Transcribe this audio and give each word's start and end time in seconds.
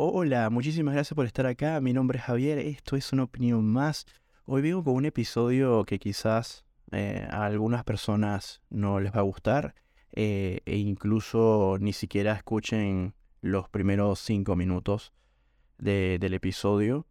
Hola, 0.00 0.48
muchísimas 0.48 0.94
gracias 0.94 1.16
por 1.16 1.26
estar 1.26 1.44
acá. 1.44 1.80
Mi 1.80 1.92
nombre 1.92 2.18
es 2.18 2.24
Javier, 2.24 2.60
esto 2.60 2.94
es 2.94 3.12
una 3.12 3.24
opinión 3.24 3.66
más. 3.66 4.06
Hoy 4.44 4.62
vengo 4.62 4.84
con 4.84 4.94
un 4.94 5.06
episodio 5.06 5.84
que 5.84 5.98
quizás 5.98 6.64
eh, 6.92 7.26
a 7.28 7.46
algunas 7.46 7.82
personas 7.82 8.62
no 8.70 9.00
les 9.00 9.12
va 9.12 9.18
a 9.18 9.22
gustar 9.22 9.74
eh, 10.12 10.60
e 10.66 10.76
incluso 10.76 11.78
ni 11.80 11.92
siquiera 11.92 12.32
escuchen 12.34 13.14
los 13.40 13.68
primeros 13.68 14.20
cinco 14.20 14.54
minutos 14.54 15.12
del 15.78 16.32
episodio. 16.32 17.08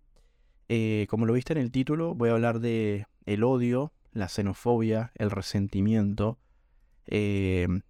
Eh, 0.70 1.08
como 1.10 1.26
lo 1.26 1.34
viste 1.34 1.52
en 1.52 1.60
el 1.60 1.72
título, 1.72 2.16
voy 2.16 2.30
a 2.30 2.36
hablar 2.36 2.62
de 2.62 3.06
el 3.26 3.44
odio, 3.44 3.92
la 4.14 4.30
xenofobia, 4.30 5.12
el 5.16 5.30
resentimiento, 5.30 6.40
que 7.06 7.82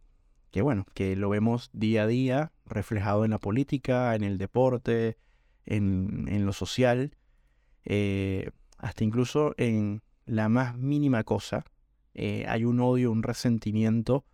bueno, 0.59 0.87
que 0.95 1.15
lo 1.15 1.29
vemos 1.29 1.69
día 1.71 2.01
a 2.01 2.07
día 2.07 2.51
reflejado 2.69 3.25
en 3.25 3.31
la 3.31 3.39
política, 3.39 4.15
en 4.15 4.23
el 4.23 4.37
deporte, 4.37 5.17
en, 5.65 6.45
lo 6.45 6.53
social, 6.53 7.15
eh, 7.85 8.51
hasta 8.77 9.03
incluso 9.03 9.53
en 9.57 10.01
la 10.25 10.49
más 10.49 10.77
mínima 10.77 11.23
cosa. 11.23 11.65
Eh, 12.13 12.45
hay 12.47 12.65
un 12.65 12.79
odio, 12.79 13.11
un 13.11 13.23
resentimiento 13.23 14.25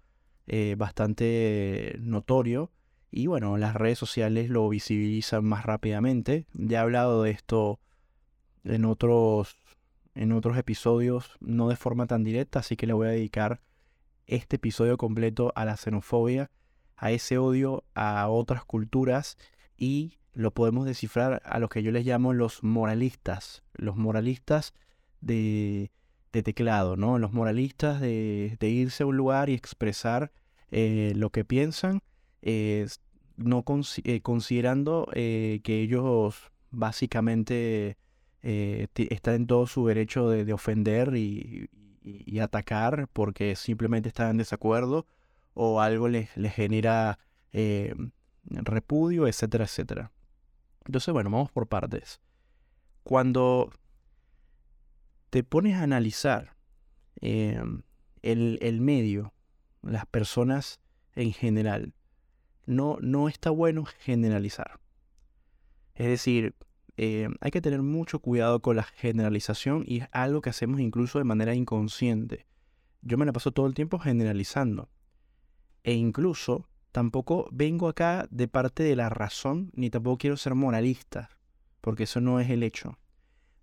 eh, 0.48 0.76
bastante 0.78 1.98
notorio 2.00 2.72
y 3.16 3.28
bueno, 3.28 3.58
las 3.58 3.76
redes 3.76 4.00
sociales 4.00 4.50
lo 4.50 4.68
visibilizan 4.68 5.46
más 5.46 5.66
rápidamente. 5.66 6.48
Ya 6.54 6.80
he 6.80 6.82
hablado 6.82 7.22
de 7.22 7.30
esto 7.30 7.80
en 8.64 8.86
otros, 8.86 9.56
en 10.16 10.32
otros 10.32 10.58
episodios, 10.58 11.38
no 11.40 11.70
de 11.70 11.76
forma 11.76 12.08
tan 12.08 12.24
directa, 12.24 12.60
así 12.60 12.76
que 12.76 12.88
le 12.88 12.94
voy 12.94 13.08
a 13.08 13.12
dedicar 13.12 13.62
este 14.26 14.56
episodio 14.56 14.98
completo 14.98 15.54
a 15.56 15.64
la 15.64 15.78
xenofobia, 15.78 16.50
a 16.98 17.12
ese 17.12 17.38
odio 17.38 17.84
a 17.94 18.28
otras 18.30 18.66
culturas 18.66 19.38
y 19.78 20.18
lo 20.34 20.52
podemos 20.52 20.86
descifrar 20.86 21.42
a 21.46 21.60
los 21.60 21.70
que 21.70 21.84
yo 21.84 21.92
les 21.92 22.06
llamo 22.06 22.34
los 22.34 22.64
moralistas, 22.64 23.64
los 23.74 23.96
moralistas 23.96 24.74
de, 25.22 25.92
teclado, 26.32 26.98
¿no? 26.98 27.20
Los 27.20 27.32
moralistas 27.34 28.02
de, 28.02 28.58
irse 28.62 29.04
a 29.04 29.06
un 29.06 29.18
lugar 29.18 29.50
y 29.50 29.54
expresar 29.54 30.32
eh, 30.72 31.14
lo 31.16 31.30
que 31.30 31.46
piensan, 31.46 32.02
no 33.38 33.64
eh, 34.04 34.22
considerando 34.22 35.08
eh, 35.14 35.62
que 35.64 35.82
ellos 35.82 36.52
básicamente 36.72 37.98
están 38.42 39.36
en 39.36 39.48
todo 39.48 39.68
su 39.68 39.88
derecho 39.88 40.30
de, 40.30 40.44
de 40.44 40.54
ofender 40.54 41.16
y, 41.16 41.70
atacar 42.42 43.08
porque 43.14 43.56
simplemente 43.56 44.10
están 44.10 44.32
en 44.32 44.38
desacuerdo 44.38 45.06
o 45.54 45.82
algo 45.82 46.08
les, 46.08 46.30
genera 46.54 47.20
eh, 47.52 47.94
repudio, 48.46 49.28
etcétera, 49.28 49.66
etcétera. 49.66 50.12
Entonces, 50.86 51.14
bueno, 51.14 51.30
vamos 51.30 51.52
por 51.52 51.68
partes. 51.68 52.20
Cuando 53.04 53.72
te 55.30 55.44
pones 55.44 55.76
a 55.76 55.84
analizar 55.84 56.56
em, 57.22 57.84
el, 58.22 58.60
el, 58.62 58.82
medio, 58.82 59.34
las 59.82 60.06
personas 60.06 60.80
en 61.16 61.34
general, 61.34 61.94
no, 62.66 62.98
no 63.02 63.28
está 63.30 63.50
bueno 63.50 63.86
generalizar. 63.86 64.80
Es 65.96 66.08
decir, 66.08 66.56
eh, 66.98 67.28
hay 67.42 67.52
que 67.52 67.62
tener 67.62 67.82
mucho 67.82 68.20
cuidado 68.20 68.62
con 68.62 68.76
la 68.76 68.84
generalización 68.84 69.84
y 69.88 70.00
es 70.00 70.08
algo 70.12 70.42
que 70.42 70.50
hacemos 70.50 70.80
incluso 70.80 71.18
de 71.18 71.26
manera 71.26 71.56
inconsciente. 71.56 72.46
Yo 73.02 73.18
me 73.18 73.26
la 73.26 73.34
paso 73.34 73.52
todo 73.52 73.68
el 73.68 73.74
tiempo 73.74 74.00
generalizando. 74.00 74.90
E 75.84 75.94
incluso 75.94 76.68
tampoco 76.92 77.50
vengo 77.52 77.88
acá 77.88 78.28
de 78.32 78.48
parte 78.48 78.84
de 78.84 78.96
la 78.96 79.10
razón, 79.10 79.72
ni 79.74 79.90
tampoco 79.90 80.18
quiero 80.18 80.38
ser 80.38 80.56
moralista, 80.56 81.30
porque 81.82 82.04
eso 82.04 82.22
no 82.22 82.40
es 82.40 82.50
el 82.50 82.64
hecho. 82.64 82.98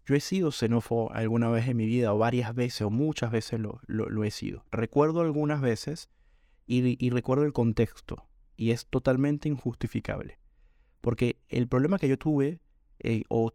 Yo 0.06 0.14
he 0.14 0.20
sido 0.20 0.50
xenófobo 0.50 1.12
alguna 1.12 1.48
vez 1.48 1.68
en 1.68 1.76
mi 1.76 1.86
vida, 1.86 2.12
o 2.12 2.18
varias 2.18 2.54
veces, 2.54 2.82
o 2.82 2.90
muchas 2.90 3.30
veces 3.30 3.60
lo, 3.60 3.80
lo, 3.86 4.24
he 4.24 4.30
sido. 4.30 4.64
Recuerdo 4.70 5.20
algunas 5.20 5.60
veces 5.60 6.10
y, 6.66 6.96
y 7.04 7.10
recuerdo 7.10 7.44
el 7.44 7.52
contexto, 7.52 8.26
y 8.56 8.72
es 8.72 8.86
totalmente 8.86 9.48
injustificable. 9.48 10.38
Porque 11.00 11.38
el 11.48 11.68
problema 11.68 11.98
que 11.98 12.08
yo 12.08 12.18
tuve 12.18 12.60
eh, 13.00 13.24
o, 13.28 13.52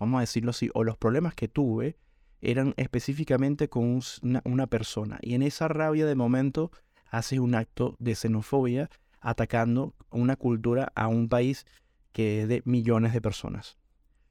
vamos 0.00 0.18
a 0.18 0.20
decirlo 0.20 0.50
así, 0.50 0.70
o 0.74 0.84
los 0.84 0.96
problemas 0.96 1.34
que 1.34 1.48
tuve 1.48 1.96
eran 2.40 2.74
específicamente 2.76 3.68
con 3.68 4.00
una, 4.44 4.66
persona. 4.66 5.18
Y 5.22 5.34
en 5.34 5.42
esa 5.42 5.68
rabia 5.68 6.04
de 6.04 6.14
momento 6.14 6.72
haces 7.16 7.38
un 7.38 7.54
acto 7.54 7.96
de 7.98 8.14
xenofobia 8.14 8.90
atacando 9.20 9.94
una 10.10 10.36
cultura 10.36 10.92
a 10.94 11.08
un 11.08 11.28
país 11.28 11.66
que 12.12 12.42
es 12.42 12.48
de 12.48 12.62
millones 12.64 13.12
de 13.12 13.20
personas. 13.20 13.78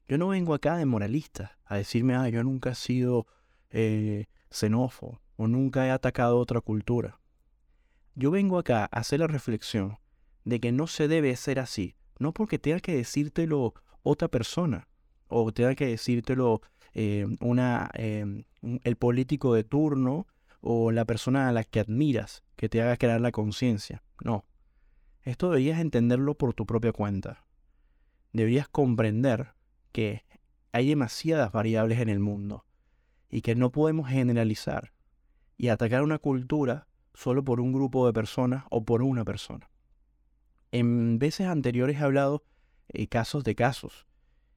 Yo 0.06 0.18
no 0.18 0.28
vengo 0.28 0.54
acá 0.54 0.76
de 0.76 0.86
moralista 0.86 1.58
a 1.64 1.76
decirme, 1.76 2.14
ah, 2.14 2.28
yo 2.28 2.42
nunca 2.44 2.70
he 2.70 2.74
sido 2.74 3.26
eh, 3.70 4.26
xenófobo 4.50 5.20
o 5.36 5.48
nunca 5.48 5.86
he 5.86 5.90
atacado 5.90 6.38
otra 6.38 6.60
cultura. 6.60 7.20
Yo 8.14 8.30
vengo 8.30 8.58
acá 8.58 8.84
a 8.84 9.00
hacer 9.00 9.20
la 9.20 9.26
reflexión 9.26 9.98
de 10.44 10.60
que 10.60 10.72
no 10.72 10.86
se 10.86 11.08
debe 11.08 11.34
ser 11.36 11.58
así, 11.58 11.96
no 12.18 12.32
porque 12.32 12.58
tenga 12.58 12.80
que 12.80 12.94
decírtelo 12.94 13.74
otra 14.02 14.28
persona 14.28 14.86
o 15.28 15.50
tenga 15.52 15.74
que 15.74 15.86
decírtelo 15.86 16.60
eh, 16.92 17.26
una, 17.40 17.90
em, 17.94 18.44
el 18.62 18.96
político 18.96 19.54
de 19.54 19.64
turno 19.64 20.26
o 20.66 20.90
la 20.92 21.04
persona 21.04 21.46
a 21.46 21.52
la 21.52 21.62
que 21.62 21.80
admiras 21.80 22.42
que 22.56 22.70
te 22.70 22.80
haga 22.80 22.96
crear 22.96 23.20
la 23.20 23.32
conciencia. 23.32 24.02
No. 24.24 24.46
Esto 25.20 25.50
deberías 25.50 25.78
entenderlo 25.78 26.38
por 26.38 26.54
tu 26.54 26.64
propia 26.64 26.90
cuenta. 26.90 27.44
Deberías 28.32 28.66
comprender 28.68 29.52
que 29.92 30.24
hay 30.72 30.88
demasiadas 30.88 31.52
variables 31.52 32.00
en 32.00 32.08
el 32.08 32.18
mundo 32.18 32.64
y 33.28 33.42
que 33.42 33.54
no 33.54 33.72
podemos 33.72 34.08
generalizar 34.08 34.94
y 35.58 35.68
atacar 35.68 36.02
una 36.02 36.18
cultura 36.18 36.88
solo 37.12 37.44
por 37.44 37.60
un 37.60 37.74
grupo 37.74 38.06
de 38.06 38.14
personas 38.14 38.64
o 38.70 38.86
por 38.86 39.02
una 39.02 39.22
persona. 39.22 39.70
En 40.72 41.18
veces 41.18 41.46
anteriores 41.46 42.00
he 42.00 42.04
hablado 42.04 42.42
eh, 42.88 43.06
casos 43.06 43.44
de 43.44 43.54
casos 43.54 44.06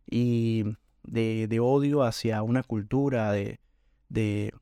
y 0.10 0.64
de, 1.04 1.60
odio 1.60 2.04
hacia 2.04 2.42
una 2.44 2.64
cultura, 2.64 3.30
de, 3.34 3.60
de, 4.08 4.54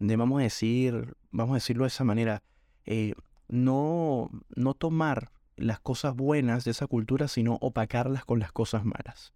vamos 0.00 0.40
a 0.40 0.42
decir, 0.42 1.14
vamos 1.30 1.52
a 1.52 1.56
decirlo 1.56 1.84
de 1.84 1.88
esa 1.88 2.04
manera, 2.04 2.42
eh, 2.84 3.14
no, 3.48 4.30
no 4.56 4.74
tomar 4.74 5.30
las 5.56 5.80
cosas 5.80 6.16
buenas 6.16 6.64
de 6.64 6.70
esa 6.70 6.86
cultura, 6.86 7.28
sino 7.28 7.58
opacarlas 7.60 8.24
con 8.24 8.38
las 8.38 8.52
cosas 8.52 8.84
malas. 8.84 9.34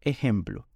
Ejemplo, 0.00 0.66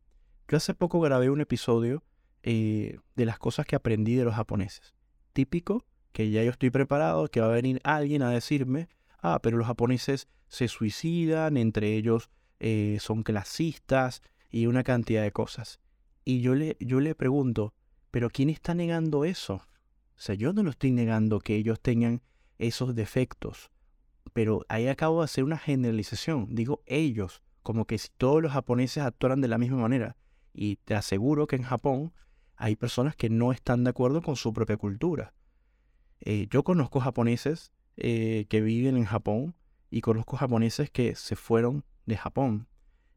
yo 0.48 0.58
hace 0.58 0.74
poco 0.74 1.00
grabé 1.00 1.30
un 1.30 1.40
episodio 1.40 2.04
eh, 2.42 2.98
de 3.16 3.24
las 3.24 3.38
cosas 3.38 3.64
que 3.66 3.76
aprendí 3.76 4.14
de 4.14 4.24
los 4.24 4.34
japoneses. 4.34 4.94
Típico, 5.32 5.86
que 6.12 6.30
ya 6.30 6.44
yo 6.44 6.50
estoy 6.50 6.70
preparado, 6.70 7.28
que 7.28 7.40
va 7.40 7.46
a 7.46 7.52
venir 7.52 7.80
alguien 7.84 8.22
a 8.22 8.30
decirme, 8.30 8.88
ah, 9.22 9.40
pero 9.42 9.56
los 9.56 9.66
japoneses 9.66 10.28
se 10.48 10.68
suicidan, 10.68 11.56
entre 11.56 11.94
ellos 11.96 12.30
eh, 12.60 12.98
son 13.00 13.22
clasistas 13.22 14.22
y 14.50 14.66
una 14.66 14.84
cantidad 14.84 15.22
de 15.22 15.32
cosas. 15.32 15.80
Y 16.24 16.42
yo 16.42 16.54
le, 16.54 16.76
yo 16.80 17.00
le 17.00 17.14
pregunto, 17.14 17.72
¿pero 18.14 18.30
quién 18.30 18.48
está 18.48 18.74
negando 18.76 19.24
eso? 19.24 19.54
O 19.54 20.20
sea, 20.20 20.36
yo 20.36 20.52
no 20.52 20.62
lo 20.62 20.70
estoy 20.70 20.92
negando 20.92 21.40
que 21.40 21.56
ellos 21.56 21.80
tengan 21.80 22.22
esos 22.58 22.94
defectos, 22.94 23.72
pero 24.32 24.64
ahí 24.68 24.86
acabo 24.86 25.18
de 25.18 25.24
hacer 25.24 25.42
una 25.42 25.58
generalización. 25.58 26.54
Digo 26.54 26.84
ellos, 26.86 27.42
como 27.64 27.86
que 27.86 27.98
si 27.98 28.10
todos 28.16 28.40
los 28.40 28.52
japoneses 28.52 29.02
actuaran 29.02 29.40
de 29.40 29.48
la 29.48 29.58
misma 29.58 29.78
manera. 29.78 30.16
Y 30.52 30.76
te 30.76 30.94
aseguro 30.94 31.48
que 31.48 31.56
en 31.56 31.64
Japón 31.64 32.12
hay 32.54 32.76
personas 32.76 33.16
que 33.16 33.30
no 33.30 33.50
están 33.50 33.82
de 33.82 33.90
acuerdo 33.90 34.22
con 34.22 34.36
su 34.36 34.52
propia 34.52 34.76
cultura. 34.76 35.34
Eh, 36.20 36.46
yo 36.50 36.62
conozco 36.62 37.00
japoneses 37.00 37.72
eh, 37.96 38.46
que 38.48 38.60
viven 38.60 38.96
en 38.96 39.06
Japón 39.06 39.56
y 39.90 40.02
conozco 40.02 40.36
japoneses 40.36 40.88
que 40.88 41.16
se 41.16 41.34
fueron 41.34 41.84
de 42.06 42.16
Japón. 42.16 42.68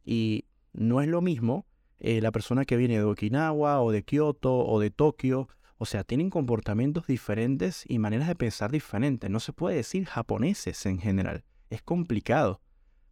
Y 0.04 0.46
no 0.74 1.02
es 1.02 1.08
lo 1.08 1.22
mismo 1.22 1.67
eh, 2.00 2.22
la 2.22 2.32
persona 2.32 2.66
que 2.66 2.78
viene 2.78 2.98
de 2.98 3.04
Okinawa 3.04 3.82
o 3.82 3.92
de 3.92 4.04
Kioto 4.04 4.56
o 4.60 4.80
de 4.80 4.92
Tokio. 4.92 5.50
O 5.80 5.86
sea, 5.86 6.04
tienen 6.04 6.30
comportamientos 6.30 7.08
diferentes 7.08 7.84
y 7.88 8.00
maneras 8.00 8.28
de 8.28 8.36
pensar 8.36 8.72
diferentes. 8.72 9.30
No 9.30 9.40
se 9.40 9.54
puede 9.54 9.78
decir 9.78 10.06
japoneses 10.06 10.86
en 10.86 11.00
general. 11.00 11.44
Es 11.70 11.82
complicado. 11.82 12.62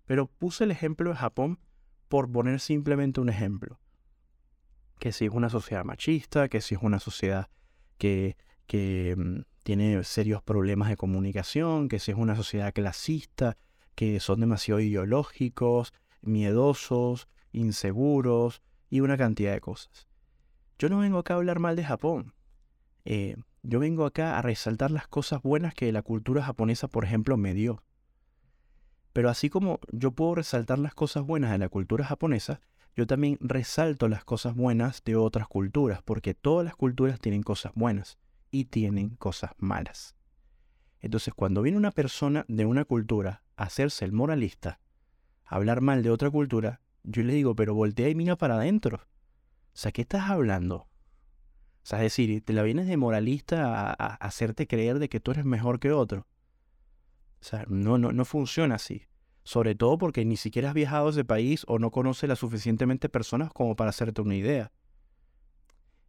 Pero 0.05 0.27
puse 0.27 0.63
el 0.63 0.71
ejemplo 0.71 1.09
de 1.09 1.15
Japón 1.15 1.59
por 2.07 2.31
poner 2.31 2.59
simplemente 2.59 3.21
un 3.21 3.29
ejemplo. 3.29 3.79
Que 4.99 5.11
si 5.11 5.25
es 5.25 5.31
una 5.31 5.49
sociedad 5.49 5.83
machista, 5.83 6.47
que 6.47 6.61
si 6.61 6.75
es 6.75 6.81
una 6.81 6.99
sociedad 6.99 7.49
que, 7.97 8.37
que 8.67 9.15
mm, 9.17 9.41
tiene 9.63 10.03
serios 10.03 10.41
problemas 10.43 10.89
de 10.89 10.97
comunicación, 10.97 11.89
que 11.89 11.99
si 11.99 12.11
es 12.11 12.17
una 12.17 12.35
sociedad 12.35 12.73
clasista, 12.73 13.57
que 13.95 14.19
son 14.19 14.39
demasiado 14.39 14.79
ideológicos, 14.79 15.93
miedosos, 16.21 17.27
inseguros 17.51 18.61
y 18.95 19.01
una 19.01 19.17
cantidad 19.17 19.51
de 19.51 19.59
cosas. 19.59 20.07
Yo 20.79 20.87
no 20.87 20.99
vengo 20.99 21.17
acá 21.17 21.33
a 21.33 21.37
hablar 21.37 21.59
mal 21.59 21.75
de 21.75 21.83
Japón. 21.83 22.33
Eh, 23.03 23.35
yo 23.61 23.81
vengo 23.81 24.05
acá 24.05 24.39
a 24.39 24.41
resaltar 24.41 24.89
las 24.89 25.05
cosas 25.09 25.41
buenas 25.41 25.73
que 25.73 25.91
la 25.91 26.01
cultura 26.01 26.41
japonesa, 26.41 26.87
por 26.87 27.03
ejemplo, 27.03 27.35
me 27.35 27.53
dio. 27.53 27.83
Pero 29.11 29.29
así 29.29 29.49
como 29.49 29.81
yo 29.91 30.11
puedo 30.11 30.35
resaltar 30.35 30.79
las 30.79 30.93
cosas 30.93 31.25
buenas 31.25 31.51
de 31.51 31.57
la 31.57 31.67
cultura 31.67 32.05
japonesa, 32.05 32.61
yo 32.95 33.05
también 33.05 33.37
resalto 33.41 34.07
las 34.07 34.23
cosas 34.23 34.55
buenas 34.55 35.03
de 35.03 35.17
otras 35.17 35.49
culturas, 35.49 36.01
porque 36.01 36.33
todas 36.33 36.63
las 36.63 36.77
culturas 36.77 37.19
tienen 37.19 37.43
cosas 37.43 37.73
buenas 37.75 38.17
y 38.49 38.65
tienen 38.65 39.17
cosas 39.17 39.51
malas. 39.57 40.15
Entonces, 41.01 41.33
cuando 41.33 41.61
viene 41.61 41.77
una 41.77 41.91
persona 41.91 42.45
de 42.47 42.65
una 42.65 42.85
cultura 42.85 43.43
a 43.57 43.63
hacerse 43.63 44.05
el 44.05 44.13
moralista, 44.13 44.79
a 45.43 45.57
hablar 45.57 45.81
mal 45.81 46.01
de 46.01 46.11
otra 46.11 46.29
cultura, 46.29 46.79
yo 47.05 47.23
le 47.23 47.33
digo, 47.33 47.55
pero 47.55 47.73
voltea 47.73 48.09
y 48.09 48.15
mira 48.15 48.35
para 48.35 48.55
adentro. 48.55 48.97
O 48.97 49.77
sea, 49.77 49.91
¿qué 49.91 50.01
estás 50.01 50.29
hablando? 50.29 50.75
O 51.85 51.87
sea, 51.87 51.99
es 51.99 52.05
decir, 52.05 52.43
te 52.43 52.53
la 52.53 52.63
vienes 52.63 52.87
de 52.87 52.97
moralista 52.97 53.91
a, 53.91 54.15
hacerte 54.15 54.67
creer 54.67 54.99
de 54.99 55.09
que 55.09 55.19
tú 55.19 55.31
eres 55.31 55.45
mejor 55.45 55.79
que 55.79 55.91
otro. 55.91 56.27
O 57.41 57.43
sea, 57.43 57.65
no, 57.67 57.97
no, 57.97 58.11
no 58.11 58.25
funciona 58.25 58.75
así. 58.75 59.03
Sobre 59.43 59.75
todo 59.75 59.97
porque 59.99 60.25
ni 60.25 60.37
siquiera 60.37 60.69
has 60.69 60.73
viajado 60.73 61.07
a 61.07 61.11
ese 61.11 61.23
país 61.23 61.63
o 61.67 61.77
no 61.77 61.91
conoces 61.91 62.27
las 62.27 62.39
suficientemente 62.39 63.09
personas 63.09 63.51
como 63.53 63.75
para 63.75 63.91
hacerte 63.91 64.21
una 64.21 64.35
idea. 64.35 64.71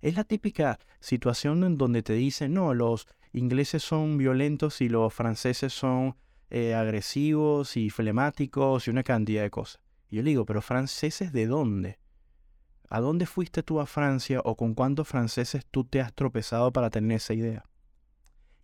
Es 0.01 0.17
la 0.17 0.25
típica 0.25 0.79
situación 1.01 1.65
en 1.65 1.77
donde 1.77 2.03
te 2.03 2.15
dicen, 2.15 2.55
no, 2.55 2.73
los 2.73 3.07
ingleses 3.33 3.83
son 3.83 4.17
violentos 4.17 4.81
y 4.81 4.89
los 4.89 5.13
franceses 5.13 5.73
son 5.73 6.17
eh, 6.49 6.75
agresivos 6.75 7.77
y 7.77 7.91
flemáticos 7.91 8.87
y 8.87 8.91
una 8.91 9.03
cantidad 9.03 9.43
de 9.43 9.51
cosas. 9.51 9.86
Y 10.09 10.17
yo 10.17 10.23
le 10.23 10.31
digo, 10.31 10.47
pero 10.47 10.63
franceses 10.63 11.33
de 11.33 11.47
dónde? 11.47 11.99
¿A 12.89 13.01
dónde 13.01 13.27
fuiste 13.27 13.63
tú 13.63 13.81
a 13.81 13.87
Francia 13.87 14.41
o 14.45 14.57
con 14.57 14.75
cuántos 14.75 15.09
franceses 15.09 15.67
tú 15.71 15.85
te 15.85 16.01
has 16.01 16.13
tropezado 16.13 16.73
para 16.73 16.91
tener 16.91 17.17
esa 17.17 17.35
idea? 17.35 17.65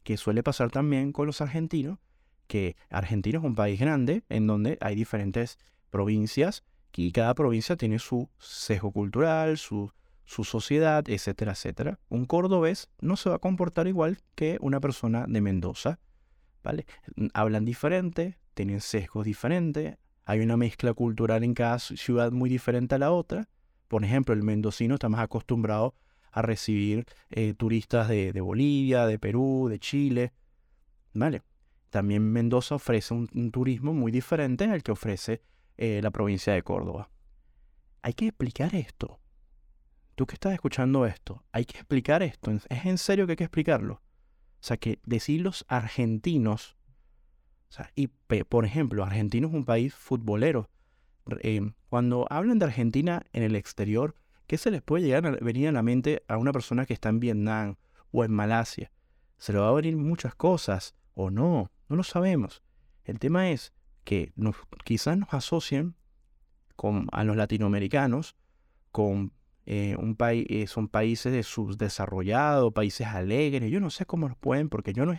Que 0.05 0.17
suele 0.17 0.43
pasar 0.43 0.71
también 0.71 1.13
con 1.13 1.27
los 1.27 1.41
argentinos, 1.41 1.99
que 2.47 2.77
Argentina 2.91 3.39
es 3.39 3.45
un 3.45 3.55
país 3.55 3.81
grande 3.81 4.25
en 4.29 4.47
donde 4.47 4.79
hay 4.81 4.95
diferentes 4.95 5.59
provincias 5.91 6.65
y 6.95 7.11
cada 7.13 7.35
provincia 7.35 7.77
tiene 7.77 7.99
su 7.99 8.29
sesgo 8.39 8.93
cultural, 8.93 9.59
su, 9.59 9.93
su 10.25 10.45
sociedad, 10.45 11.09
etcétera, 11.09 11.53
etcétera. 11.53 11.99
Un 12.09 12.27
cordobés 12.27 12.91
no 13.01 13.17
se 13.17 13.31
va 13.31 13.37
a 13.37 13.41
comportar 13.41 13.87
igual 13.89 14.19
que 14.35 14.59
una 14.61 14.81
persona 14.81 15.25
de 15.27 15.41
Mendoza, 15.41 15.99
¿vale? 16.63 16.87
Hablan 17.35 17.65
diferente, 17.65 18.39
tienen 18.55 18.81
sesgos 18.81 19.25
diferentes, 19.25 19.97
hay 20.25 20.41
una 20.41 20.57
mezcla 20.57 20.95
cultural 20.95 21.45
en 21.45 21.55
cada 21.55 21.79
ciudad 21.79 22.31
muy 22.33 22.49
diferente 22.49 22.95
a 22.95 22.99
la 22.99 23.13
otra. 23.13 23.49
Por 23.89 24.05
ejemplo, 24.05 24.35
el 24.35 24.43
mendocino 24.43 24.95
está 24.95 25.09
más 25.09 25.21
acostumbrado 25.21 25.95
a 26.31 26.43
recibir 26.43 27.05
eh, 27.31 27.55
turistas 27.55 28.09
de, 28.09 28.41
Bolivia, 28.41 29.07
de 29.07 29.19
Perú, 29.19 29.69
de 29.69 29.79
Chile, 29.79 30.33
¿vale? 31.13 31.43
También 31.91 32.23
Mendoza 32.23 32.77
ofrece 32.77 33.13
un, 33.13 33.51
turismo 33.51 33.93
muy 33.93 34.11
diferente 34.11 34.65
al 34.65 34.83
que 34.83 34.93
ofrece 34.93 35.43
eh, 35.77 36.01
la 36.03 36.11
provincia 36.11 36.55
de 36.55 36.63
Córdoba. 36.63 37.11
Hay 38.01 38.15
que 38.15 38.29
explicar 38.29 38.75
esto. 38.75 39.21
Tú 40.15 40.27
que 40.27 40.35
estás 40.35 40.55
escuchando 40.55 41.05
esto, 41.05 41.45
hay 41.53 41.67
que 41.67 41.79
explicar 41.79 42.23
esto. 42.23 42.51
Es 42.51 42.87
en 42.87 42.97
serio 42.97 43.27
que 43.27 43.33
hay 43.33 43.37
que 43.37 43.45
explicarlo. 43.45 43.95
O 43.95 44.65
sea, 44.65 44.79
que 44.79 45.01
decir 45.05 45.43
los 45.43 45.67
argentinos, 45.69 46.77
o 47.73 47.75
sea, 47.75 47.91
y 47.95 48.09
por 48.09 48.67
ejemplo, 48.67 49.03
Argentina 49.03 49.47
es 49.47 49.55
un 49.55 49.65
país 49.65 49.95
futbolero. 49.95 50.69
Eh, 51.41 51.73
cuando 51.89 52.27
hablan 52.29 52.59
de 52.59 52.67
Argentina 52.67 53.23
en 53.33 53.45
el 53.45 53.57
exterior, 53.57 54.15
¿qué 54.47 54.59
se 54.59 54.71
les 54.71 54.83
puede 54.83 55.05
llegar 55.05 55.27
a 55.27 55.31
venir 55.31 55.69
a 55.69 55.73
la 55.73 55.83
mente 55.83 56.23
a 56.29 56.37
una 56.37 56.53
persona 56.53 56.85
que 56.85 56.93
está 56.93 57.09
en 57.09 57.19
Vietnam 57.19 57.77
o 58.11 58.25
en 58.25 58.31
Malasia? 58.31 58.93
Se 59.39 59.55
le 59.55 59.59
va 59.59 59.71
a 59.71 59.73
venir 59.73 59.97
muchas 59.97 60.35
cosas 60.35 60.95
o 61.15 61.31
no. 61.31 61.71
No 61.89 61.97
lo 61.97 62.03
sabemos. 62.03 62.63
El 63.05 63.19
tema 63.19 63.49
es 63.49 63.73
que 64.05 64.35
nos, 64.37 64.55
quizás 64.85 65.17
nos 65.17 65.33
asocien 65.33 65.95
con, 66.77 67.07
a 67.11 67.25
los 67.25 67.37
latinoamericanos 67.39 68.37
con 68.91 69.33
eh, 69.65 69.97
un 69.99 70.15
país, 70.15 70.45
eh, 70.51 70.67
son 70.67 70.89
países 70.89 71.33
de 71.33 71.43
subdesarrollados, 71.43 72.75
países 72.75 73.07
alegres. 73.07 73.71
Yo 73.71 73.81
no 73.81 73.89
sé 73.89 74.05
cómo 74.05 74.29
los 74.29 74.37
pueden, 74.37 74.69
porque 74.69 74.93
yo 74.93 75.07
no, 75.07 75.17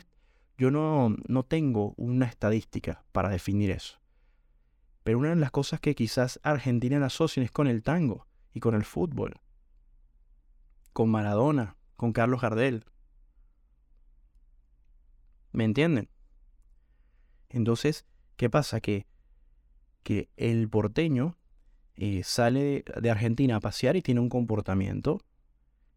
yo 0.58 0.72
no, 0.72 1.16
no 1.28 1.44
tengo 1.44 1.94
una 1.98 2.26
estadística 2.26 3.04
para 3.12 3.30
definir 3.30 3.72
eso. 3.72 4.00
Pero 5.04 5.20
una 5.20 5.30
de 5.30 5.36
las 5.36 5.52
cosas 5.52 5.80
que 5.80 5.96
quizás 5.96 6.40
Argentina 6.44 7.00
la 7.00 7.08
asocien 7.08 7.44
es 7.44 7.52
con 7.52 7.68
el 7.68 7.84
tango 7.84 8.28
y 8.54 8.60
con 8.60 8.76
el 8.76 8.86
fútbol. 8.86 9.40
Con 10.94 11.10
Maradona, 11.10 11.76
con 11.96 12.14
Carlos 12.14 12.42
Gardel. 12.42 12.86
¿Me 15.52 15.66
entienden? 15.66 16.10
Entonces, 17.50 18.06
¿qué 18.38 18.50
pasa? 18.50 18.80
Que, 18.80 19.06
que 20.04 20.30
el 20.38 20.70
porteño 20.70 21.38
eh, 21.96 22.24
sale 22.24 22.84
de 23.02 23.10
Argentina 23.12 23.58
a 23.58 23.60
pasear 23.60 23.96
y 23.96 24.02
tiene 24.02 24.22
un 24.22 24.30
comportamiento. 24.30 25.22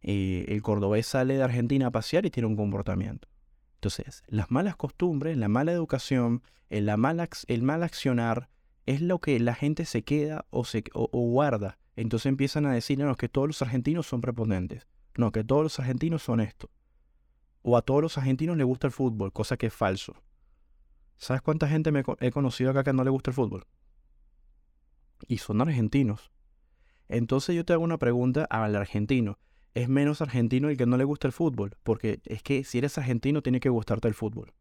Eh, 0.02 0.44
el 0.48 0.62
cordobés 0.62 1.06
sale 1.06 1.36
de 1.36 1.42
Argentina 1.42 1.86
a 1.86 1.90
pasear 1.90 2.26
y 2.26 2.30
tiene 2.30 2.48
un 2.48 2.56
comportamiento. 2.56 3.28
Entonces, 3.76 4.22
las 4.26 4.50
malas 4.50 4.76
costumbres, 4.76 5.36
la 5.36 5.48
mala 5.48 5.72
educación, 5.72 6.42
el, 6.70 6.86
la 6.86 6.96
el 7.46 7.62
mal 7.62 7.82
accionar 7.82 8.48
es 8.86 9.00
lo 9.02 9.20
que 9.20 9.38
la 9.38 9.54
gente 9.54 9.84
se 9.84 10.02
queda 10.02 10.46
o, 10.50 10.64
se, 10.64 10.84
o, 10.94 11.08
guarda. 11.08 11.78
Entonces 11.94 12.26
empiezan 12.26 12.66
a 12.66 12.72
decir 12.72 12.98
que 13.18 13.28
todos 13.28 13.48
los 13.48 13.62
argentinos 13.62 14.06
son 14.06 14.20
prepotentes. 14.20 14.86
No, 15.16 15.32
que 15.32 15.44
todos 15.44 15.62
los 15.62 15.78
argentinos 15.78 16.22
son 16.22 16.40
esto. 16.40 16.70
O 17.62 17.76
a 17.76 17.82
todos 17.82 18.02
los 18.02 18.16
argentinos 18.18 18.56
les 18.56 18.66
gusta 18.66 18.86
el 18.86 18.92
fútbol, 18.92 19.32
cosa 19.32 19.56
que 19.56 19.66
es 19.66 19.74
falso. 19.74 20.14
¿Sabes 21.16 21.42
cuánta 21.42 21.68
gente 21.68 21.90
me 21.92 22.02
he 22.20 22.30
conocido 22.30 22.70
acá 22.70 22.84
que 22.84 22.92
no 22.92 23.02
le 23.02 23.10
gusta 23.10 23.30
el 23.30 23.34
fútbol? 23.34 23.66
Y 25.26 25.38
son 25.38 25.60
argentinos. 25.60 26.30
Entonces 27.08 27.56
yo 27.56 27.64
te 27.64 27.72
hago 27.72 27.84
una 27.84 27.98
pregunta 27.98 28.44
al 28.44 28.76
argentino. 28.76 29.38
¿Es 29.76 29.90
menos 29.90 30.22
argentino 30.22 30.70
el 30.70 30.78
que 30.78 30.86
no 30.86 30.96
le 30.96 31.04
gusta 31.04 31.28
el 31.28 31.34
fútbol? 31.34 31.76
Porque 31.82 32.22
es 32.24 32.42
que 32.42 32.64
si 32.64 32.78
eres 32.78 32.96
argentino 32.96 33.42
tiene 33.42 33.60
que 33.60 33.68
gustarte 33.68 34.08
el 34.08 34.14
fútbol. 34.14 34.54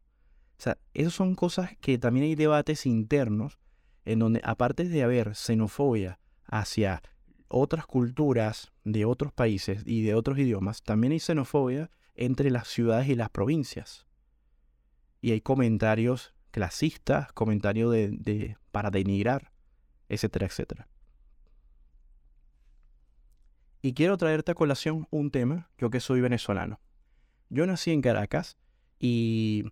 O 0.58 0.62
sea, 0.62 0.76
esas 0.92 1.14
son 1.14 1.34
cosas 1.34 1.74
que 1.80 1.96
también 1.96 2.26
hay 2.26 2.34
debates 2.34 2.84
internos 2.84 3.58
en 4.04 4.18
donde 4.18 4.42
aparte 4.44 4.84
de 4.84 5.02
haber 5.02 5.34
xenofobia 5.34 6.20
hacia 6.44 7.00
otras 7.48 7.86
culturas 7.86 8.72
de 8.84 9.06
otros 9.06 9.32
países 9.32 9.84
y 9.86 10.02
de 10.02 10.12
otros 10.12 10.38
idiomas, 10.38 10.82
también 10.82 11.14
hay 11.14 11.20
xenofobia 11.20 11.90
entre 12.14 12.50
las 12.50 12.68
ciudades 12.68 13.08
y 13.08 13.14
las 13.14 13.30
provincias. 13.30 14.06
Y 15.22 15.30
hay 15.30 15.40
comentarios 15.40 16.34
clasistas, 16.50 17.32
comentarios 17.32 17.90
de, 17.90 18.58
para 18.70 18.90
denigrar, 18.90 19.50
etcétera, 20.10 20.44
etcétera. 20.44 20.88
Y 23.86 23.92
quiero 23.92 24.16
traerte 24.16 24.50
a 24.50 24.56
colación 24.56 25.06
un 25.12 25.30
tema, 25.30 25.70
yo 25.78 25.90
que 25.90 26.00
soy 26.00 26.20
venezolano. 26.20 26.80
Yo 27.50 27.64
nací 27.66 27.92
en 27.92 28.02
Caracas 28.02 28.56
y 28.98 29.66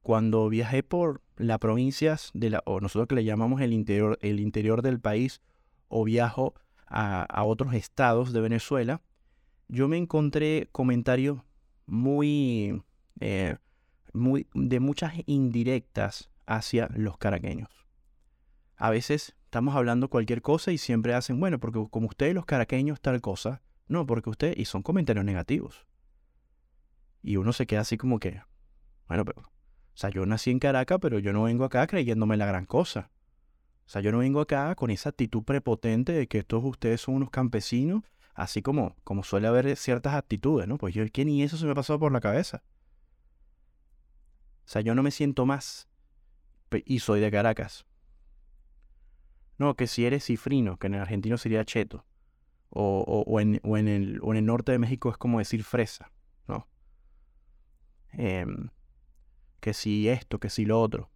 cuando 0.00 0.48
viajé 0.48 0.82
por 0.82 1.20
las 1.36 1.58
provincias 1.58 2.30
de 2.32 2.48
la, 2.48 2.62
o 2.64 2.80
nosotros 2.80 3.08
que 3.08 3.16
le 3.16 3.24
llamamos 3.24 3.60
el 3.60 3.74
interior, 3.74 4.18
el 4.22 4.40
interior 4.40 4.80
del 4.80 5.00
país, 5.00 5.42
o 5.88 6.02
viajo 6.04 6.54
a, 6.86 7.44
otros 7.44 7.74
estados 7.74 8.32
de 8.32 8.40
Venezuela, 8.40 9.02
yo 9.68 9.86
me 9.86 9.98
encontré 9.98 10.70
comentarios 10.72 11.42
muy 11.84 12.82
eh, 13.20 13.56
de 14.14 14.80
muchas 14.80 15.12
indirectas 15.26 16.30
hacia 16.46 16.88
los 16.94 17.18
caraqueños. 17.18 17.68
A 18.76 18.88
veces 18.88 19.36
estamos 19.48 19.74
hablando 19.74 20.10
cualquier 20.10 20.42
cosa 20.42 20.72
y 20.72 20.78
siempre 20.78 21.14
hacen, 21.14 21.40
bueno, 21.40 21.58
porque 21.58 21.82
como 21.90 22.08
ustedes 22.08 22.34
los 22.34 22.44
caraqueños 22.44 23.00
tal 23.00 23.22
cosa, 23.22 23.62
no, 23.86 24.06
porque 24.06 24.28
ustedes, 24.28 24.58
y 24.58 24.66
son 24.66 24.82
comentarios 24.82 25.24
negativos. 25.24 25.86
Y 27.22 27.36
uno 27.36 27.54
se 27.54 27.66
queda 27.66 27.80
así 27.80 27.96
como 27.96 28.18
que, 28.18 28.42
bueno, 29.06 29.24
pero, 29.24 29.40
o 29.40 29.50
sea, 29.94 30.10
yo 30.10 30.26
nací 30.26 30.50
en 30.50 30.58
Caracas, 30.58 30.98
pero 31.00 31.18
yo 31.18 31.32
no 31.32 31.44
vengo 31.44 31.64
acá 31.64 31.86
creyéndome 31.86 32.36
la 32.36 32.44
gran 32.44 32.66
cosa. 32.66 33.10
O 33.86 33.88
sea, 33.88 34.02
yo 34.02 34.12
no 34.12 34.18
vengo 34.18 34.42
acá 34.42 34.74
con 34.74 34.90
esa 34.90 35.08
actitud 35.08 35.42
prepotente 35.44 36.12
de 36.12 36.28
que 36.28 36.42
todos 36.42 36.64
ustedes 36.64 37.00
son 37.00 37.14
unos 37.14 37.30
campesinos, 37.30 38.04
así 38.34 38.60
como, 38.60 38.96
como 39.02 39.24
suele 39.24 39.48
haber 39.48 39.74
ciertas 39.78 40.12
actitudes, 40.12 40.68
¿no? 40.68 40.76
Pues 40.76 40.92
yo 40.92 41.02
que 41.10 41.24
ni 41.24 41.42
eso 41.42 41.56
se 41.56 41.64
me 41.64 41.72
ha 41.72 41.74
pasado 41.74 41.98
por 41.98 42.12
la 42.12 42.20
cabeza. 42.20 42.62
O 44.66 44.70
sea, 44.70 44.82
yo 44.82 44.94
no 44.94 45.02
me 45.02 45.10
siento 45.10 45.46
más 45.46 45.88
y 46.84 46.98
soy 46.98 47.20
de 47.20 47.30
Caracas. 47.30 47.87
No, 49.58 49.74
que 49.74 49.86
si 49.86 50.06
eres 50.06 50.24
cifrino, 50.24 50.78
que 50.78 50.86
en 50.86 50.94
el 50.94 51.00
argentino 51.00 51.36
sería 51.36 51.64
cheto. 51.64 52.04
O, 52.70 53.40
en, 53.40 53.60
el, 53.64 54.20
en, 54.22 54.36
el, 54.36 54.46
norte 54.46 54.72
de 54.72 54.78
México 54.78 55.10
es 55.10 55.16
como 55.16 55.38
decir 55.38 55.64
fresa, 55.64 56.12
¿no? 56.46 56.68
Em, 58.12 58.68
que 59.60 59.72
si 59.72 60.08
esto, 60.08 60.38
que 60.38 60.50
si 60.50 60.64
lo 60.64 60.80
otro. 60.80 61.10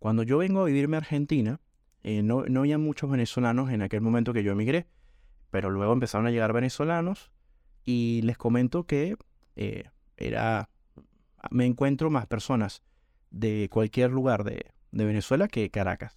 Cuando 0.00 0.24
yo 0.24 0.38
vengo 0.38 0.60
a 0.60 0.64
vivirme 0.64 0.96
a 0.96 0.98
Argentina, 0.98 1.60
eh, 2.02 2.22
no, 2.22 2.44
no 2.46 2.60
había 2.60 2.78
muchos 2.78 3.10
venezolanos 3.10 3.70
en 3.70 3.82
aquel 3.82 4.00
momento 4.00 4.32
que 4.32 4.42
yo 4.42 4.52
emigré, 4.52 4.88
pero 5.50 5.70
luego 5.70 5.92
empezaron 5.92 6.26
a 6.26 6.30
llegar 6.30 6.52
venezolanos 6.52 7.30
y 7.84 8.20
les 8.22 8.36
comento 8.36 8.84
que 8.86 9.16
eh, 9.54 9.84
era 10.16 10.68
me 11.50 11.66
encuentro 11.66 12.10
más 12.10 12.26
personas 12.26 12.82
de 13.30 13.68
cualquier 13.70 14.10
lugar 14.10 14.44
de, 14.44 14.72
Venezuela 14.90 15.48
que 15.48 15.70
Caracas. 15.70 16.14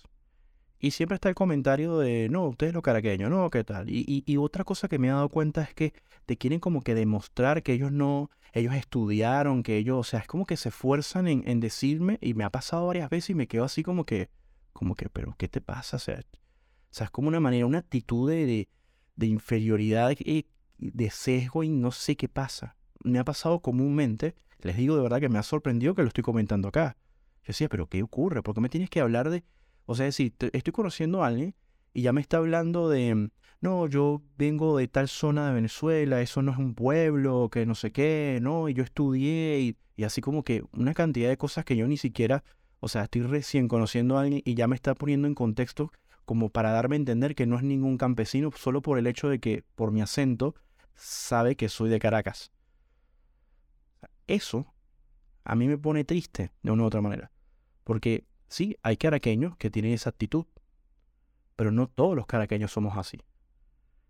Y 0.85 0.91
siempre 0.91 1.15
está 1.15 1.29
el 1.29 1.35
comentario 1.35 1.97
de, 1.97 2.29
no, 2.29 2.45
ustedes 2.45 2.71
los 2.71 2.83
caraqueños, 2.83 3.31
no, 3.31 3.49
¿qué 3.49 3.63
tal? 3.63 3.89
Y, 3.89 4.23
y, 4.23 4.37
otra 4.37 4.63
cosa 4.63 4.87
que 4.87 4.99
me 4.99 5.07
he 5.07 5.09
dado 5.09 5.29
cuenta 5.29 5.63
es 5.63 5.73
que 5.73 5.95
te 6.27 6.37
quieren 6.37 6.59
como 6.59 6.83
que 6.83 6.93
demostrar 6.93 7.63
que 7.63 7.73
ellos 7.73 7.91
no, 7.91 8.29
ellos 8.53 8.75
estudiaron, 8.75 9.63
que 9.63 9.77
ellos, 9.77 9.97
o 9.97 10.03
sea, 10.03 10.19
es 10.19 10.27
como 10.27 10.45
que 10.45 10.57
se 10.57 10.69
esfuerzan 10.69 11.27
en, 11.27 11.41
en 11.47 11.59
decirme, 11.59 12.19
y 12.21 12.35
me 12.35 12.43
ha 12.43 12.51
pasado 12.51 12.85
varias 12.85 13.09
veces 13.09 13.31
y 13.31 13.33
me 13.33 13.47
quedo 13.47 13.63
así 13.63 13.81
como 13.81 14.05
que, 14.05 14.29
como 14.73 14.93
que, 14.93 15.09
pero 15.09 15.33
¿qué 15.39 15.47
te 15.47 15.59
pasa? 15.59 15.97
O 15.97 15.99
sea, 15.99 16.19
o 16.19 16.91
sea 16.91 17.05
es 17.05 17.09
como 17.09 17.29
una 17.29 17.39
manera, 17.39 17.65
una 17.65 17.79
actitud 17.79 18.29
de, 18.29 18.67
de, 19.15 19.25
inferioridad, 19.25 20.09
de, 20.09 20.45
de 20.77 21.09
sesgo 21.09 21.63
y 21.63 21.69
no 21.69 21.89
sé 21.89 22.15
qué 22.15 22.29
pasa. 22.29 22.75
Me 23.03 23.17
ha 23.17 23.25
pasado 23.25 23.59
comúnmente, 23.59 24.35
les 24.59 24.77
digo 24.77 24.95
de 24.95 25.01
verdad 25.01 25.19
que 25.19 25.29
me 25.29 25.39
ha 25.39 25.43
sorprendido 25.43 25.95
que 25.95 26.03
lo 26.03 26.09
estoy 26.09 26.23
comentando 26.23 26.67
acá. 26.67 26.95
Yo 27.41 27.47
decía, 27.47 27.69
pero 27.69 27.87
¿qué 27.87 28.03
ocurre? 28.03 28.43
¿Por 28.43 28.53
qué 28.53 28.61
me 28.61 28.69
tienes 28.69 28.91
que 28.91 29.01
hablar 29.01 29.31
de 29.31 29.43
o 29.85 29.95
sea, 29.95 30.11
si 30.11 30.33
estoy 30.53 30.73
conociendo 30.73 31.23
a 31.23 31.27
alguien 31.27 31.55
y 31.93 32.01
ya 32.01 32.13
me 32.13 32.21
está 32.21 32.37
hablando 32.37 32.89
de, 32.89 33.29
no, 33.61 33.87
yo 33.87 34.21
vengo 34.37 34.77
de 34.77 34.87
tal 34.87 35.07
zona 35.07 35.47
de 35.47 35.55
Venezuela, 35.55 36.21
eso 36.21 36.41
no 36.41 36.51
es 36.51 36.57
un 36.57 36.75
pueblo, 36.75 37.49
que 37.49 37.65
no 37.65 37.75
sé 37.75 37.91
qué, 37.91 38.39
no, 38.41 38.69
y 38.69 38.73
yo 38.73 38.83
estudié 38.83 39.59
y, 39.59 39.77
y 39.95 40.03
así 40.03 40.21
como 40.21 40.43
que 40.43 40.63
una 40.73 40.93
cantidad 40.93 41.29
de 41.29 41.37
cosas 41.37 41.65
que 41.65 41.75
yo 41.75 41.87
ni 41.87 41.97
siquiera, 41.97 42.43
o 42.79 42.87
sea, 42.87 43.03
estoy 43.03 43.21
recién 43.23 43.67
conociendo 43.67 44.17
a 44.17 44.21
alguien 44.21 44.41
y 44.45 44.55
ya 44.55 44.67
me 44.67 44.75
está 44.75 44.93
poniendo 44.95 45.27
en 45.27 45.35
contexto 45.35 45.91
como 46.25 46.49
para 46.49 46.71
darme 46.71 46.95
a 46.95 46.97
entender 46.97 47.35
que 47.35 47.45
no 47.45 47.55
es 47.55 47.63
ningún 47.63 47.97
campesino 47.97 48.51
solo 48.51 48.81
por 48.81 48.97
el 48.97 49.07
hecho 49.07 49.29
de 49.29 49.39
que 49.39 49.63
por 49.75 49.91
mi 49.91 50.01
acento 50.01 50.55
sabe 50.95 51.55
que 51.55 51.69
soy 51.69 51.89
de 51.89 51.99
Caracas. 51.99 52.51
Eso 54.27 54.73
a 55.43 55.55
mí 55.55 55.67
me 55.67 55.77
pone 55.77 56.03
triste 56.03 56.51
de 56.63 56.71
una 56.71 56.83
u 56.83 56.85
otra 56.87 57.01
manera, 57.01 57.31
porque 57.83 58.25
Sí, 58.47 58.77
hay 58.83 58.97
caraqueños 58.97 59.57
que 59.57 59.69
tienen 59.69 59.93
esa 59.93 60.09
actitud, 60.09 60.45
pero 61.55 61.71
no 61.71 61.87
todos 61.87 62.15
los 62.15 62.25
caraqueños 62.25 62.71
somos 62.71 62.97
así. 62.97 63.19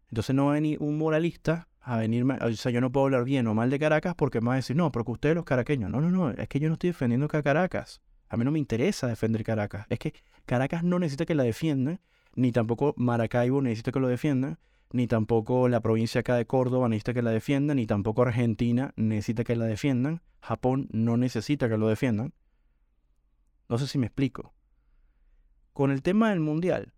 Entonces 0.10 0.36
no 0.36 0.46
va 0.46 0.52
a 0.52 0.56
venir 0.56 0.78
un 0.82 0.98
moralista 0.98 1.68
a 1.82 1.98
venirme, 1.98 2.38
o 2.42 2.52
sea, 2.54 2.72
yo 2.72 2.82
no 2.82 2.92
puedo 2.92 3.06
hablar 3.06 3.24
bien 3.24 3.46
o 3.48 3.54
mal 3.54 3.70
de 3.70 3.78
Caracas 3.78 4.16
porque 4.16 4.42
me 4.42 4.48
va 4.48 4.54
a 4.54 4.58
decir, 4.58 4.76
no, 4.76 4.92
porque 4.92 5.12
ustedes 5.12 5.36
los 5.36 5.46
caraqueños. 5.46 5.92
No, 5.92 6.02
no, 6.02 6.10
no, 6.10 6.32
es 6.32 6.48
que 6.48 6.60
yo 6.60 6.68
no 6.68 6.74
estoy 6.74 6.90
defendiendo 6.90 7.28
a 7.32 7.44
Caracas. 7.44 8.02
A 8.28 8.38
mí 8.38 8.44
no 8.44 8.52
me 8.52 8.60
interesa 8.60 9.08
defender 9.08 9.44
Caracas. 9.44 9.86
Es 9.90 10.00
que 10.00 10.14
Caracas 10.46 10.84
no 10.84 10.98
necesita 10.98 11.26
que 11.26 11.36
la 11.36 11.44
defiendan, 11.44 12.00
ni 12.34 12.52
tampoco 12.52 12.96
Maracaibo 12.98 13.62
necesita 13.62 13.92
que 13.92 14.00
lo 14.00 14.08
defiendan, 14.08 14.58
ni 14.92 15.08
tampoco 15.08 15.70
la 15.70 15.80
provincia 15.80 16.22
acá 16.22 16.36
de 16.36 16.46
Córdoba 16.46 16.90
necesita 16.90 17.14
que 17.14 17.22
la 17.22 17.32
defiendan, 17.32 17.78
ni 17.78 17.86
tampoco 17.86 18.24
Argentina 18.24 18.94
necesita 18.96 19.44
que 19.44 19.56
la 19.56 19.66
defiendan, 19.66 20.22
Japón 20.42 20.90
no 20.92 21.18
necesita 21.18 21.70
que 21.70 21.78
lo 21.78 21.88
defiendan. 21.88 22.34
No 23.70 23.78
sé 23.78 23.88
si 23.88 23.98
me 23.98 24.08
explico. 24.08 24.54
Con 25.74 25.92
el 25.92 26.02
tema 26.02 26.30
del 26.30 26.40
mundial, 26.40 26.94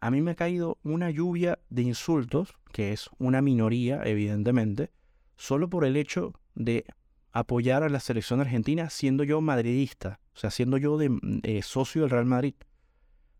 a 0.00 0.10
mí 0.10 0.20
me 0.20 0.32
ha 0.32 0.36
caído 0.36 0.78
una 0.82 1.10
lluvia 1.10 1.58
de 1.68 1.82
insultos, 1.82 2.54
que 2.72 2.92
es 2.92 3.08
una 3.18 3.42
minoría, 3.42 4.02
evidentemente, 4.04 4.90
solo 5.36 5.68
por 5.68 5.84
el 5.84 5.96
hecho 5.96 6.32
de 6.54 6.84
apoyar 7.32 7.82
a 7.82 7.88
la 7.88 8.00
selección 8.00 8.40
argentina 8.40 8.88
siendo 8.88 9.22
yo 9.22 9.40
madridista, 9.40 10.20
o 10.34 10.38
sea, 10.38 10.50
siendo 10.50 10.78
yo 10.78 10.96
de, 10.96 11.10
eh, 11.42 11.62
socio 11.62 12.02
del 12.02 12.10
Real 12.10 12.24
Madrid. 12.24 12.54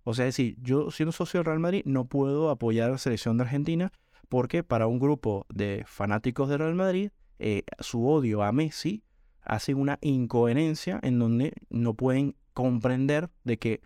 O 0.04 0.14
sea, 0.14 0.26
es 0.26 0.37
decir, 0.37 0.56
yo 0.61 0.90
siendo 0.90 1.12
socio 1.12 1.38
del 1.38 1.47
Real 1.47 1.61
Madrid 1.61 1.83
no 1.85 2.04
puedo 2.04 2.50
apoyar 2.50 2.90
a 2.90 2.92
la 2.92 2.99
selección 2.99 3.38
de 3.38 3.45
Argentina 3.45 3.92
porque 4.28 4.62
para 4.62 4.87
un 4.87 4.99
grupo 4.99 5.47
de 5.49 5.85
fanáticos 5.87 6.49
del 6.49 6.59
Real 6.59 6.75
Madrid, 6.75 7.11
eh, 7.38 7.62
su 7.80 8.06
odio 8.06 8.42
a 8.42 8.52
Messi 8.52 9.02
hace 9.40 9.75
una 9.75 9.99
incoherencia 10.00 11.00
en 11.02 11.18
donde 11.18 11.52
no 11.71 11.95
pueden 11.95 12.37
comprender 12.57 13.29
de 13.45 13.59
que 13.59 13.83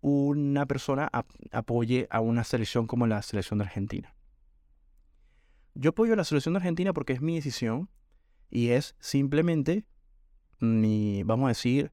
una 0.00 0.66
persona 0.66 1.08
apoye 1.52 2.08
a 2.10 2.18
una 2.18 2.42
selección 2.42 2.88
como 2.88 3.06
la 3.06 3.22
selección 3.22 3.60
de 3.60 3.66
Argentina. 3.66 4.16
Yo 5.74 5.90
apoyo 5.90 6.14
a 6.14 6.16
la 6.16 6.24
selección 6.24 6.54
de 6.54 6.58
Argentina 6.58 6.92
porque 6.92 7.12
es 7.12 7.20
mi 7.20 7.36
decisión 7.36 7.88
y 8.50 8.70
es 8.70 8.96
simplemente 8.98 9.86
mi, 10.58 11.22
vamos 11.22 11.44
a 11.44 11.48
decir, 11.50 11.92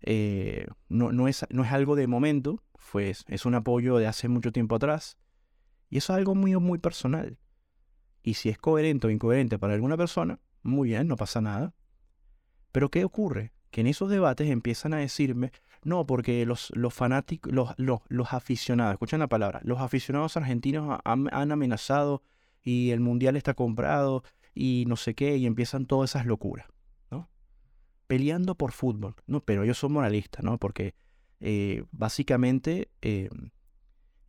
eh, 0.00 0.66
no, 0.88 1.28
es, 1.28 1.46
no 1.50 1.62
es 1.62 1.70
algo 1.70 1.94
de 1.94 2.08
momento, 2.08 2.64
pues 2.90 3.24
es 3.28 3.46
un 3.46 3.54
apoyo 3.54 3.98
de 3.98 4.08
hace 4.08 4.26
mucho 4.26 4.50
tiempo 4.50 4.74
atrás 4.74 5.16
y 5.90 5.98
eso 5.98 6.12
es 6.12 6.16
algo 6.16 6.34
muy, 6.34 6.56
muy 6.56 6.80
personal. 6.80 7.38
Y 8.20 8.34
si 8.34 8.48
es 8.48 8.58
coherente 8.58 9.06
o 9.06 9.10
incoherente 9.10 9.60
para 9.60 9.74
alguna 9.74 9.96
persona, 9.96 10.40
muy 10.64 10.88
bien, 10.88 11.06
no 11.06 11.14
pasa 11.14 11.40
nada. 11.40 11.72
Pero 12.72 12.90
¿qué 12.90 13.04
ocurre? 13.04 13.52
Que 13.76 13.82
en 13.82 13.88
esos 13.88 14.08
debates 14.08 14.48
empiezan 14.48 14.94
a 14.94 14.96
decirme, 14.96 15.52
no, 15.84 16.06
porque 16.06 16.46
los, 16.46 16.72
los 16.74 16.94
fanáticos, 16.94 17.52
los, 17.52 18.00
los, 18.08 18.32
aficionados, 18.32 18.94
escuchan 18.94 19.20
la 19.20 19.26
palabra, 19.26 19.60
los 19.64 19.80
aficionados 19.80 20.38
argentinos 20.38 20.98
han, 21.04 21.52
amenazado 21.52 22.22
y 22.62 22.88
el 22.92 23.00
mundial 23.00 23.36
está 23.36 23.52
comprado 23.52 24.24
y 24.54 24.84
no 24.88 24.96
sé 24.96 25.14
qué, 25.14 25.36
y 25.36 25.44
empiezan 25.44 25.84
todas 25.84 26.12
esas 26.12 26.24
locuras, 26.24 26.66
¿no? 27.10 27.28
Peleando 28.06 28.54
por 28.54 28.72
fútbol, 28.72 29.14
¿no? 29.26 29.42
Pero 29.42 29.62
ellos 29.62 29.76
son 29.76 29.92
moralistas, 29.92 30.42
¿no? 30.42 30.56
Porque 30.56 30.94
eh, 31.40 31.84
básicamente 31.92 32.88
eh, 33.02 33.28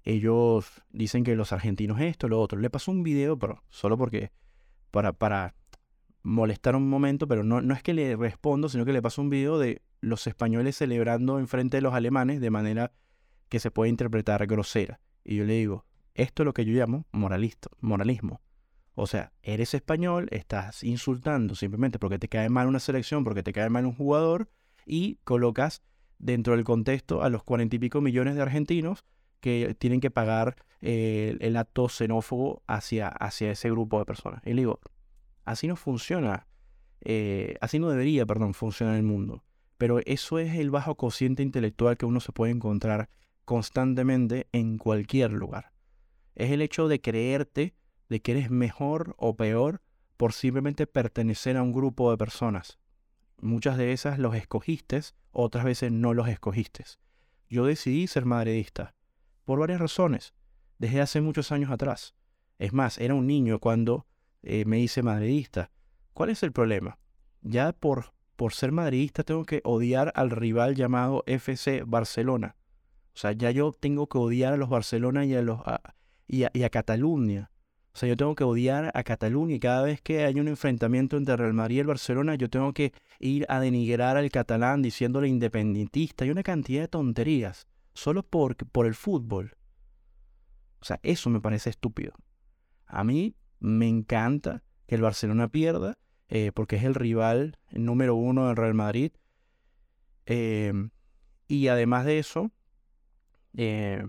ellos 0.04 0.84
dicen 0.90 1.24
que 1.24 1.38
los 1.38 1.54
argentinos 1.54 2.02
esto, 2.02 2.28
lo 2.28 2.42
otro. 2.42 2.60
Le 2.60 2.70
pasó 2.70 2.92
un 2.92 3.02
video, 3.02 3.40
pero 3.40 3.64
solo 3.70 3.98
porque, 3.98 4.30
para, 4.92 5.14
para 5.14 5.56
molestar 6.28 6.76
un 6.76 6.90
momento, 6.90 7.26
pero 7.26 7.44
no, 7.44 7.62
no 7.62 7.74
es 7.74 7.82
que 7.82 7.94
le 7.94 8.18
respondo, 8.18 8.68
sino 8.68 8.84
que 8.84 8.92
le 8.92 9.02
paso 9.02 9.22
un 9.22 9.30
video 9.30 9.58
de 9.58 9.82
los 10.02 10.28
españoles 10.28 10.76
celebrando 10.76 11.40
enfrente 11.40 11.78
de 11.78 11.82
los 11.82 11.94
alemanes 11.94 12.42
de 12.42 12.52
manera 12.52 12.92
que 13.48 13.60
se 13.60 13.72
puede 13.72 13.90
interpretar 13.90 14.46
grosera. 14.46 15.00
Y 15.24 15.38
yo 15.38 15.46
le 15.46 15.54
digo, 15.54 15.86
esto 16.16 16.44
es 16.44 16.46
lo 16.46 16.54
que 16.54 16.66
yo 16.66 16.74
llamo 16.74 17.06
moralista, 17.14 17.70
moralismo. 17.80 18.42
O 18.94 19.08
sea, 19.08 19.32
eres 19.42 19.74
español, 19.74 20.28
estás 20.32 20.84
insultando 20.84 21.56
simplemente 21.56 21.98
porque 21.98 22.20
te 22.20 22.28
cae 22.28 22.50
mal 22.50 22.68
una 22.68 22.80
selección, 22.80 23.24
porque 23.24 23.42
te 23.44 23.54
cae 23.54 23.70
mal 23.70 23.86
un 23.86 23.94
jugador, 23.94 24.50
y 24.86 25.20
colocas 25.24 25.82
dentro 26.20 26.56
del 26.56 26.66
contexto 26.66 27.24
a 27.24 27.30
los 27.30 27.44
cuarenta 27.44 27.78
y 27.78 27.80
pico 27.80 28.02
millones 28.02 28.36
de 28.36 28.42
argentinos 28.42 29.06
que 29.40 29.76
tienen 29.80 30.02
que 30.02 30.12
pagar 30.12 30.58
eh, 30.82 31.38
el 31.40 31.56
acto 31.56 31.88
xenófobo 31.88 32.64
hacia, 32.68 33.08
hacia 33.08 33.52
ese 33.52 33.72
grupo 33.72 34.00
de 34.00 34.06
personas. 34.06 34.42
Y 34.46 34.50
le 34.50 34.62
digo, 34.64 34.82
Así 35.48 35.66
no 35.66 35.78
funciona, 35.78 36.46
eh, 37.00 37.56
así 37.62 37.80
no 37.80 37.88
debería, 37.88 38.26
perdón, 38.26 38.54
funcionar 38.54 38.98
el 38.98 39.04
mundo. 39.04 39.46
Pero 39.78 40.00
eso 40.06 40.40
es 40.40 40.56
el 40.56 40.72
bajo 40.72 40.96
cociente 40.96 41.42
intelectual 41.42 41.96
que 41.96 42.06
uno 42.06 42.20
se 42.20 42.34
puede 42.34 42.52
encontrar 42.52 43.10
constantemente 43.46 44.50
en 44.52 44.78
cualquier 44.78 45.32
lugar. 45.32 45.72
Es 46.36 46.52
el 46.52 46.62
hecho 46.62 46.90
de 46.90 47.00
creerte 47.00 47.76
de 48.10 48.22
que 48.22 48.34
eres 48.34 48.52
mejor 48.52 49.16
o 49.18 49.38
peor 49.38 49.82
por 50.18 50.34
simplemente 50.34 50.86
pertenecer 50.86 51.56
a 51.56 51.64
un 51.64 51.72
grupo 51.72 52.12
de 52.12 52.18
personas. 52.18 52.78
Muchas 53.40 53.78
de 53.78 53.94
esas 53.94 54.20
los 54.20 54.36
escogiste, 54.36 55.00
otras 55.32 55.64
veces 55.64 55.94
no 55.94 56.14
los 56.14 56.28
escogiste. 56.28 56.84
Yo 57.50 57.66
decidí 57.66 58.08
ser 58.08 58.26
madridista, 58.26 58.96
por 59.46 59.60
varias 59.60 59.80
razones, 59.80 60.34
desde 60.78 61.00
hace 61.00 61.22
muchos 61.22 61.54
años 61.54 61.72
atrás. 61.72 62.16
Es 62.60 62.74
más, 62.74 62.98
era 62.98 63.14
un 63.14 63.28
niño 63.28 63.60
cuando 63.60 64.08
eh, 64.44 64.66
me 64.66 64.80
hice 64.80 65.04
madridista. 65.04 65.72
¿Cuál 66.14 66.30
es 66.30 66.44
el 66.44 66.52
problema? 66.52 66.98
Ya 67.42 67.74
por, 67.74 68.14
por 68.36 68.54
ser 68.54 68.72
madridista 68.72 69.24
tengo 69.24 69.46
que 69.46 69.62
odiar 69.64 70.12
al 70.16 70.32
rival 70.32 70.76
llamado 70.76 71.24
FC 71.28 71.84
Barcelona. 71.86 72.56
O 73.14 73.20
sea, 73.20 73.32
ya 73.32 73.50
yo 73.52 73.72
tengo 73.72 74.08
que 74.08 74.18
odiar 74.20 74.54
a 74.54 74.58
los 74.58 74.70
Barcelona 74.70 75.26
y 75.26 75.34
a, 75.36 75.42
los, 75.42 75.60
y, 76.28 76.44
a, 76.44 76.70
Cataluña. 76.70 77.50
O 77.94 77.98
sea, 77.98 78.08
yo 78.08 78.16
tengo 78.16 78.36
que 78.36 78.44
odiar 78.44 78.92
a 78.94 79.04
Cataluña 79.04 79.56
y 79.56 79.60
cada 79.60 79.82
vez 79.82 80.02
que 80.02 80.24
hay 80.24 80.40
un 80.40 80.48
enfrentamiento 80.48 81.18
entre 81.18 81.36
Real 81.36 81.54
Madrid 81.54 81.78
y 81.78 81.80
el 81.80 81.88
Barcelona, 81.88 82.36
yo 82.36 82.48
tengo 82.48 82.74
que 82.74 82.94
ir 83.20 83.48
a 83.50 83.60
denigrar 83.60 84.18
al 84.18 84.30
catalán 84.30 84.84
diciéndole 84.84 85.28
independentista 85.28 86.26
y 86.26 86.30
una 86.30 86.44
cantidad 86.44 86.82
de 86.82 86.88
tonterías, 86.90 87.68
solo 87.96 88.22
por, 88.22 88.56
por 88.56 88.86
el 88.86 88.94
fútbol. 88.94 89.58
O 90.80 90.86
sea, 90.86 91.00
eso 91.02 91.32
me 91.32 91.42
parece 91.42 91.72
estúpido. 91.72 92.14
A 92.86 93.04
mí 93.04 93.36
me 93.60 93.88
encanta 93.88 94.64
que 94.88 94.96
el 94.96 95.02
Barcelona 95.02 95.50
pierda, 95.50 95.98
eh, 96.30 96.52
porque 96.54 96.76
es 96.76 96.84
el 96.84 96.96
rival 96.96 97.58
número 97.72 98.16
uno 98.16 98.48
del 98.48 98.56
Real 98.56 98.74
Madrid. 98.74 99.12
Em, 100.26 100.90
y 101.48 101.68
además 101.70 102.06
de 102.06 102.20
eso, 102.20 102.52
eh, 103.56 104.06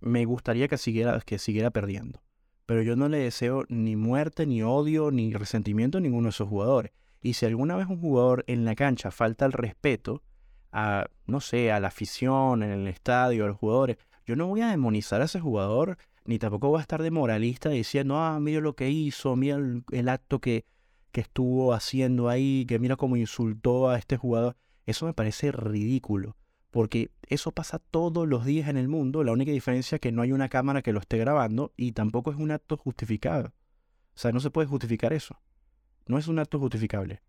me 0.00 0.24
gustaría 0.24 0.68
que 0.68 0.78
siguiera, 0.78 1.20
que 1.20 1.38
siguiera 1.38 1.70
perdiendo. 1.70 2.22
Pero 2.66 2.82
yo 2.82 2.96
no 2.96 3.08
le 3.08 3.18
deseo 3.18 3.64
ni 3.68 3.96
muerte, 3.96 4.46
ni 4.46 4.62
odio, 4.62 5.10
ni 5.10 5.32
resentimiento 5.32 5.98
a 5.98 6.00
ninguno 6.00 6.24
de 6.24 6.30
esos 6.30 6.48
jugadores. 6.48 6.92
Y 7.20 7.34
si 7.34 7.46
alguna 7.46 7.76
vez 7.76 7.86
un 7.86 8.00
jugador 8.00 8.44
en 8.46 8.64
la 8.64 8.74
cancha 8.74 9.10
falta 9.10 9.44
el 9.44 9.52
respeto 9.52 10.22
a, 10.72 11.06
no 11.26 11.40
sé, 11.40 11.70
a 11.70 11.80
la 11.80 11.88
afición, 11.88 12.62
en 12.62 12.70
el 12.70 12.88
estadio, 12.88 13.44
a 13.44 13.48
los 13.48 13.58
jugadores, 13.58 13.98
yo 14.26 14.36
no 14.36 14.46
voy 14.46 14.62
a 14.62 14.70
demonizar 14.70 15.20
a 15.20 15.26
ese 15.26 15.40
jugador 15.40 15.98
ni 16.24 16.38
tampoco 16.38 16.70
va 16.70 16.78
a 16.78 16.82
estar 16.82 17.02
de 17.02 17.10
moralista 17.10 17.70
diciendo, 17.70 18.16
ah, 18.18 18.38
mira 18.40 18.60
lo 18.60 18.74
que 18.74 18.90
hizo, 18.90 19.36
mira 19.36 19.56
el, 19.56 20.08
acto 20.08 20.40
que, 20.40 20.64
que 21.10 21.20
estuvo 21.20 21.72
haciendo 21.72 22.28
ahí, 22.28 22.64
que 22.66 22.78
mira 22.78 22.96
cómo 22.96 23.16
insultó 23.16 23.88
a 23.88 23.98
este 23.98 24.16
jugador. 24.16 24.56
Eso 24.86 25.06
me 25.06 25.14
parece 25.14 25.52
ridículo, 25.52 26.36
Porque 26.70 27.10
eso 27.28 27.52
pasa 27.52 27.78
todos 27.78 28.26
los 28.26 28.44
días 28.44 28.68
en 28.68 28.76
el 28.76 28.88
mundo. 28.88 29.24
La 29.24 29.32
única 29.32 29.52
diferencia 29.52 29.96
es 29.96 30.00
que 30.00 30.12
no 30.12 30.22
hay 30.22 30.32
una 30.32 30.48
cámara 30.48 30.82
que 30.82 30.92
lo 30.92 31.00
esté 31.00 31.18
grabando 31.18 31.72
y 31.76 31.92
tampoco 31.92 32.30
es 32.30 32.36
un 32.36 32.50
acto 32.50 32.76
justificado. 32.76 33.52
O 34.14 34.18
sea, 34.18 34.32
no 34.32 34.40
se 34.40 34.50
puede 34.50 34.68
justificar 34.68 35.12
eso. 35.12 35.40
No 36.06 36.18
es 36.18 36.28
un 36.28 36.38
acto 36.38 36.58
justificable. 36.58 37.22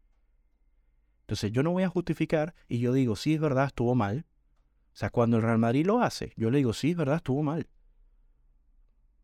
Entonces 1.22 1.52
yo 1.52 1.64
no 1.64 1.72
voy 1.72 1.84
a 1.84 1.90
justificar 1.90 2.54
y 2.68 2.80
yo 2.80 2.92
digo, 2.94 3.16
sí, 3.16 3.36
es 3.36 3.40
verdad, 3.40 3.68
estuvo 3.68 3.96
mal. 3.96 4.26
O 4.94 4.96
sea, 4.96 5.10
cuando 5.10 5.38
el 5.38 5.44
Real 5.44 5.58
Madrid 5.58 5.86
lo 5.86 6.02
hace, 6.02 6.34
yo 6.36 6.52
le 6.52 6.60
digo, 6.60 6.74
sí, 6.74 6.92
es 6.92 6.98
verdad, 6.98 7.18
estuvo 7.18 7.42
mal. 7.44 7.68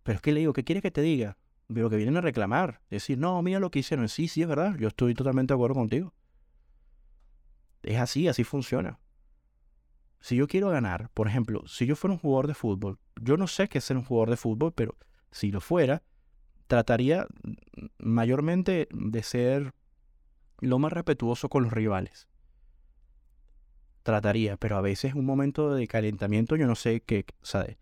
Pero 0.03 0.15
es 0.17 0.21
que 0.21 0.31
le 0.31 0.39
digo, 0.39 0.53
¿qué 0.53 0.63
quieres 0.63 0.81
que 0.81 0.91
te 0.91 1.01
diga? 1.01 1.37
Pero 1.73 1.89
que 1.89 1.97
vienen 1.97 2.17
a 2.17 2.21
reclamar. 2.21 2.81
Decir, 2.89 3.17
no, 3.17 3.41
mira 3.41 3.59
lo 3.59 3.71
que 3.71 3.79
hicieron. 3.79 4.09
Sí, 4.09 4.27
sí, 4.27 4.41
es 4.41 4.47
verdad, 4.47 4.75
yo 4.77 4.87
estoy 4.87 5.13
totalmente 5.13 5.53
de 5.53 5.55
acuerdo 5.55 5.75
contigo. 5.75 6.13
Es 7.83 7.97
así, 7.97 8.27
así 8.27 8.43
funciona. 8.43 8.99
Si 10.19 10.35
yo 10.35 10.47
quiero 10.47 10.69
ganar, 10.69 11.09
por 11.13 11.27
ejemplo, 11.27 11.65
si 11.67 11.85
yo 11.85 11.95
fuera 11.95 12.13
un 12.13 12.19
jugador 12.19 12.47
de 12.47 12.53
fútbol, 12.53 12.99
yo 13.21 13.37
no 13.37 13.47
sé 13.47 13.69
qué 13.69 13.77
es 13.77 13.85
ser 13.85 13.97
un 13.97 14.03
jugador 14.03 14.31
de 14.31 14.37
fútbol, 14.37 14.73
pero 14.73 14.97
si 15.31 15.51
lo 15.51 15.61
fuera, 15.61 16.03
trataría 16.67 17.25
mayormente 17.97 18.89
de 18.91 19.23
ser 19.23 19.73
lo 20.59 20.77
más 20.77 20.91
respetuoso 20.91 21.49
con 21.49 21.63
los 21.63 21.71
rivales. 21.71 22.27
Trataría, 24.03 24.57
pero 24.57 24.77
a 24.77 24.81
veces 24.81 25.13
un 25.13 25.25
momento 25.25 25.73
de 25.73 25.87
calentamiento, 25.87 26.55
yo 26.55 26.67
no 26.67 26.75
sé 26.75 27.01
qué, 27.01 27.25
¿sabes? 27.41 27.77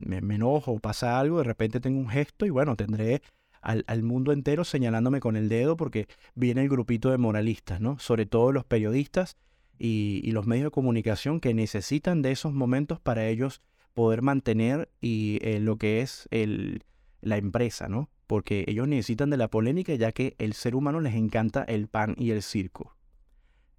Me, 0.00 0.18
enojo, 0.18 0.78
pasa 0.78 1.18
algo, 1.18 1.38
de 1.38 1.44
repente 1.44 1.80
tengo 1.80 1.98
un 1.98 2.08
gesto 2.08 2.46
y 2.46 2.50
bueno, 2.50 2.76
tendré 2.76 3.22
al, 3.60 3.84
al, 3.86 4.02
mundo 4.02 4.32
entero 4.32 4.64
señalándome 4.64 5.20
con 5.20 5.36
el 5.36 5.48
dedo 5.48 5.76
porque 5.76 6.06
viene 6.34 6.62
el 6.62 6.68
grupito 6.68 7.10
de 7.10 7.18
moralistas, 7.18 7.80
¿no? 7.80 7.98
Sobre 7.98 8.26
todo 8.26 8.52
los 8.52 8.64
periodistas 8.64 9.36
y, 9.78 10.30
los 10.32 10.46
medios 10.46 10.66
de 10.66 10.70
comunicación 10.70 11.40
que 11.40 11.54
necesitan 11.54 12.22
de 12.22 12.32
esos 12.32 12.52
momentos 12.52 13.00
para 13.00 13.26
ellos 13.26 13.60
poder 13.94 14.22
mantener 14.22 14.90
y, 15.00 15.38
eh, 15.42 15.60
lo 15.60 15.76
que 15.76 16.00
es 16.00 16.28
el, 16.30 16.84
la 17.20 17.36
empresa, 17.36 17.88
¿no? 17.88 18.10
Porque 18.26 18.64
ellos 18.68 18.88
necesitan 18.88 19.30
de 19.30 19.36
la 19.36 19.48
polémica 19.48 19.94
ya 19.94 20.12
que 20.12 20.34
el 20.38 20.54
ser 20.54 20.74
humano 20.74 21.00
les 21.00 21.14
encanta 21.14 21.62
el 21.64 21.88
pan 21.88 22.14
y 22.18 22.30
el 22.30 22.42
circo. 22.42 22.96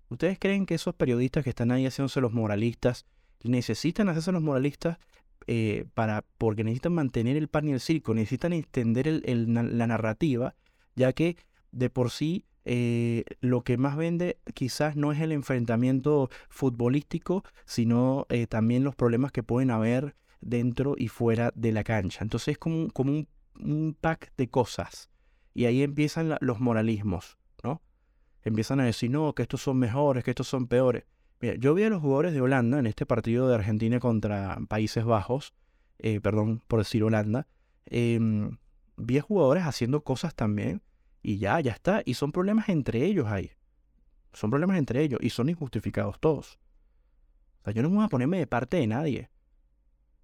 ¿Ustedes 0.10 0.38
creen 0.40 0.66
que 0.66 0.76
esos 0.76 0.96
periodistas 0.96 1.44
que 1.44 1.50
están 1.50 1.72
ahí 1.72 1.86
haciéndose 1.86 2.22
los 2.22 2.32
moralistas 2.32 3.06
necesitan 3.44 4.10
hacerse 4.10 4.32
los 4.32 4.42
moralistas 4.42 4.98
eh, 5.48 5.86
para, 5.94 6.24
porque 6.38 6.64
necesitan 6.64 6.94
mantener 6.94 7.38
el 7.38 7.48
pan 7.48 7.68
y 7.68 7.74
el 7.74 7.80
circo, 7.80 8.14
necesitan 8.14 8.54
extender 8.54 9.22
la 9.26 9.88
narrativa, 9.88 10.56
ya 10.96 11.14
que 11.14 11.38
de 11.72 11.90
por 11.90 12.10
sí 12.10 12.46
eh, 12.68 13.26
lo 13.42 13.64
que 13.64 13.78
más 13.78 13.96
vende 13.96 14.40
quizás 14.56 14.96
no 14.96 15.12
es 15.12 15.22
el 15.22 15.32
enfrentamiento 15.32 16.30
futbolístico, 16.50 17.44
sino 17.66 18.26
eh, 18.30 18.48
también 18.48 18.84
los 18.84 18.96
problemas 18.96 19.32
que 19.32 19.44
pueden 19.44 19.70
haber 19.70 20.16
dentro 20.42 20.96
y 20.98 21.10
fuera 21.10 21.52
de 21.56 21.72
la 21.72 21.84
cancha. 21.84 22.24
Entonces 22.24 22.54
es 22.54 22.58
como, 22.58 22.88
un, 22.96 23.98
pack 24.02 24.34
de 24.36 24.50
cosas. 24.50 25.12
Y 25.54 25.66
ahí 25.66 25.84
empiezan 25.84 26.36
los 26.42 26.60
moralismos, 26.60 27.38
¿no? 27.64 27.82
Empiezan 28.44 28.80
a 28.80 28.86
decir, 28.86 29.12
no, 29.12 29.34
que 29.34 29.44
estos 29.44 29.62
son 29.62 29.78
mejores, 29.78 30.24
que 30.24 30.32
estos 30.32 30.48
son 30.48 30.68
peores. 30.68 31.06
Mira, 31.42 31.56
yo 31.56 31.74
vi 31.74 31.84
a 31.84 31.90
los 31.90 32.02
jugadores 32.02 32.34
de 32.34 32.42
Holanda 32.42 32.80
en 32.80 32.88
este 32.88 33.06
partido 33.06 33.48
de 33.48 33.56
Argentina 33.56 34.00
contra 34.00 34.58
Países 34.68 35.04
Bajos, 35.04 35.54
eh, 36.00 36.22
perdón 36.22 36.62
por 36.68 36.80
decir 36.80 37.04
Holanda, 37.04 37.48
em, 37.86 38.58
vi 38.98 39.18
a 39.18 39.22
jugadores 39.22 39.64
haciendo 39.64 40.04
cosas 40.04 40.36
también 40.36 40.82
y 41.22 41.38
ya, 41.38 41.60
ya 41.60 41.72
está. 41.72 42.02
Y 42.06 42.14
son 42.14 42.32
problemas 42.32 42.70
entre 42.70 43.04
ellos 43.04 43.28
ahí. 43.28 43.52
Son 44.34 44.50
problemas 44.50 44.78
entre 44.78 45.02
ellos 45.02 45.20
y 45.22 45.30
son 45.30 45.50
injustificados 45.50 46.20
todos. 46.20 46.60
O 47.62 47.64
sea, 47.66 47.74
yo 47.74 47.82
no 47.82 47.90
me 47.90 47.96
voy 47.96 48.06
a 48.06 48.10
ponerme 48.10 48.38
de 48.38 48.48
parte 48.48 48.78
de 48.78 48.88
nadie. 48.88 49.30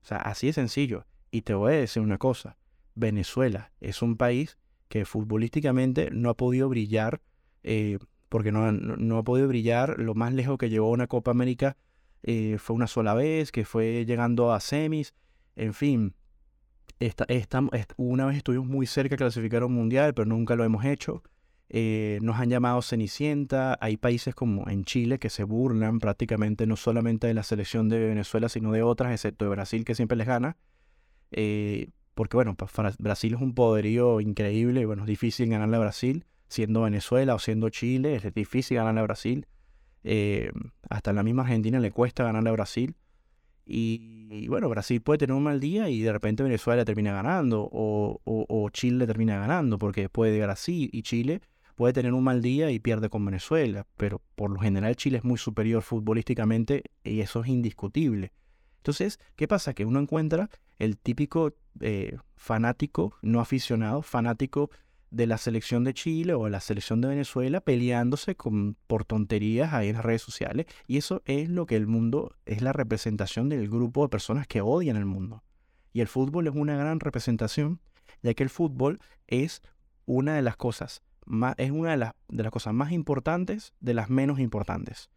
O 0.04 0.06
sea, 0.06 0.18
así 0.18 0.48
de 0.48 0.54
sencillo. 0.54 1.06
Y 1.32 1.42
te 1.42 1.54
voy 1.54 1.74
a 1.74 1.78
decir 1.78 2.02
una 2.02 2.18
cosa. 2.18 2.58
Venezuela 2.94 3.72
es 3.80 4.02
un 4.02 4.18
país 4.18 4.58
que 4.90 5.06
futbolísticamente 5.06 6.10
no 6.12 6.30
ha 6.30 6.36
podido 6.36 6.68
brillar, 6.68 7.22
eh, 7.64 7.98
porque 8.32 8.54
no, 8.54 8.72
no, 8.72 9.18
ha 9.18 9.24
podido 9.24 9.50
brillar. 9.50 10.00
Lo 10.00 10.16
más 10.16 10.34
lejos 10.34 10.58
que 10.58 10.70
llegó 10.70 10.90
una 10.90 11.08
Copa 11.08 11.32
América 11.32 11.76
eh, 12.24 12.56
fue 12.60 12.78
una 12.78 12.88
sola 12.88 13.14
vez, 13.14 13.52
que 13.52 13.66
fue 13.66 14.06
llegando 14.06 14.54
a 14.54 14.62
semis. 14.62 15.14
En 15.58 15.74
fin, 15.74 16.16
esta, 17.00 17.26
una 17.98 18.26
vez 18.26 18.38
estuvimos 18.38 18.70
muy 18.70 18.86
cerca 18.86 19.16
de 19.16 19.18
clasificar 19.18 19.66
un 19.66 19.74
mundial, 19.74 20.14
pero 20.14 20.26
nunca 20.26 20.56
lo 20.56 20.64
hemos 20.64 20.86
hecho. 20.86 21.24
Eh, 21.68 22.20
nos 22.22 22.40
han 22.40 22.50
llamado 22.50 22.82
Cenicienta. 22.82 23.78
Hay 23.82 23.98
países 23.98 24.34
como 24.34 24.70
en 24.70 24.86
Chile 24.86 25.20
que 25.20 25.30
se 25.30 25.44
burlan 25.44 26.00
prácticamente 26.00 26.66
no 26.66 26.78
solamente 26.78 27.28
de 27.28 27.34
la 27.34 27.44
selección 27.44 27.90
de 27.90 28.00
Venezuela, 28.00 28.48
sino 28.48 28.72
de 28.72 28.82
otras, 28.82 29.12
excepto 29.12 29.44
de 29.44 29.52
Brasil, 29.52 29.84
que 29.84 29.94
siempre 29.94 30.16
les 30.16 30.28
gana. 30.28 30.56
Eh, 31.32 31.90
porque, 32.14 32.38
bueno, 32.38 32.56
Brasil 32.98 33.34
es 33.34 33.42
un 33.42 33.54
poderío 33.56 34.22
increíble. 34.22 34.86
Bueno, 34.86 35.04
es 35.04 35.08
difícil 35.08 35.50
ganarle 35.50 35.76
a 35.76 35.80
Brasil. 35.82 36.24
Siendo 36.52 36.82
Venezuela 36.82 37.34
o 37.34 37.40
siendo 37.40 37.70
Chile, 37.70 38.16
es 38.16 38.34
difícil 38.34 38.76
ganarle 38.76 39.00
a 39.00 39.04
Brasil. 39.04 39.48
Eh, 40.04 40.52
hasta 40.90 41.12
en 41.12 41.16
la 41.16 41.24
misma 41.24 41.44
Argentina 41.44 41.80
le 41.80 41.92
cuesta 41.92 42.26
ganarle 42.26 42.50
a 42.50 42.52
Brasil. 42.52 42.94
Y, 43.66 44.50
bueno, 44.50 44.68
Brasil 44.68 45.00
puede 45.02 45.20
tener 45.20 45.34
un 45.34 45.44
mal 45.44 45.62
día 45.62 45.88
y 45.88 46.02
de 46.02 46.12
repente 46.12 46.44
Venezuela 46.44 46.84
termina 46.84 47.14
ganando 47.14 47.70
o, 47.72 48.20
o, 48.26 48.70
Chile 48.70 49.08
termina 49.08 49.40
ganando 49.40 49.78
porque 49.78 50.10
puede 50.10 50.34
llegar 50.34 50.50
así 50.50 50.90
y 50.92 51.04
Chile 51.04 51.40
puede 51.76 51.94
tener 51.94 52.12
un 52.12 52.26
mal 52.26 52.42
día 52.42 52.70
y 52.70 52.80
pierde 52.80 53.10
con 53.10 53.24
Venezuela, 53.24 53.88
pero 53.96 54.22
por 54.36 54.52
lo 54.52 54.60
general 54.60 54.98
Chile 54.98 55.20
es 55.20 55.24
muy 55.24 55.38
superior 55.38 55.84
futbolísticamente 55.84 56.84
y 57.06 57.22
eso 57.22 57.44
es 57.44 57.48
indiscutible. 57.48 58.34
Entonces, 58.76 59.22
¿qué 59.38 59.48
pasa? 59.48 59.74
Que 59.74 59.86
uno 59.86 60.02
encuentra 60.02 60.50
el 60.80 60.98
típico 60.98 61.54
eh, 61.80 62.18
fanático, 62.36 63.16
no 63.22 63.40
aficionado, 63.40 64.02
fanático 64.02 64.70
de 65.12 65.28
la 65.28 65.38
selección 65.38 65.84
de 65.84 65.94
Chile 65.94 66.34
o 66.34 66.50
la 66.50 66.62
selección 66.62 67.02
de 67.02 67.10
Venezuela 67.10 67.62
peleándose 67.62 68.36
con, 68.36 68.76
por 68.88 69.06
tonterías 69.06 69.74
ahí 69.74 69.90
en 69.90 69.96
las 69.96 70.06
redes 70.06 70.22
sociales. 70.22 70.66
Y 70.88 70.98
eso 70.98 71.22
es 71.26 71.50
lo 71.50 71.66
que 71.66 71.76
el 71.76 71.86
mundo, 71.86 72.36
es 72.46 72.62
la 72.62 72.74
representación 72.74 73.50
del 73.50 73.70
grupo 73.70 74.04
de 74.04 74.10
personas 74.10 74.48
que 74.48 74.62
odian 74.62 74.98
el 74.98 75.06
mundo. 75.06 75.44
Y 75.94 76.02
el 76.02 76.08
fútbol 76.08 76.48
es 76.48 76.56
una 76.56 76.78
gran 76.78 77.00
representación, 77.00 77.82
ya 78.24 78.34
que 78.34 78.44
el 78.44 78.50
fútbol 78.50 79.00
es 79.28 79.62
una 80.06 80.36
de 80.36 80.42
las 80.42 80.56
cosas 80.56 81.04
más, 81.26 81.56
es 81.58 81.72
una 81.72 81.92
de 81.92 81.98
las, 81.98 82.14
de 82.30 82.44
las 82.44 82.52
cosas 82.52 82.74
más 82.74 82.92
importantes 82.92 83.74
de 83.82 83.94
las 83.94 84.10
menos 84.10 84.40
importantes. 84.40 85.10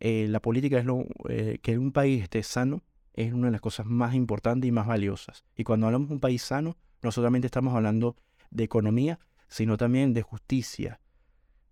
Eh, 0.00 0.26
la 0.28 0.40
política 0.40 0.78
es 0.78 0.84
lo 0.84 1.06
eh, 1.28 1.58
que 1.62 1.78
un 1.78 1.92
país 1.92 2.22
esté 2.22 2.42
sano 2.42 2.82
es 3.14 3.32
una 3.32 3.48
de 3.48 3.52
las 3.52 3.60
cosas 3.60 3.84
más 3.84 4.14
importantes 4.14 4.68
y 4.68 4.72
más 4.72 4.86
valiosas. 4.86 5.44
Y 5.56 5.64
cuando 5.64 5.86
hablamos 5.86 6.08
de 6.08 6.14
un 6.14 6.20
país 6.20 6.40
sano, 6.40 6.76
no 7.02 7.10
solamente 7.10 7.46
estamos 7.46 7.74
hablando 7.74 8.14
de 8.50 8.64
economía, 8.64 9.18
sino 9.48 9.76
también 9.76 10.14
de 10.14 10.22
justicia. 10.22 11.00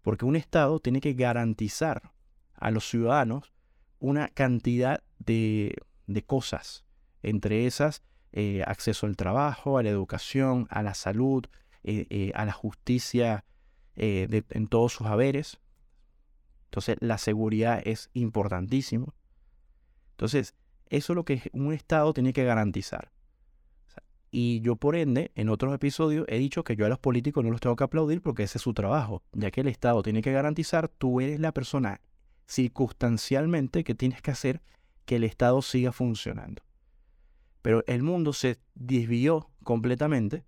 Porque 0.02 0.24
un 0.24 0.36
Estado 0.36 0.78
tiene 0.80 1.00
que 1.00 1.14
garantizar 1.14 2.12
a 2.54 2.70
los 2.70 2.88
ciudadanos 2.88 3.52
una 3.98 4.28
cantidad 4.28 5.02
de, 5.18 5.76
cosas, 6.26 6.84
entre 7.22 7.66
esas 7.66 8.02
eh, 8.32 8.62
acceso 8.66 9.06
al 9.06 9.16
trabajo, 9.16 9.78
a 9.78 9.82
la 9.82 9.88
educación, 9.88 10.66
a 10.70 10.82
la 10.82 10.94
salud, 10.94 11.46
eh, 11.82 12.06
eh, 12.10 12.32
a 12.34 12.44
la 12.44 12.52
justicia 12.52 13.44
en 13.98 14.68
todos 14.68 14.92
sus 14.92 15.06
haberes. 15.06 15.58
Entonces 16.64 16.98
la 17.00 17.16
seguridad 17.16 17.80
es 17.84 18.10
importantísimo. 18.12 19.14
Entonces, 20.10 20.54
eso 20.88 21.12
es 21.12 21.14
lo 21.14 21.24
que 21.24 21.50
un 21.52 21.72
Estado 21.72 22.12
tiene 22.12 22.32
que 22.32 22.44
garantizar. 22.44 23.10
Y 24.30 24.60
yo 24.60 24.76
por 24.76 24.96
ende, 24.96 25.30
en 25.34 25.48
otros 25.48 25.74
episodios, 25.74 26.26
he 26.28 26.38
dicho 26.38 26.64
que 26.64 26.76
yo 26.76 26.86
a 26.86 26.88
los 26.88 26.98
políticos 26.98 27.44
no 27.44 27.50
los 27.50 27.60
tengo 27.60 27.76
que 27.76 27.84
aplaudir 27.84 28.20
porque 28.20 28.42
ese 28.42 28.58
es 28.58 28.62
su 28.62 28.74
trabajo, 28.74 29.22
ya 29.32 29.50
que 29.50 29.60
el 29.60 29.68
Estado 29.68 30.02
tiene 30.02 30.22
que 30.22 30.32
garantizar, 30.32 30.88
tú 30.88 31.20
eres 31.20 31.40
la 31.40 31.52
persona 31.52 32.00
circunstancialmente 32.46 33.84
que 33.84 33.94
tienes 33.94 34.22
que 34.22 34.30
hacer 34.30 34.62
que 35.04 35.16
el 35.16 35.24
Estado 35.24 35.62
siga 35.62 35.92
funcionando. 35.92 36.62
Pero 37.62 37.84
el 37.86 38.02
mundo 38.02 38.32
se 38.32 38.58
desvió 38.74 39.50
completamente 39.62 40.44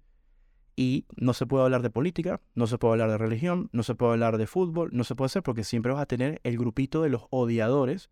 y 0.77 1.07
no 1.17 1.33
se 1.33 1.47
puede 1.47 1.65
hablar 1.65 1.83
de 1.83 1.91
política, 1.91 2.41
no 2.55 2.67
se 2.67 2.79
puede 2.79 2.93
hablar 2.93 3.11
de 3.11 3.19
religión, 3.19 3.69
no 3.73 3.83
se 3.83 3.95
puede 3.95 4.13
hablar 4.13 4.39
de 4.39 4.47
fútbol, 4.47 4.91
no 4.93 5.03
se 5.03 5.15
puede 5.15 5.27
hacer 5.27 5.43
porque 5.43 5.65
siempre 5.65 5.93
vas 5.93 6.03
a 6.03 6.07
tener 6.07 6.41
el 6.45 6.57
grupito 6.57 7.03
de 7.03 7.09
los 7.09 7.27
odiadores 7.31 8.11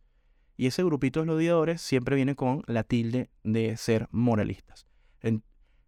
y 0.56 0.66
ese 0.66 0.82
grupito 0.82 1.20
de 1.20 1.26
los 1.26 1.36
odiadores 1.36 1.80
siempre 1.80 2.16
viene 2.16 2.34
con 2.34 2.62
la 2.66 2.82
tilde 2.82 3.30
de 3.44 3.76
ser 3.76 4.08
moralistas 4.10 4.86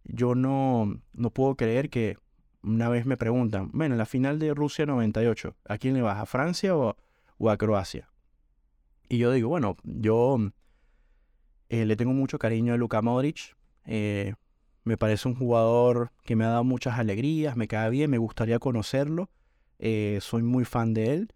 yo 0.03 0.35
no, 0.35 1.01
no 1.13 1.29
puedo 1.31 1.55
creer 1.55 1.89
que 1.89 2.17
una 2.61 2.89
vez 2.89 3.05
me 3.05 3.17
preguntan, 3.17 3.69
bueno, 3.73 3.95
en 3.95 3.99
la 3.99 4.05
final 4.05 4.39
de 4.39 4.53
Rusia 4.53 4.85
98, 4.85 5.55
¿a 5.65 5.77
quién 5.77 5.93
le 5.93 6.01
vas? 6.01 6.19
¿A 6.19 6.25
Francia 6.25 6.75
o, 6.75 6.95
a 7.49 7.57
Croacia? 7.57 8.09
Y 9.07 9.17
yo 9.17 9.31
digo, 9.31 9.49
bueno, 9.49 9.77
yo 9.83 10.37
eh, 11.69 11.85
le 11.85 11.95
tengo 11.95 12.13
mucho 12.13 12.37
cariño 12.37 12.73
a 12.73 12.77
Luka 12.77 13.01
Modric. 13.01 13.55
Eh, 13.85 14.33
me 14.83 14.97
parece 14.97 15.27
un 15.27 15.35
jugador 15.35 16.11
que 16.23 16.35
me 16.35 16.45
ha 16.45 16.49
dado 16.49 16.63
muchas 16.63 16.99
alegrías, 16.99 17.55
me 17.55 17.67
cae 17.67 17.89
bien, 17.89 18.09
me 18.09 18.17
gustaría 18.17 18.59
conocerlo. 18.59 19.29
Eh, 19.79 20.19
soy 20.21 20.43
muy 20.43 20.65
fan 20.65 20.93
de 20.93 21.13
él. 21.13 21.33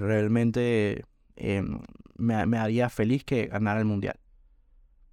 realmente 0.00 1.04
me, 2.16 2.46
me 2.46 2.58
haría 2.58 2.88
feliz 2.88 3.24
que 3.24 3.46
ganara 3.46 3.80
el 3.80 3.86
mundial. 3.86 4.18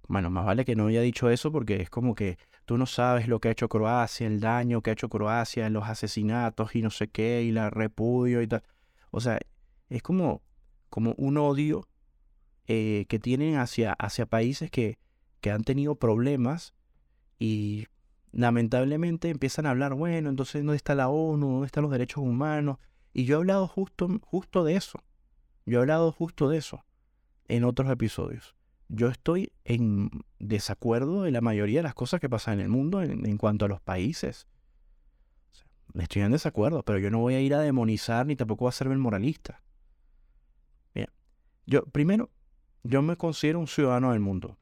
Bueno, 0.06 0.30
más 0.30 0.44
vale 0.44 0.64
que 0.64 0.76
no 0.76 0.86
haya 0.88 1.00
dicho 1.00 1.30
eso 1.30 1.50
porque 1.50 1.80
es 1.80 1.90
como 1.90 2.14
que 2.14 2.36
tú 2.64 2.78
no 2.78 2.86
sabes 2.86 3.28
lo 3.28 3.40
que 3.40 3.48
ha 3.48 3.52
hecho 3.52 3.68
Croacia, 3.68 4.26
el 4.26 4.40
daño 4.40 4.82
que 4.82 4.90
ha 4.90 4.92
hecho 4.94 5.08
Croacia, 5.08 5.68
los 5.70 5.84
asesinatos 5.84 6.74
y 6.74 6.82
no 6.82 6.90
sé 6.90 7.08
qué, 7.08 7.42
y 7.42 7.52
la 7.52 7.70
repudio 7.70 8.42
y 8.42 8.46
tal. 8.46 8.62
O 9.10 9.20
sea, 9.20 9.38
es 9.88 10.02
como, 10.02 10.42
como 10.90 11.14
un 11.16 11.36
odio 11.36 11.88
eh, 12.66 13.06
que 13.08 13.18
tienen 13.18 13.56
hacia, 13.56 13.92
hacia 13.92 14.26
países 14.26 14.70
que, 14.70 14.98
que 15.40 15.50
han 15.50 15.62
tenido 15.62 15.96
problemas 15.96 16.74
y 17.38 17.86
lamentablemente 18.32 19.28
empiezan 19.28 19.66
a 19.66 19.70
hablar, 19.70 19.94
bueno, 19.94 20.30
entonces 20.30 20.62
¿dónde 20.62 20.76
está 20.76 20.94
la 20.94 21.08
ONU? 21.08 21.46
¿Dónde 21.46 21.66
están 21.66 21.82
los 21.82 21.92
derechos 21.92 22.22
humanos? 22.22 22.78
Y 23.12 23.24
yo 23.24 23.36
he 23.36 23.38
hablado 23.38 23.68
justo, 23.68 24.08
justo 24.22 24.64
de 24.64 24.76
eso. 24.76 25.00
Yo 25.66 25.78
he 25.78 25.82
hablado 25.82 26.10
justo 26.12 26.48
de 26.48 26.58
eso 26.58 26.84
en 27.46 27.64
otros 27.64 27.90
episodios. 27.90 28.56
Yo 28.88 29.08
estoy 29.08 29.52
en 29.64 30.10
desacuerdo 30.38 31.22
de 31.22 31.30
la 31.30 31.40
mayoría 31.40 31.80
de 31.80 31.84
las 31.84 31.94
cosas 31.94 32.20
que 32.20 32.28
pasan 32.28 32.54
en 32.54 32.60
el 32.60 32.68
mundo 32.68 33.02
en, 33.02 33.38
cuanto 33.38 33.64
a 33.64 33.68
los 33.68 33.80
países. 33.80 34.46
estoy 35.94 36.22
en 36.22 36.32
desacuerdo, 36.32 36.82
pero 36.84 36.98
yo 36.98 37.10
no 37.10 37.20
voy 37.20 37.34
a 37.34 37.40
ir 37.40 37.54
a 37.54 37.60
demonizar 37.60 38.26
ni 38.26 38.36
tampoco 38.36 38.68
a 38.68 38.72
serme 38.72 38.94
el 38.94 39.00
moralista. 39.00 39.62
Bien, 40.94 41.08
yo 41.66 41.84
primero, 41.86 42.30
yo 42.82 43.02
me 43.02 43.16
considero 43.16 43.58
un 43.58 43.66
ciudadano 43.66 44.12
del 44.12 44.20
mundo. 44.20 44.58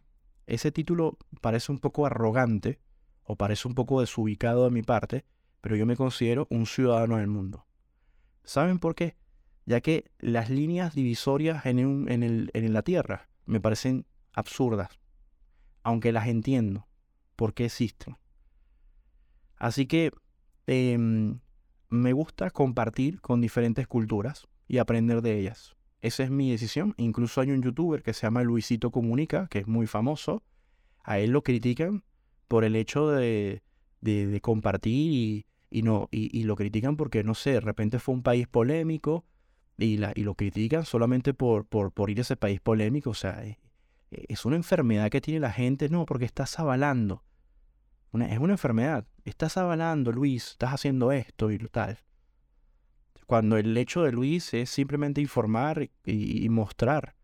Ese 0.47 0.73
título 0.73 1.19
parece 1.41 1.73
un 1.73 1.79
poco 1.79 2.07
arrogante 2.07 2.81
o 3.25 3.37
parece 3.37 3.69
un 3.69 3.75
poco 3.75 4.01
desubicado 4.01 4.65
de 4.65 4.71
mi 4.71 4.83
parte, 4.83 5.25
pero 5.61 5.77
yo 5.77 5.87
me 5.87 5.97
considero 5.97 6.47
un 6.51 6.67
ciudadano 6.67 7.17
del 7.17 7.29
mundo. 7.29 7.67
¿Saben 8.45 8.79
por 8.79 8.95
qué? 8.95 9.17
Ya 9.65 9.81
que 9.81 10.11
las 10.19 10.51
líneas 10.51 10.95
divisorias 10.95 11.67
en, 11.67 12.09
en, 12.09 12.73
la 12.73 12.83
Tierra 12.83 13.29
me 13.47 13.61
parecen 13.61 14.07
absurdas, 14.33 14.99
aunque 15.83 16.12
las 16.12 16.29
entiendo 16.29 16.87
por 17.37 17.55
qué 17.55 17.66
existen. 17.66 18.16
Así 19.57 19.87
que 19.87 20.11
em, 20.66 21.40
me 21.88 22.12
gusta 22.12 22.51
compartir 22.51 23.21
con 23.21 23.40
diferentes 23.40 23.87
culturas 23.87 24.49
y 24.66 24.79
aprender 24.79 25.23
de 25.23 25.38
ellas. 25.38 25.77
Esa 26.01 26.25
es 26.25 26.31
mi 26.31 26.51
decisión. 26.51 26.95
Incluso 26.97 27.40
hay 27.40 27.53
un 27.53 27.62
youtuber 27.62 28.03
que 28.03 28.12
se 28.12 28.23
llama 28.23 28.42
Luisito 28.42 28.90
Comunica, 28.90 29.47
que 29.49 29.61
es 29.61 29.68
muy 29.68 29.87
famoso. 29.87 30.42
A 31.05 31.18
él 31.21 31.31
lo 31.31 31.42
critican 31.42 32.03
por 32.49 32.64
el 32.64 32.75
hecho 32.75 33.09
de, 33.09 33.62
de, 34.01 34.40
compartir 34.40 35.45
y, 35.71 35.83
no, 35.83 36.09
y, 36.11 36.42
lo 36.42 36.57
critican 36.57 36.97
porque, 36.97 37.23
no 37.23 37.35
sé, 37.35 37.53
de 37.53 37.61
repente 37.61 37.99
fue 37.99 38.14
un 38.14 38.23
país 38.23 38.49
polémico 38.49 39.25
y, 39.79 39.97
la, 39.97 40.12
y 40.14 40.23
lo 40.23 40.35
critican 40.35 40.85
solamente 40.85 41.35
por, 41.35 41.66
por, 41.66 41.92
por 41.92 42.11
ir 42.11 42.18
a 42.18 42.23
ese 42.23 42.37
país 42.37 42.61
polémico. 42.61 43.11
O 43.11 43.14
sea, 43.14 43.45
es, 44.12 44.25
es 44.29 44.44
una 44.44 44.57
enfermedad 44.57 45.11
que 45.11 45.20
tiene 45.20 45.40
la 45.40 45.53
gente, 45.53 45.88
no, 45.88 46.07
porque 46.07 46.25
estás 46.25 46.59
avalando. 46.59 47.25
es 48.12 48.38
una 48.38 48.53
enfermedad. 48.53 49.07
Estás 49.25 49.57
avalando, 49.57 50.12
Luis, 50.12 50.53
estás 50.53 50.75
haciendo 50.75 51.12
esto 51.12 51.51
y 51.51 51.59
tal. 51.59 51.98
Cuando 53.27 53.57
el 53.57 53.77
hecho 53.77 54.03
de 54.03 54.12
Luis 54.12 54.53
es 54.53 54.68
simplemente 54.70 55.20
informar 55.20 55.88
y, 56.05 56.48
mostrar. 56.48 57.14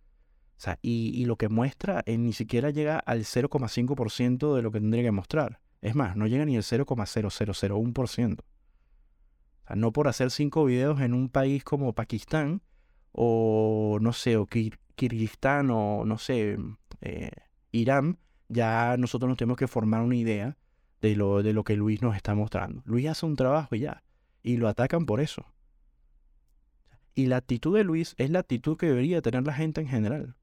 O 0.56 0.60
sea, 0.60 0.78
y, 0.80 1.24
lo 1.26 1.36
que 1.36 1.48
muestra 1.48 2.02
eh, 2.06 2.16
ni 2.18 2.32
siquiera 2.32 2.70
llega 2.70 2.98
al 2.98 3.24
0,5% 3.24 4.54
de 4.56 4.62
lo 4.62 4.70
que 4.70 4.80
tendría 4.80 5.02
que 5.02 5.12
mostrar. 5.12 5.60
Es 5.80 5.94
más, 5.94 6.16
no 6.16 6.26
llega 6.26 6.44
ni 6.44 6.56
al 6.56 6.62
0,0001%. 6.62 8.40
O 8.40 8.44
sea, 9.66 9.76
no 9.76 9.92
por 9.92 10.08
hacer 10.08 10.30
cinco 10.30 10.64
videos 10.64 11.00
en 11.00 11.14
un 11.14 11.28
país 11.28 11.62
como 11.62 11.92
Pakistán 11.92 12.62
o 13.12 13.98
no 14.00 14.12
sé, 14.12 14.36
o 14.36 14.46
Kirguistán 14.98 15.70
o 15.70 16.04
no 16.04 16.18
sé, 16.18 16.58
eh, 17.00 17.30
Irán, 17.70 18.18
ya 18.48 18.96
nosotros 18.98 19.28
nos 19.28 19.38
tenemos 19.38 19.56
que 19.56 19.68
formar 19.68 20.02
una 20.02 20.16
idea 20.16 20.58
de 21.00 21.14
lo, 21.14 21.42
de 21.42 21.52
lo 21.52 21.62
que 21.62 21.76
Luis 21.76 22.02
nos 22.02 22.16
está 22.16 22.34
mostrando. 22.34 22.82
Luis 22.84 23.06
hace 23.06 23.24
un 23.24 23.36
trabajo 23.36 23.76
y 23.76 23.80
ya, 23.80 24.02
y 24.42 24.56
lo 24.56 24.68
atacan 24.68 25.06
por 25.06 25.20
eso. 25.20 25.46
Y 27.14 27.26
la 27.26 27.36
actitud 27.36 27.76
de 27.76 27.84
Luis 27.84 28.14
es 28.18 28.30
la 28.30 28.40
actitud 28.40 28.76
que 28.76 28.86
debería 28.86 29.22
tener 29.22 29.44
la 29.46 29.54
gente 29.54 29.80
en 29.80 29.88
general. 29.88 30.36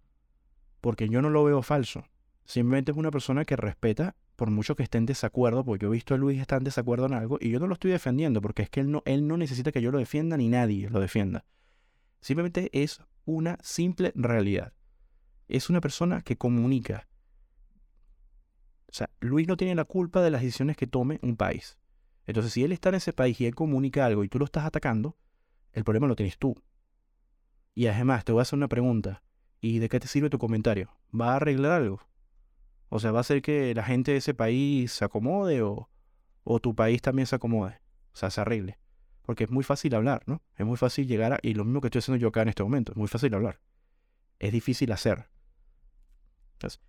Porque 0.79 1.09
yo 1.09 1.21
no 1.21 1.29
lo 1.29 1.43
veo 1.43 1.61
falso. 1.61 2.05
Simplemente 2.45 2.91
es 2.91 2.97
una 2.97 3.11
persona 3.11 3.43
que 3.43 3.55
respeta, 3.57 4.15
por 4.35 4.51
mucho 4.51 4.75
que 4.75 4.83
esté 4.83 4.97
en 4.97 5.05
desacuerdo, 5.05 5.65
porque 5.65 5.85
he 5.85 5.89
visto 5.89 6.13
a 6.13 6.17
Luis 6.17 6.39
estar 6.39 6.59
en 6.59 6.63
desacuerdo 6.63 7.07
en 7.07 7.13
algo, 7.13 7.37
y 7.41 7.49
yo 7.49 7.59
no 7.59 7.67
lo 7.67 7.73
estoy 7.73 7.91
defendiendo, 7.91 8.41
porque 8.41 8.63
es 8.63 8.69
que 8.69 8.79
él 8.81 8.91
no, 8.91 9.03
él 9.05 9.27
no 9.27 9.35
necesita 9.35 9.71
que 9.71 9.81
yo 9.81 9.91
lo 9.91 9.97
defienda 9.97 10.37
ni 10.37 10.47
nadie 10.47 10.89
lo 10.89 10.99
defienda. 11.01 11.43
Simplemente 12.25 12.71
es 12.73 13.03
una 13.25 13.59
simple 13.61 14.11
realidad. 14.15 14.73
Es 15.47 15.69
una 15.69 15.79
persona 15.79 16.23
que 16.23 16.37
comunica. 16.37 17.07
O 18.87 18.93
sea, 18.93 19.11
Luis 19.19 19.47
no 19.47 19.57
tiene 19.57 19.75
la 19.75 19.85
culpa 19.85 20.23
de 20.23 20.31
las 20.31 20.41
decisiones 20.41 20.75
que 20.75 20.87
tome 20.87 21.19
un 21.21 21.37
país. 21.37 21.77
Entonces, 22.25 22.51
si 22.51 22.63
él 22.63 22.71
está 22.71 22.89
en 22.89 22.95
ese 22.95 23.13
país 23.13 23.39
y 23.39 23.45
él 23.45 23.53
comunica 23.53 24.07
algo 24.07 24.23
y 24.23 24.27
tú 24.27 24.39
lo 24.39 24.45
estás 24.45 24.65
atacando, 24.65 25.15
el 25.71 25.83
problema 25.83 26.07
lo 26.07 26.15
tienes 26.15 26.39
tú. 26.39 26.55
Y 27.75 27.85
además, 27.85 28.25
te 28.25 28.31
voy 28.31 28.39
a 28.39 28.41
hacer 28.41 28.57
una 28.57 28.69
pregunta. 28.69 29.21
¿Y 29.61 29.77
de 29.77 29.87
qué 29.87 29.99
te 29.99 30.07
sirve 30.07 30.31
tu 30.31 30.39
comentario? 30.39 30.97
¿Va 31.13 31.33
a 31.33 31.35
arreglar 31.35 31.73
algo? 31.73 32.01
O 32.89 32.97
sea, 32.99 33.11
¿va 33.11 33.19
a 33.19 33.21
hacer 33.21 33.43
que 33.43 33.75
la 33.75 33.83
gente 33.83 34.13
de 34.13 34.17
ese 34.17 34.33
país 34.33 34.91
se 34.91 35.05
acomode 35.05 35.61
o, 35.61 35.91
o 36.43 36.59
tu 36.59 36.73
país 36.73 37.03
también 37.03 37.27
se 37.27 37.35
acomode? 37.35 37.75
O 38.13 38.15
sea, 38.15 38.31
se 38.31 38.41
arregle. 38.41 38.79
Porque 39.25 39.45
es 39.45 39.51
muy 39.51 39.63
fácil 39.63 39.95
hablar, 39.95 40.23
¿no? 40.25 40.41
Es 40.55 40.65
muy 40.65 40.77
fácil 40.77 41.07
llegar 41.07 41.33
a... 41.33 41.39
Y 41.41 41.53
lo 41.53 41.65
mismo 41.65 41.81
que 41.81 41.87
estoy 41.87 41.99
haciendo 41.99 42.21
yo 42.21 42.27
acá 42.27 42.41
en 42.41 42.49
este 42.49 42.63
momento. 42.63 42.91
Es 42.91 42.97
muy 42.97 43.07
fácil 43.07 43.33
hablar. 43.33 43.59
Es 44.39 44.51
difícil 44.51 44.91
hacer. 44.91 45.27
Entonces, 46.53 46.81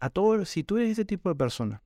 a 0.00 0.10
todo, 0.10 0.44
si 0.44 0.62
tú 0.62 0.76
eres 0.76 0.90
ese 0.90 1.04
tipo 1.04 1.28
de 1.28 1.34
persona 1.34 1.82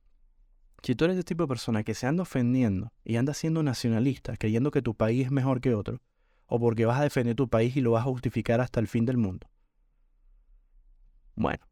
si 0.83 0.95
tú 0.95 1.05
eres 1.05 1.17
ese 1.17 1.23
tipo 1.23 1.43
de 1.43 1.47
persona 1.47 1.83
que 1.83 1.93
se 1.93 2.07
anda 2.07 2.23
ofendiendo 2.23 2.93
y 3.03 3.17
anda 3.17 3.33
siendo 3.33 3.63
nacionalista, 3.63 4.37
creyendo 4.37 4.71
que 4.71 4.81
tu 4.81 4.95
país 4.95 5.25
es 5.25 5.31
mejor 5.31 5.61
que 5.61 5.73
otro, 5.73 6.01
o 6.45 6.59
porque 6.59 6.85
vas 6.85 6.99
a 6.99 7.03
defender 7.03 7.35
tu 7.35 7.49
país 7.49 7.75
y 7.75 7.81
lo 7.81 7.91
vas 7.91 8.01
a 8.01 8.09
justificar 8.09 8.61
hasta 8.61 8.79
el 8.79 8.87
fin 8.87 9.05
del 9.05 9.17
mundo, 9.17 9.49
bueno, 11.35 11.65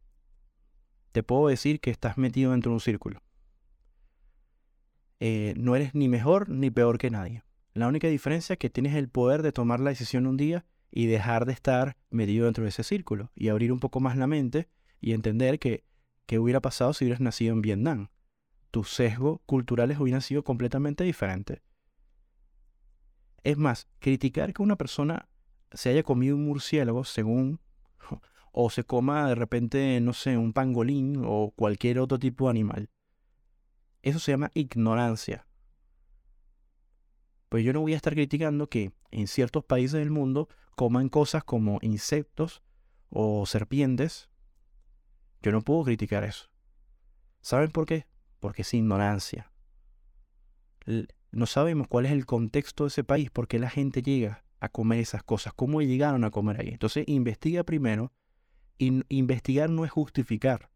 te 1.11 1.23
puedo 1.23 1.47
decir 1.47 1.79
que 1.79 1.89
estás 1.89 2.17
metido 2.17 2.51
dentro 2.51 2.71
de 2.71 2.75
un 2.75 2.79
círculo. 2.79 3.21
Eh, 5.19 5.53
no 5.57 5.75
eres 5.75 5.95
ni 5.95 6.07
mejor 6.07 6.49
ni 6.49 6.69
peor 6.69 6.97
que 6.97 7.09
nadie. 7.09 7.43
La 7.73 7.87
única 7.87 8.07
diferencia 8.07 8.53
es 8.53 8.59
que 8.59 8.69
tienes 8.69 8.95
el 8.95 9.09
poder 9.09 9.41
de 9.41 9.51
tomar 9.51 9.79
la 9.79 9.89
decisión 9.89 10.27
un 10.27 10.37
día 10.37 10.65
y 10.91 11.05
dejar 11.07 11.45
de 11.45 11.53
estar 11.53 11.97
metido 12.09 12.45
dentro 12.45 12.63
de 12.63 12.69
ese 12.69 12.83
círculo 12.83 13.31
y 13.35 13.49
abrir 13.49 13.71
un 13.71 13.79
poco 13.79 13.99
más 13.99 14.17
la 14.17 14.27
mente 14.27 14.67
y 14.99 15.13
entender 15.13 15.59
que 15.59 15.83
qué 16.25 16.39
hubiera 16.39 16.61
pasado 16.61 16.93
si 16.93 17.05
hubieras 17.05 17.21
nacido 17.21 17.53
en 17.53 17.61
Vietnam 17.61 18.09
tus 18.71 18.89
sesgos 18.93 19.39
culturales 19.45 19.99
hubieran 19.99 20.21
sido 20.21 20.43
completamente 20.43 21.03
diferentes. 21.03 21.61
Es 23.43 23.57
más, 23.57 23.87
criticar 23.99 24.53
que 24.53 24.61
una 24.61 24.75
persona 24.75 25.29
se 25.71 25.89
haya 25.89 26.03
comido 26.03 26.35
un 26.35 26.45
murciélago 26.45 27.03
según 27.03 27.59
o 28.51 28.69
se 28.69 28.83
coma 28.83 29.29
de 29.29 29.35
repente, 29.35 29.99
no 30.01 30.13
sé, 30.13 30.37
un 30.37 30.53
pangolín 30.53 31.23
o 31.25 31.53
cualquier 31.55 31.99
otro 31.99 32.19
tipo 32.19 32.45
de 32.45 32.51
animal. 32.51 32.89
Eso 34.07 34.19
se 34.19 34.31
llama 34.31 34.51
ignorancia. 34.53 35.45
Pues 37.49 37.63
yo 37.63 37.73
no 37.73 37.81
voy 37.81 37.93
a 37.93 37.97
estar 37.97 38.13
criticando 38.13 38.67
que 38.69 38.91
en 39.11 39.27
ciertos 39.27 39.63
países 39.63 39.99
del 39.99 40.11
mundo 40.11 40.49
coman 40.75 41.09
cosas 41.09 41.43
como 41.43 41.79
insectos 41.81 42.61
o 43.09 43.45
serpientes. 43.45 44.29
Yo 45.41 45.51
no 45.51 45.61
puedo 45.61 45.83
criticar 45.83 46.23
eso. 46.23 46.49
¿Saben 47.41 47.71
por 47.71 47.85
qué? 47.85 48.05
porque 48.39 48.61
es 48.61 48.73
ignorancia. 48.73 49.51
No 51.31 51.45
sabemos 51.45 51.87
cuál 51.87 52.05
es 52.05 52.11
el 52.11 52.25
contexto 52.25 52.83
de 52.85 52.89
ese 52.89 53.03
país, 53.03 53.29
por 53.29 53.47
qué 53.47 53.59
la 53.59 53.69
gente 53.69 54.01
llega 54.01 54.45
a 54.59 54.69
comer 54.69 54.99
esas 54.99 55.23
cosas, 55.23 55.53
cómo 55.53 55.81
llegaron 55.81 56.23
a 56.23 56.31
comer 56.31 56.61
ahí. 56.61 56.69
Entonces, 56.69 57.03
investiga 57.07 57.63
primero. 57.63 58.13
Investigar 58.77 59.69
no 59.69 59.85
es 59.85 59.91
justificar. 59.91 60.69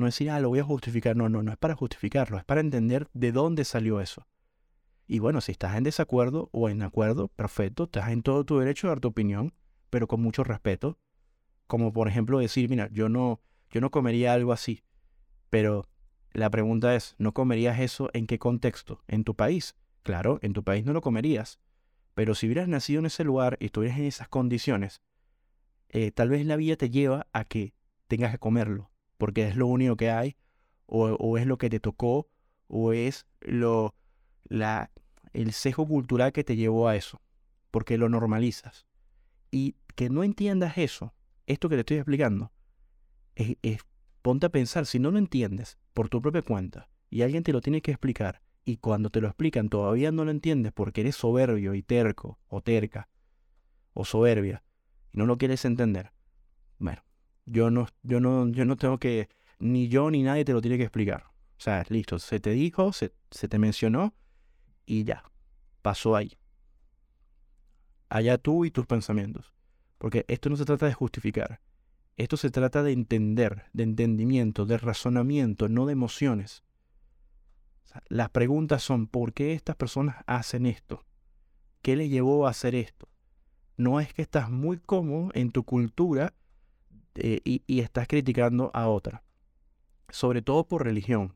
No 0.00 0.06
es 0.06 0.14
decir, 0.14 0.30
ah, 0.30 0.40
lo 0.40 0.48
voy 0.48 0.58
a 0.58 0.64
justificar. 0.64 1.14
No, 1.14 1.28
no, 1.28 1.42
no 1.42 1.52
es 1.52 1.58
para 1.58 1.74
justificarlo, 1.74 2.38
es 2.38 2.44
para 2.44 2.60
entender 2.60 3.08
de 3.12 3.32
dónde 3.32 3.64
salió 3.64 4.00
eso. 4.00 4.26
Y 5.06 5.18
bueno, 5.18 5.40
si 5.40 5.52
estás 5.52 5.76
en 5.76 5.84
desacuerdo 5.84 6.48
o 6.52 6.68
en 6.68 6.82
acuerdo, 6.82 7.28
perfecto, 7.28 7.84
estás 7.84 8.10
en 8.10 8.22
todo 8.22 8.44
tu 8.44 8.58
derecho 8.58 8.86
a 8.86 8.90
dar 8.90 9.00
tu 9.00 9.08
opinión, 9.08 9.52
pero 9.90 10.06
con 10.06 10.22
mucho 10.22 10.44
respeto. 10.44 10.98
Como 11.66 11.92
por 11.92 12.08
ejemplo 12.08 12.38
decir, 12.38 12.70
mira, 12.70 12.88
yo 12.92 13.08
no, 13.08 13.40
yo 13.70 13.80
no 13.80 13.90
comería 13.90 14.32
algo 14.32 14.52
así, 14.52 14.82
pero 15.50 15.86
la 16.32 16.48
pregunta 16.48 16.94
es, 16.94 17.14
¿no 17.18 17.34
comerías 17.34 17.80
eso 17.80 18.08
en 18.12 18.26
qué 18.26 18.38
contexto? 18.38 19.02
¿En 19.08 19.24
tu 19.24 19.34
país? 19.34 19.76
Claro, 20.02 20.38
en 20.42 20.52
tu 20.52 20.64
país 20.64 20.84
no 20.84 20.92
lo 20.92 21.00
comerías. 21.00 21.60
Pero 22.14 22.34
si 22.34 22.46
hubieras 22.46 22.68
nacido 22.68 23.00
en 23.00 23.06
ese 23.06 23.24
lugar 23.24 23.56
y 23.60 23.66
estuvieras 23.66 23.98
en 23.98 24.04
esas 24.06 24.28
condiciones, 24.28 25.02
eh, 25.88 26.10
tal 26.10 26.28
vez 26.28 26.46
la 26.46 26.56
vida 26.56 26.76
te 26.76 26.90
lleva 26.90 27.26
a 27.32 27.44
que 27.44 27.74
tengas 28.06 28.32
que 28.32 28.38
comerlo, 28.38 28.89
porque 29.20 29.46
es 29.46 29.54
lo 29.54 29.66
único 29.66 29.96
que 29.96 30.10
hay, 30.10 30.36
o, 30.86 31.36
es 31.36 31.46
lo 31.46 31.58
que 31.58 31.68
te 31.68 31.78
tocó, 31.78 32.30
o 32.68 32.94
es 32.94 33.26
lo, 33.40 33.94
la, 34.48 34.90
el 35.34 35.52
sesgo 35.52 35.86
cultural 35.86 36.32
que 36.32 36.42
te 36.42 36.56
llevó 36.56 36.88
a 36.88 36.96
eso, 36.96 37.20
porque 37.70 37.98
lo 37.98 38.08
normalizas. 38.08 38.86
Y 39.50 39.76
que 39.94 40.08
no 40.08 40.24
entiendas 40.24 40.78
eso, 40.78 41.12
esto 41.46 41.68
que 41.68 41.76
te 41.76 41.80
estoy 41.80 41.98
explicando, 41.98 42.50
es, 43.34 43.58
ponte 44.22 44.46
a 44.46 44.48
pensar, 44.48 44.86
si 44.86 44.98
no 44.98 45.10
lo 45.10 45.18
entiendes 45.18 45.78
por 45.92 46.08
tu 46.08 46.22
propia 46.22 46.40
cuenta 46.40 46.88
y 47.10 47.20
alguien 47.20 47.42
te 47.42 47.52
lo 47.52 47.60
tiene 47.60 47.82
que 47.82 47.90
explicar, 47.90 48.40
y 48.64 48.78
cuando 48.78 49.10
te 49.10 49.20
lo 49.20 49.26
explican 49.28 49.68
todavía 49.68 50.12
no 50.12 50.24
lo 50.24 50.30
entiendes 50.30 50.72
porque 50.72 51.02
eres 51.02 51.16
soberbio 51.16 51.74
y 51.74 51.82
terco, 51.82 52.38
o 52.48 52.62
terca, 52.62 53.10
o 53.92 54.06
soberbia, 54.06 54.64
y 55.12 55.18
no 55.18 55.26
lo 55.26 55.36
quieres 55.36 55.66
entender, 55.66 56.10
bueno, 56.78 57.02
yo 57.50 57.70
no, 57.70 57.88
yo 58.02 58.20
no, 58.20 58.48
yo 58.48 58.64
no 58.64 58.76
tengo 58.76 58.98
que, 58.98 59.28
ni 59.58 59.88
yo 59.88 60.10
ni 60.10 60.22
nadie 60.22 60.44
te 60.44 60.52
lo 60.52 60.60
tiene 60.60 60.76
que 60.76 60.84
explicar. 60.84 61.24
O 61.26 61.62
sea, 61.62 61.84
listo, 61.88 62.18
se 62.18 62.40
te 62.40 62.50
dijo, 62.50 62.92
se, 62.92 63.12
se 63.30 63.48
te 63.48 63.58
mencionó 63.58 64.14
y 64.86 65.04
ya, 65.04 65.24
pasó 65.82 66.16
ahí. 66.16 66.38
Allá 68.08 68.38
tú 68.38 68.64
y 68.64 68.70
tus 68.70 68.86
pensamientos. 68.86 69.52
Porque 69.98 70.24
esto 70.28 70.48
no 70.48 70.56
se 70.56 70.64
trata 70.64 70.86
de 70.86 70.94
justificar. 70.94 71.60
Esto 72.16 72.36
se 72.36 72.50
trata 72.50 72.82
de 72.82 72.92
entender, 72.92 73.64
de 73.72 73.82
entendimiento, 73.82 74.64
de 74.64 74.78
razonamiento, 74.78 75.68
no 75.68 75.86
de 75.86 75.92
emociones. 75.92 76.62
las 78.08 78.30
preguntas 78.30 78.82
son, 78.82 79.08
¿por 79.08 79.32
qué 79.32 79.52
estas 79.52 79.76
personas 79.76 80.16
hacen 80.26 80.66
esto? 80.66 81.04
¿Qué 81.82 81.96
les 81.96 82.10
llevó 82.10 82.46
a 82.46 82.50
hacer 82.50 82.74
esto? 82.74 83.08
No 83.76 84.00
es 84.00 84.14
que 84.14 84.22
estás 84.22 84.50
muy 84.50 84.78
cómodo 84.78 85.30
en 85.34 85.50
tu 85.50 85.64
cultura 85.64 86.34
eh, 87.14 87.40
y, 87.44 87.80
estás 87.80 88.06
criticando 88.08 88.70
a 88.74 88.88
otra. 88.88 89.22
Sobre 90.08 90.42
todo 90.42 90.66
por 90.66 90.84
religión. 90.84 91.34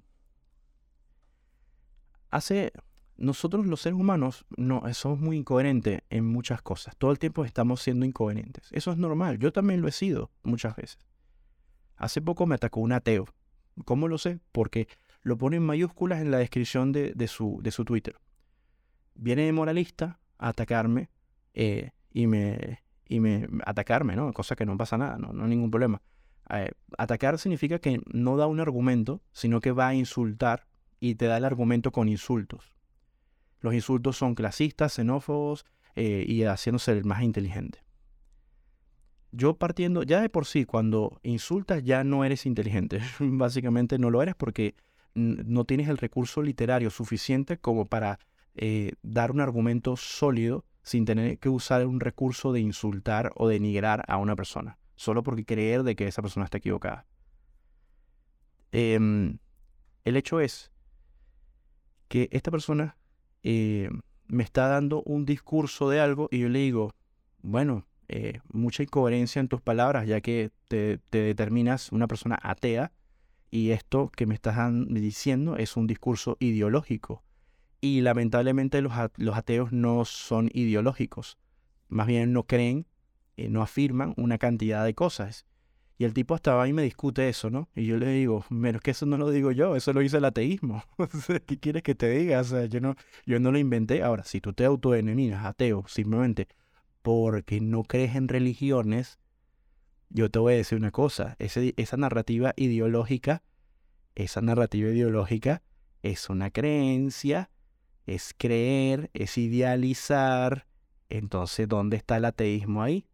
Hace, 2.31 2.73
nosotros 3.17 3.67
los 3.67 3.81
seres 3.81 3.99
humanos 3.99 4.45
no, 4.57 4.83
somos 4.93 5.21
muy 5.21 5.37
incoherentes 5.37 6.03
en 6.11 6.25
muchas 6.27 6.63
cosas. 6.63 6.97
Todo 6.97 7.11
el 7.11 7.19
tiempo 7.19 7.45
estamos 7.45 7.83
siendo 7.83 8.05
incoherentes. 8.07 8.69
Eso 8.73 8.93
es 8.93 8.99
normal. 8.99 9.39
Yo 9.39 9.53
también 9.53 9.81
lo 9.81 9.89
he 9.89 9.93
sido 9.93 10.31
muchas 10.43 10.77
veces. 10.77 10.99
Hace 11.97 12.21
poco 12.21 12.47
me 12.47 12.57
atacó 12.57 12.81
un 12.81 12.93
ateo. 12.93 13.27
¿Cómo 13.85 14.09
lo 14.09 14.19
sé? 14.19 14.41
Porque 14.53 14.89
lo 15.23 15.39
pone 15.39 15.57
en 15.57 15.67
mayúsculas 15.67 16.21
en 16.21 16.31
la 16.31 16.39
descripción 16.39 16.93
de, 16.93 17.29
su, 17.29 17.61
de 17.63 17.71
su 17.71 17.85
Twitter. 17.85 18.17
Viene 19.15 19.43
de 19.43 19.53
moralista 19.53 20.21
a 20.39 20.49
atacarme 20.49 21.09
eh, 21.55 21.93
y 22.11 22.27
me, 22.27 22.84
y 23.15 23.21
me, 23.21 23.47
atacarme, 23.65 24.17
¿no? 24.17 24.33
Cosa 24.33 24.57
que 24.57 24.67
no 24.67 24.77
pasa 24.77 24.99
nada, 24.99 25.19
no, 25.19 25.29
hay 25.43 25.49
ningún 25.49 25.71
problema. 25.71 26.03
Eh, 26.51 26.73
atacar 26.99 27.39
significa 27.39 27.79
que 27.79 28.01
no 28.13 28.37
da 28.37 28.49
un 28.49 28.59
argumento, 28.59 29.23
sino 29.33 29.61
que 29.61 29.71
va 29.71 29.89
a 29.89 29.95
insultar 29.95 30.67
y 30.99 31.15
te 31.15 31.27
da 31.27 31.37
el 31.37 31.45
argumento 31.45 31.93
con 31.93 32.09
insultos. 32.09 32.75
Los 33.61 33.73
insultos 33.73 34.17
son 34.17 34.35
clasistas, 34.35 34.95
xenófobos 34.95 35.65
eh, 35.95 36.25
y 36.27 36.43
haciéndose 36.43 36.93
el 36.93 37.05
más 37.05 37.23
inteligente. 37.23 37.85
Yo 39.31 39.57
partiendo, 39.57 40.03
ya 40.03 40.21
de 40.21 40.29
por 40.29 40.45
sí, 40.45 40.65
cuando 40.65 41.21
insultas 41.23 41.83
ya 41.85 42.03
no 42.03 42.25
eres 42.25 42.47
inteligente. 42.47 43.01
Básicamente 43.21 43.99
no 43.99 44.11
lo 44.11 44.23
eres 44.23 44.35
porque 44.35 44.75
no 45.15 45.65
tienes 45.65 45.89
el 45.89 45.99
recurso 45.99 46.43
literario 46.43 46.91
suficiente 46.91 47.59
como 47.59 47.87
para 47.87 48.19
eh, 48.57 48.93
dar 49.03 49.31
un 49.31 49.41
argumento 49.41 49.97
sólido 49.97 50.65
sin 50.85 51.07
tener 51.07 51.39
que 51.39 51.49
usar 51.49 51.85
un 51.87 51.99
recurso 51.99 52.53
de 52.53 52.61
insultar 52.61 53.33
o 53.35 53.49
denigrar 53.49 54.05
a 54.07 54.19
una 54.19 54.37
persona, 54.37 54.79
solo 54.95 55.23
porque 55.23 55.45
creer 55.45 55.83
de 55.83 55.97
que 55.97 56.07
esa 56.07 56.23
persona 56.23 56.45
está 56.45 56.59
equivocada. 56.59 57.07
Em, 58.71 59.39
el 60.05 60.17
hecho 60.17 60.41
es 60.41 60.71
que 62.09 62.29
esta 62.33 62.51
persona 62.51 62.99
eh, 63.43 63.89
me 64.27 64.43
está 64.43 64.69
dando 64.69 65.03
un 65.05 65.25
discurso 65.25 65.89
de 65.89 66.01
algo 66.01 66.29
y 66.31 66.41
yo 66.41 66.49
le 66.51 66.59
digo, 66.59 66.95
bueno, 67.41 67.87
eh, 68.09 68.41
mucha 68.53 68.83
incoherencia 68.83 69.41
en 69.41 69.49
tus 69.49 69.63
palabras, 69.63 70.07
ya 70.07 70.21
que 70.21 70.51
te, 70.69 70.99
te, 71.09 71.23
determinas 71.23 71.93
una 71.93 72.07
persona 72.07 72.39
atea 72.43 72.93
y 73.51 73.71
esto 73.71 74.11
que 74.15 74.27
me 74.27 74.35
estás 74.35 74.59
diciendo 74.89 75.57
es 75.57 75.79
un 75.79 75.87
discurso 75.87 76.37
ideológico. 76.41 77.23
Y 77.85 78.01
lamentablemente 78.01 78.81
los, 78.81 78.95
ateos 79.35 79.71
no 79.71 80.07
son 80.07 80.49
ideológicos. 80.55 81.37
Más 81.89 82.07
bien 82.07 82.33
no 82.33 82.45
creen, 82.45 82.87
eh, 83.37 83.51
no 83.51 83.61
afirman 83.61 84.15
una 84.17 84.39
cantidad 84.39 84.87
de 84.87 84.95
cosas. 84.95 85.45
Y 85.99 86.05
el 86.05 86.15
tipo 86.15 86.35
hasta 86.35 86.63
ahí 86.63 86.73
me 86.73 86.83
discute 86.83 87.29
eso, 87.29 87.51
¿no? 87.51 87.69
Y 87.75 87.85
yo 87.85 87.99
le 87.99 88.09
digo, 88.09 88.43
pero 88.49 88.79
es 88.79 88.83
que 88.83 88.93
eso 88.93 89.05
no 89.05 89.19
lo 89.19 89.29
digo 89.29 89.53
yo, 89.53 89.77
eso 89.77 89.93
lo 89.93 90.01
dice 90.01 90.17
el 90.17 90.25
ateísmo. 90.25 90.83
¿Qué 91.47 91.59
quieres 91.59 91.83
que 91.83 91.95
te 91.95 92.09
diga? 92.09 92.41
O 92.41 92.45
sea, 92.45 92.65
yo 92.65 92.81
no, 92.81 92.95
yo 93.27 93.39
no 93.39 93.53
lo 93.53 93.59
inventé. 93.59 94.03
Ahora, 94.03 94.25
si 94.25 94.41
tú 94.41 94.55
te 94.55 94.65
autodenominas 94.65 95.45
ateo 95.45 95.85
simplemente 95.87 96.49
porque 97.03 97.61
no 97.61 97.83
crees 97.83 98.17
en 98.17 98.29
religiones, 98.29 99.19
yo 100.09 100.31
te 100.31 100.39
voy 100.39 100.55
a 100.55 100.57
decir 100.57 100.79
una 100.79 100.91
cosa, 100.91 101.37
esa 101.39 101.97
narrativa 101.99 102.55
ideológica, 102.57 103.43
esa 104.15 104.41
narrativa 104.41 104.89
ideológica 104.89 105.61
es 106.03 106.31
una 106.31 106.51
creencia 106.51 107.51
es 108.07 108.35
creer, 108.37 109.11
es 109.15 109.39
idealizar. 109.39 110.67
Entonces, 111.09 111.69
¿dónde 111.69 111.97
está 111.97 112.17
el 112.17 112.25
ateísmo 112.25 112.83
ahí? 112.83 113.07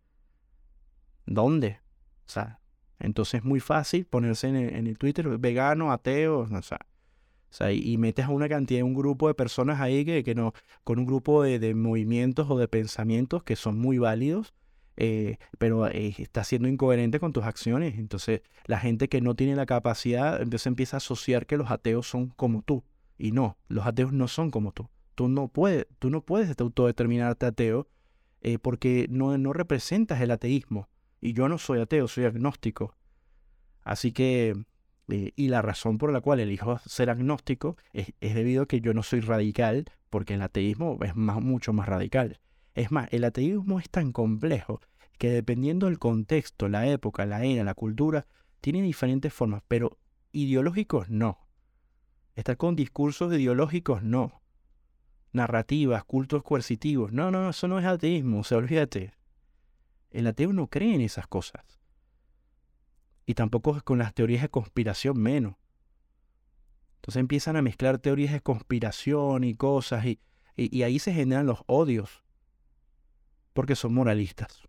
¿Dónde? 1.27 1.81
O 2.27 2.31
sea, 2.31 2.61
entonces 2.99 3.41
es 3.41 3.45
muy 3.45 3.61
fácil 3.61 4.05
ponerse 4.05 4.49
en 4.49 4.87
el, 4.87 4.99
Twitter 4.99 5.27
vegano, 5.39 5.91
ateo, 5.91 6.41
o 6.41 6.63
sea, 6.63 6.79
o 7.51 7.53
sea, 7.53 7.73
y, 7.73 7.99
metes 7.99 8.27
a 8.27 8.29
una 8.29 8.49
cantidad, 8.49 8.83
un 8.83 8.95
grupo 8.95 9.27
de 9.27 9.35
personas 9.35 9.81
ahí 9.81 10.05
que, 10.05 10.23
que 10.23 10.35
no, 10.35 10.53
con 10.85 11.01
un 11.01 11.07
grupo 11.07 11.43
de, 11.43 11.75
movimientos 11.75 12.49
o 12.49 12.59
de 12.59 12.69
pensamientos 12.69 13.43
que 13.43 13.57
son 13.57 13.79
muy 13.79 13.99
válidos, 13.99 14.55
eh, 14.97 15.39
pero 15.59 15.89
eh, 15.89 16.15
está 16.19 16.45
siendo 16.45 16.69
incoherente 16.69 17.19
con 17.19 17.33
tus 17.33 17.45
acciones. 17.45 17.99
Entonces, 17.99 18.43
la 18.67 18.79
gente 18.79 19.09
que 19.09 19.21
no 19.21 19.35
tiene 19.35 19.57
la 19.57 19.67
capacidad, 19.67 20.41
entonces 20.41 20.67
empieza 20.67 20.97
a 20.97 20.99
asociar 20.99 21.47
que 21.47 21.57
los 21.57 21.71
ateos 21.71 22.07
son 22.07 22.29
como 22.29 22.63
tú. 22.63 22.85
Y 23.21 23.33
no, 23.33 23.59
los 23.69 23.87
ateos 23.87 24.15
no 24.15 24.29
son 24.29 24.51
como 24.51 24.73
tú. 24.73 24.89
Tú 25.15 25.29
no 25.29 25.49
puedes, 25.49 25.87
tú 25.99 26.09
no 26.09 26.23
puedes 26.23 26.59
autodeterminarte 26.59 27.45
ateo 27.45 27.87
eh, 28.41 28.59
porque 28.59 29.09
no, 29.11 29.37
representas 29.53 30.23
el 30.23 30.31
ateísmo. 30.31 30.89
Y 31.21 31.35
yo 31.35 31.47
no 31.47 31.59
soy 31.59 31.81
ateo, 31.81 32.09
soy 32.09 32.25
agnóstico. 32.25 32.97
Así 33.83 34.13
que, 34.13 34.65
eh, 35.09 35.33
y 35.37 35.49
la 35.49 35.61
razón 35.61 35.99
por 35.99 36.15
la 36.15 36.23
cual 36.23 36.41
elijo 36.41 36.79
ser 36.87 37.11
agnóstico 37.11 37.77
es, 37.93 38.15
debido 38.21 38.63
a 38.63 38.67
que 38.67 38.81
yo 38.81 38.95
no 38.95 39.03
soy 39.03 39.21
radical, 39.21 39.85
porque 40.09 40.35
el 40.35 40.43
ateísmo 40.43 40.99
es 41.03 41.15
más, 41.15 41.43
mucho 41.43 41.75
más 41.75 41.87
radical. 41.87 42.41
Es 42.75 42.91
más, 42.91 43.13
el 43.13 43.25
ateísmo 43.25 43.81
es 43.81 43.91
tan 43.91 44.13
complejo 44.13 44.81
que 45.19 45.29
dependiendo 45.29 45.89
del 45.89 45.99
contexto, 45.99 46.71
la 46.71 46.89
época, 46.89 47.27
la 47.27 47.45
era, 47.45 47.65
la 47.65 47.75
cultura, 47.75 48.27
tiene 48.63 48.81
diferentes 48.81 49.35
formas, 49.35 49.63
pero 49.69 49.99
ideológicos 50.33 51.11
no. 51.11 51.50
Estar 52.41 52.57
con 52.57 52.75
discursos 52.75 53.35
ideológicos, 53.35 54.03
no. 54.03 54.41
Narrativas, 55.31 56.05
cultos 56.05 56.43
coercitivos. 56.43 57.13
No, 57.13 57.31
no, 57.31 57.51
eso 57.51 57.69
no 57.69 57.79
es 57.79 57.85
ateísmo, 57.85 58.41
o 58.41 58.45
sea, 58.45 58.57
olvídate. 58.57 59.13
El 60.11 60.27
ateo 60.27 60.55
no 60.55 60.69
cree 60.69 60.95
en 60.95 61.03
esas 61.03 61.27
cosas. 61.27 61.79
Y 63.27 63.35
tampoco 63.35 63.79
con 63.85 63.99
las 63.99 64.15
teorías 64.15 64.41
de 64.41 64.49
conspiración 64.49 65.21
menos. 65.21 65.57
Entonces 66.95 67.21
empiezan 67.21 67.57
a 67.57 67.63
mezclar 67.63 67.99
teorías 67.99 68.33
de 68.33 68.41
conspiración 68.41 69.45
y 69.45 69.55
cosas 69.55 70.07
y, 70.07 70.19
y, 70.57 70.83
ahí 70.83 70.99
se 70.99 71.13
generan 71.13 71.45
los 71.45 71.63
odios. 71.67 72.25
Porque 73.53 73.77
son 73.77 73.93
moralistas. 73.93 74.63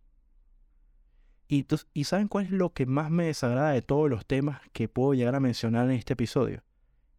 Y, 1.47 1.65
¿Y 1.93 2.03
saben 2.03 2.27
cuál 2.27 2.47
es 2.47 2.51
lo 2.51 2.73
que 2.73 2.86
más 2.86 3.10
me 3.12 3.27
desagrada 3.27 3.71
de 3.71 3.81
todos 3.81 4.10
los 4.10 4.25
temas 4.25 4.60
que 4.73 4.89
puedo 4.89 5.13
llegar 5.13 5.36
a 5.36 5.39
mencionar 5.39 5.86
en 5.86 5.95
este 5.95 6.12
episodio? 6.12 6.63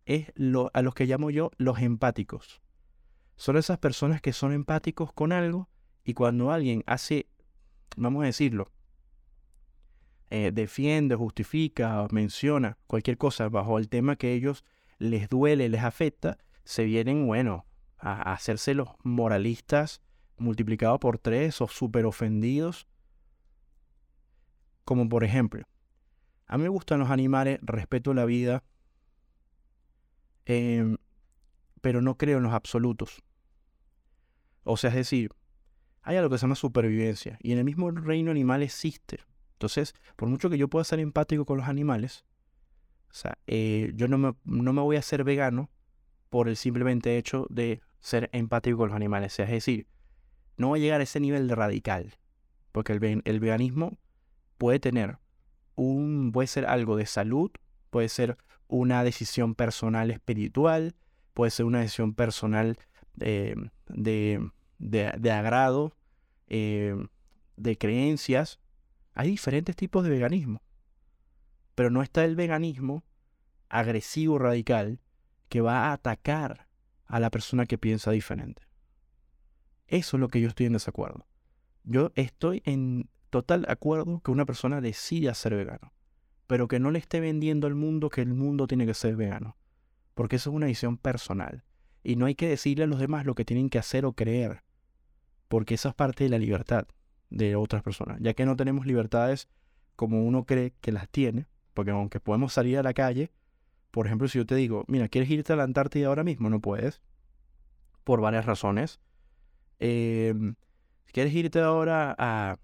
Es 0.06 0.32
lo, 0.34 0.70
a 0.74 0.82
los 0.82 0.94
que 0.94 1.06
llamo 1.06 1.30
yo 1.30 1.50
los 1.56 1.80
empáticos. 1.80 2.62
Son 3.36 3.56
esas 3.56 3.78
personas 3.78 4.20
que 4.20 4.32
son 4.32 4.52
empáticos 4.52 5.12
con 5.12 5.32
algo 5.32 5.68
y 6.04 6.14
cuando 6.14 6.50
alguien 6.50 6.82
hace, 6.86 7.26
vamos 7.96 8.22
a 8.22 8.26
decirlo, 8.26 8.70
eh, 10.30 10.50
defiende, 10.52 11.14
justifica, 11.14 12.06
menciona 12.10 12.78
cualquier 12.86 13.18
cosa 13.18 13.48
bajo 13.48 13.78
el 13.78 13.88
tema 13.88 14.16
que 14.16 14.28
a 14.28 14.30
ellos 14.30 14.64
les 14.98 15.28
duele, 15.28 15.68
les 15.68 15.82
afecta, 15.82 16.38
se 16.64 16.84
vienen, 16.84 17.26
bueno, 17.26 17.66
a, 17.98 18.32
hacerse 18.32 18.74
los 18.74 18.88
moralistas 19.02 20.00
multiplicados 20.38 20.98
por 21.00 21.18
tres 21.18 21.60
o 21.60 21.68
súper 21.68 22.06
ofendidos. 22.06 22.86
Como 24.84 25.08
por 25.08 25.22
ejemplo, 25.22 25.64
a 26.46 26.56
mí 26.56 26.64
me 26.64 26.68
gustan 26.68 27.00
los 27.00 27.10
animales, 27.10 27.58
respeto 27.62 28.14
la 28.14 28.24
vida, 28.24 28.64
Em, 30.44 30.96
pero 31.80 32.02
no 32.02 32.16
creo 32.16 32.38
en 32.38 32.44
los 32.44 32.52
absolutos. 32.52 33.22
O 34.64 34.76
sea, 34.76 34.90
es 34.90 34.96
decir, 34.96 35.30
hay 36.02 36.16
algo 36.16 36.30
que 36.30 36.38
se 36.38 36.42
llama 36.42 36.54
supervivencia 36.54 37.38
y 37.42 37.52
en 37.52 37.58
el 37.58 37.64
mismo 37.64 37.90
reino 37.90 38.30
animal 38.30 38.62
existe. 38.62 39.20
Entonces, 39.54 39.94
por 40.16 40.28
mucho 40.28 40.50
que 40.50 40.58
yo 40.58 40.68
pueda 40.68 40.84
ser 40.84 41.00
empático 41.00 41.44
con 41.44 41.58
los 41.58 41.68
animales, 41.68 42.24
o 43.10 43.14
sea, 43.14 43.38
eh, 43.46 43.92
yo 43.94 44.08
no 44.08 44.18
me, 44.18 44.34
no 44.44 44.72
me 44.72 44.80
voy 44.80 44.96
a 44.96 45.00
hacer 45.00 45.22
vegano 45.22 45.70
por 46.30 46.48
el 46.48 46.56
simplemente 46.56 47.18
hecho 47.18 47.46
de 47.50 47.80
ser 48.00 48.30
empático 48.32 48.78
con 48.78 48.88
los 48.88 48.96
animales. 48.96 49.34
O 49.34 49.36
sea, 49.36 49.44
es 49.44 49.52
decir, 49.52 49.86
no 50.56 50.68
voy 50.68 50.80
a 50.80 50.82
llegar 50.82 51.00
a 51.00 51.04
ese 51.04 51.20
nivel 51.20 51.46
de 51.46 51.54
radical, 51.54 52.16
porque 52.72 52.92
el, 52.92 53.22
el 53.24 53.40
veganismo 53.40 53.98
puede 54.58 54.78
tener 54.80 55.18
un, 55.74 56.30
puede 56.32 56.46
ser 56.46 56.66
algo 56.66 56.96
de 56.96 57.06
salud, 57.06 57.50
puede 57.90 58.08
ser 58.08 58.38
una 58.72 59.04
decisión 59.04 59.54
personal 59.54 60.10
espiritual, 60.10 60.94
puede 61.34 61.50
ser 61.50 61.66
una 61.66 61.80
decisión 61.80 62.14
personal 62.14 62.78
eh, 63.20 63.54
de, 63.88 64.50
de, 64.78 65.30
agrado, 65.30 65.94
eh, 66.48 66.96
de 67.56 67.76
creencias. 67.76 68.60
Hay 69.12 69.28
diferentes 69.28 69.76
tipos 69.76 70.04
de 70.04 70.10
veganismo. 70.10 70.62
Pero 71.74 71.90
no 71.90 72.02
está 72.02 72.24
el 72.24 72.34
veganismo 72.34 73.04
agresivo 73.68 74.38
radical 74.38 75.00
que 75.50 75.60
va 75.60 75.88
a 75.88 75.92
atacar 75.92 76.66
a 77.04 77.20
la 77.20 77.28
persona 77.28 77.66
que 77.66 77.76
piensa 77.76 78.10
diferente. 78.10 78.62
Eso 79.86 80.16
es 80.16 80.20
lo 80.22 80.28
que 80.28 80.40
yo 80.40 80.48
estoy 80.48 80.64
en 80.64 80.72
desacuerdo. 80.72 81.26
Yo 81.84 82.10
estoy 82.14 82.62
en 82.64 83.10
total 83.28 83.66
acuerdo 83.68 84.22
que 84.24 84.30
una 84.30 84.46
persona 84.46 84.80
decida 84.80 85.34
ser 85.34 85.56
vegano, 85.56 85.92
pero 86.52 86.68
que 86.68 86.78
no 86.78 86.90
le 86.90 86.98
esté 86.98 87.18
vendiendo 87.18 87.66
al 87.66 87.74
mundo 87.74 88.10
que 88.10 88.20
el 88.20 88.34
mundo 88.34 88.66
tiene 88.66 88.84
que 88.84 88.92
ser 88.92 89.16
vegano, 89.16 89.56
porque 90.12 90.36
eso 90.36 90.50
es 90.50 90.56
una 90.56 90.66
decisión 90.66 90.98
personal. 90.98 91.64
Y 92.04 92.16
no 92.16 92.26
hay 92.26 92.34
que 92.34 92.46
decirle 92.46 92.84
a 92.84 92.86
los 92.86 92.98
demás 92.98 93.24
lo 93.24 93.34
que 93.34 93.46
tienen 93.46 93.70
que 93.70 93.78
hacer 93.78 94.04
o 94.04 94.12
creer, 94.12 94.62
porque 95.48 95.72
esa 95.72 95.88
es 95.88 95.94
parte 95.94 96.24
de 96.24 96.28
la 96.28 96.38
libertad 96.38 96.86
de 97.30 97.56
otras 97.56 97.82
personas, 97.82 98.18
ya 98.20 98.34
que 98.34 98.44
no 98.44 98.54
tenemos 98.54 98.84
libertades 98.84 99.48
como 99.96 100.26
uno 100.26 100.44
cree 100.44 100.74
que 100.82 100.92
las 100.92 101.08
tiene, 101.08 101.46
porque 101.72 101.92
aunque 101.92 102.20
podemos 102.20 102.52
salir 102.52 102.76
a 102.76 102.82
la 102.82 102.92
calle, 102.92 103.32
por 103.90 104.04
ejemplo, 104.04 104.28
si 104.28 104.36
yo 104.36 104.44
te 104.44 104.54
digo, 104.54 104.84
mira, 104.88 105.08
¿quieres 105.08 105.30
irte 105.30 105.54
a 105.54 105.56
la 105.56 105.62
Antártida 105.62 106.08
ahora 106.08 106.22
mismo? 106.22 106.50
No 106.50 106.60
puedes, 106.60 107.00
por 108.04 108.20
varias 108.20 108.44
razones. 108.44 109.00
Em, 109.78 110.56
¿Quieres 111.14 111.32
irte 111.32 111.60
ahora 111.60 112.14
a, 112.18 112.58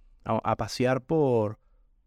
pasear 0.58 1.00
por 1.00 1.58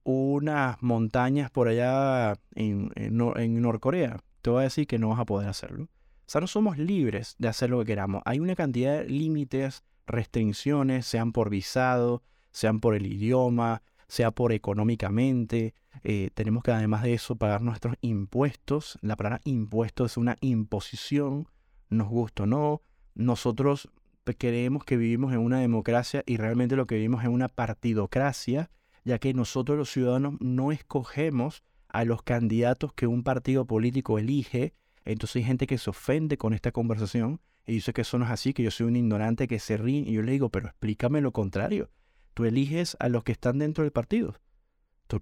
unas 0.04 0.82
montañas 0.82 1.52
por 1.52 1.68
allá 1.68 2.34
en, 2.56 2.92
en, 2.96 3.62
Norcorea? 3.62 4.20
Te 4.42 4.50
voy 4.50 4.62
a 4.62 4.64
decir 4.64 4.88
que 4.88 5.00
no 5.00 5.10
vas 5.10 5.20
a 5.20 5.26
poder 5.26 5.50
hacerlo. 5.50 5.84
O 5.84 6.32
sea, 6.32 6.42
no 6.42 6.48
somos 6.48 6.78
libres 6.78 7.36
de 7.38 7.48
hacer 7.48 7.70
lo 7.70 7.80
que 7.80 7.86
queramos. 7.86 8.22
Hay 8.26 8.40
una 8.40 8.56
cantidad 8.56 9.00
de 9.00 9.10
límites, 9.10 9.84
restricciones, 10.08 11.06
sean 11.06 11.32
por 11.32 11.50
visado, 11.50 12.24
sean 12.52 12.80
por 12.80 12.96
el 12.96 13.06
idioma, 13.06 13.84
sea 14.08 14.32
por 14.32 14.52
económicamente. 14.52 15.74
Eh, 16.04 16.30
tenemos 16.34 16.64
que 16.64 16.72
además 16.72 17.04
de 17.04 17.14
eso 17.14 17.36
pagar 17.36 17.62
nuestros 17.62 17.96
impuestos. 18.02 18.98
La 19.02 19.16
palabra 19.16 19.42
impuesto 19.44 20.06
es 20.06 20.18
una 20.18 20.38
imposición, 20.42 21.48
nos 21.90 22.10
gusta 22.10 22.44
o 22.44 22.46
no. 22.46 22.82
Nosotros 23.14 23.90
creemos 24.38 24.84
que 24.86 24.98
vivimos 24.98 25.34
en 25.34 25.40
una 25.40 25.60
democracia 25.60 26.24
y 26.26 26.38
realmente 26.38 26.76
lo 26.76 26.88
que 26.88 26.96
vivimos 26.96 27.24
es 27.24 27.30
una 27.30 27.48
partidocracia, 27.48 28.70
ya 29.04 29.20
que 29.20 29.34
nosotros 29.34 29.78
los 29.78 29.92
ciudadanos 29.92 30.36
no 30.40 30.72
escogemos 30.72 31.64
a 31.88 32.06
los 32.06 32.24
candidatos 32.24 32.94
que 32.94 33.08
un 33.08 33.24
partido 33.24 33.66
político 33.66 34.20
elige. 34.20 34.74
Entonces 35.04 35.38
hay 35.38 35.44
gente 35.44 35.68
que 35.68 35.78
se 35.78 35.90
ofende 35.90 36.38
con 36.38 36.54
esta 36.54 36.72
conversación 36.72 37.42
y 37.66 37.74
dice 37.74 37.94
que 37.94 38.02
eso 38.02 38.18
no 38.18 38.26
es 38.26 38.32
así, 38.32 38.54
que 38.54 38.64
yo 38.64 38.72
soy 38.72 38.88
un 38.88 38.96
ignorante 38.96 39.48
que 39.48 39.60
se 39.60 39.78
ríe. 39.78 40.00
Y 40.00 40.14
yo 40.14 40.22
le 40.22 40.32
digo, 40.32 40.50
pero 40.50 40.68
explícame 40.68 41.22
lo 41.22 41.32
contrario. 41.32 41.90
Tú 42.34 42.46
eliges 42.46 42.96
a 43.00 43.10
los 43.10 43.24
que 43.24 43.32
están 43.32 43.60
dentro 43.60 43.84
del 43.84 43.92
partido. 43.92 44.36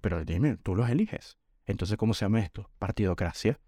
pero 0.01 0.23
dime, 0.23 0.57
tú 0.57 0.75
los 0.75 0.89
eliges. 0.89 1.37
Entonces, 1.65 1.97
¿cómo 1.97 2.13
se 2.13 2.25
llama 2.25 2.39
esto? 2.39 2.69
Partidocracia. 2.79 3.59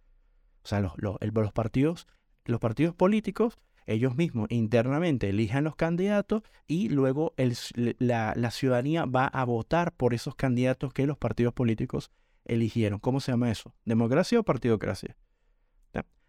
O 0.64 0.68
sea, 0.68 0.80
los, 0.80 0.94
los 0.98 1.54
partidos, 1.54 2.08
los 2.46 2.60
partidos 2.60 2.96
políticos 2.96 3.58
ellos 3.86 4.16
mismos 4.16 4.48
internamente 4.52 5.30
elijan 5.30 5.64
los 5.64 5.76
candidatos 5.76 6.44
y 6.68 6.90
luego 6.90 7.34
la, 7.38 8.52
ciudadanía 8.52 9.06
va 9.06 9.26
a 9.26 9.44
votar 9.44 9.94
por 9.94 10.14
esos 10.14 10.36
candidatos 10.36 10.94
que 10.94 11.08
los 11.08 11.18
partidos 11.18 11.54
políticos 11.54 12.12
eligieron. 12.46 13.00
¿Cómo 13.00 13.20
se 13.20 13.32
llama 13.32 13.52
eso? 13.52 13.74
¿Democracia 13.86 14.40
o 14.40 14.44
partidocracia? 14.44 15.18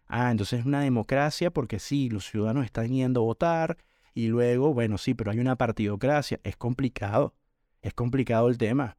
Ah, 0.06 0.30
entonces 0.30 0.60
es 0.60 0.66
una 0.66 0.82
democracia 0.82 1.50
porque 1.50 1.78
sí, 1.78 2.10
los 2.10 2.26
ciudadanos 2.26 2.66
están 2.66 2.88
yendo 2.88 3.20
a 3.20 3.24
votar 3.24 3.78
y 4.12 4.26
luego, 4.26 4.74
bueno, 4.74 4.98
sí, 4.98 5.14
pero 5.14 5.30
hay 5.30 5.38
una 5.38 5.56
partidocracia. 5.56 6.38
Es 6.42 6.54
complicado. 6.56 7.34
Es 7.80 7.94
complicado 7.94 8.50
el 8.50 8.58
tema. 8.58 8.98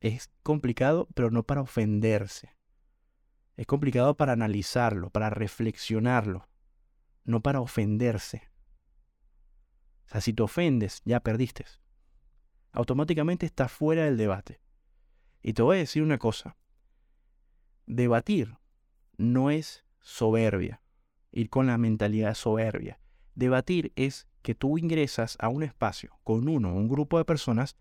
Es 0.00 0.30
complicado, 0.44 1.08
pero 1.14 1.32
no 1.32 1.42
para 1.42 1.62
ofenderse. 1.62 2.54
Es 3.56 3.66
complicado 3.66 4.16
para 4.16 4.32
analizarlo, 4.32 5.10
para 5.10 5.28
reflexionarlo 5.28 6.46
no 7.24 7.40
para 7.40 7.60
ofenderse. 7.60 8.42
O 10.06 10.08
sea, 10.10 10.20
si 10.20 10.32
te 10.32 10.42
ofendes, 10.42 11.02
ya 11.04 11.20
perdiste. 11.20 11.64
Automáticamente 12.72 13.46
estás 13.46 13.72
fuera 13.72 14.04
del 14.04 14.16
debate. 14.16 14.60
Y 15.42 15.52
te 15.52 15.62
voy 15.62 15.76
a 15.76 15.80
decir 15.80 16.02
una 16.02 16.18
cosa. 16.18 16.56
Debatir 17.86 18.56
no 19.16 19.50
es 19.50 19.84
soberbia, 20.00 20.82
ir 21.32 21.50
con 21.50 21.66
la 21.66 21.78
mentalidad 21.78 22.34
soberbia. 22.34 22.98
Debatir 23.34 23.92
es 23.96 24.28
que 24.42 24.54
tú 24.54 24.78
ingresas 24.78 25.36
a 25.40 25.48
un 25.48 25.62
espacio 25.62 26.18
con 26.22 26.48
uno 26.48 26.72
o 26.72 26.76
un 26.76 26.88
grupo 26.88 27.18
de 27.18 27.24
personas 27.24 27.76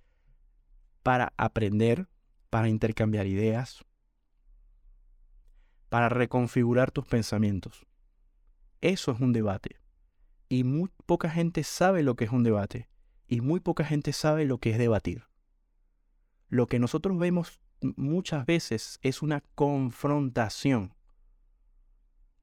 para 1.03 1.34
aprender, 1.38 2.08
para 2.49 2.69
intercambiar 2.69 3.27
ideas, 3.27 3.84
para 5.89 6.10
reconfigurar 6.10 6.91
tus 6.91 7.06
pensamientos. 7.06 7.86
Eso 8.84 9.13
es 9.13 9.22
un 9.22 9.32
debate. 9.32 9.78
Y 10.50 10.65
muy 10.65 10.89
poca 11.06 11.30
gente 11.30 11.63
sabe 11.63 12.04
lo 12.04 12.17
que 12.17 12.26
es 12.26 12.32
un 12.32 12.43
debate. 12.43 12.89
Y 13.30 13.39
muy 13.39 13.62
poca 13.62 13.86
gente 13.86 14.12
sabe 14.12 14.43
lo 14.43 14.58
que 14.58 14.72
es 14.72 14.78
debatir. 14.78 15.24
Lo 16.50 16.67
que 16.67 16.80
nosotros 16.80 17.17
vemos 17.17 17.62
muchas 17.96 18.46
veces 18.46 19.00
es 19.02 19.22
una 19.22 19.41
confrontación. 19.56 20.93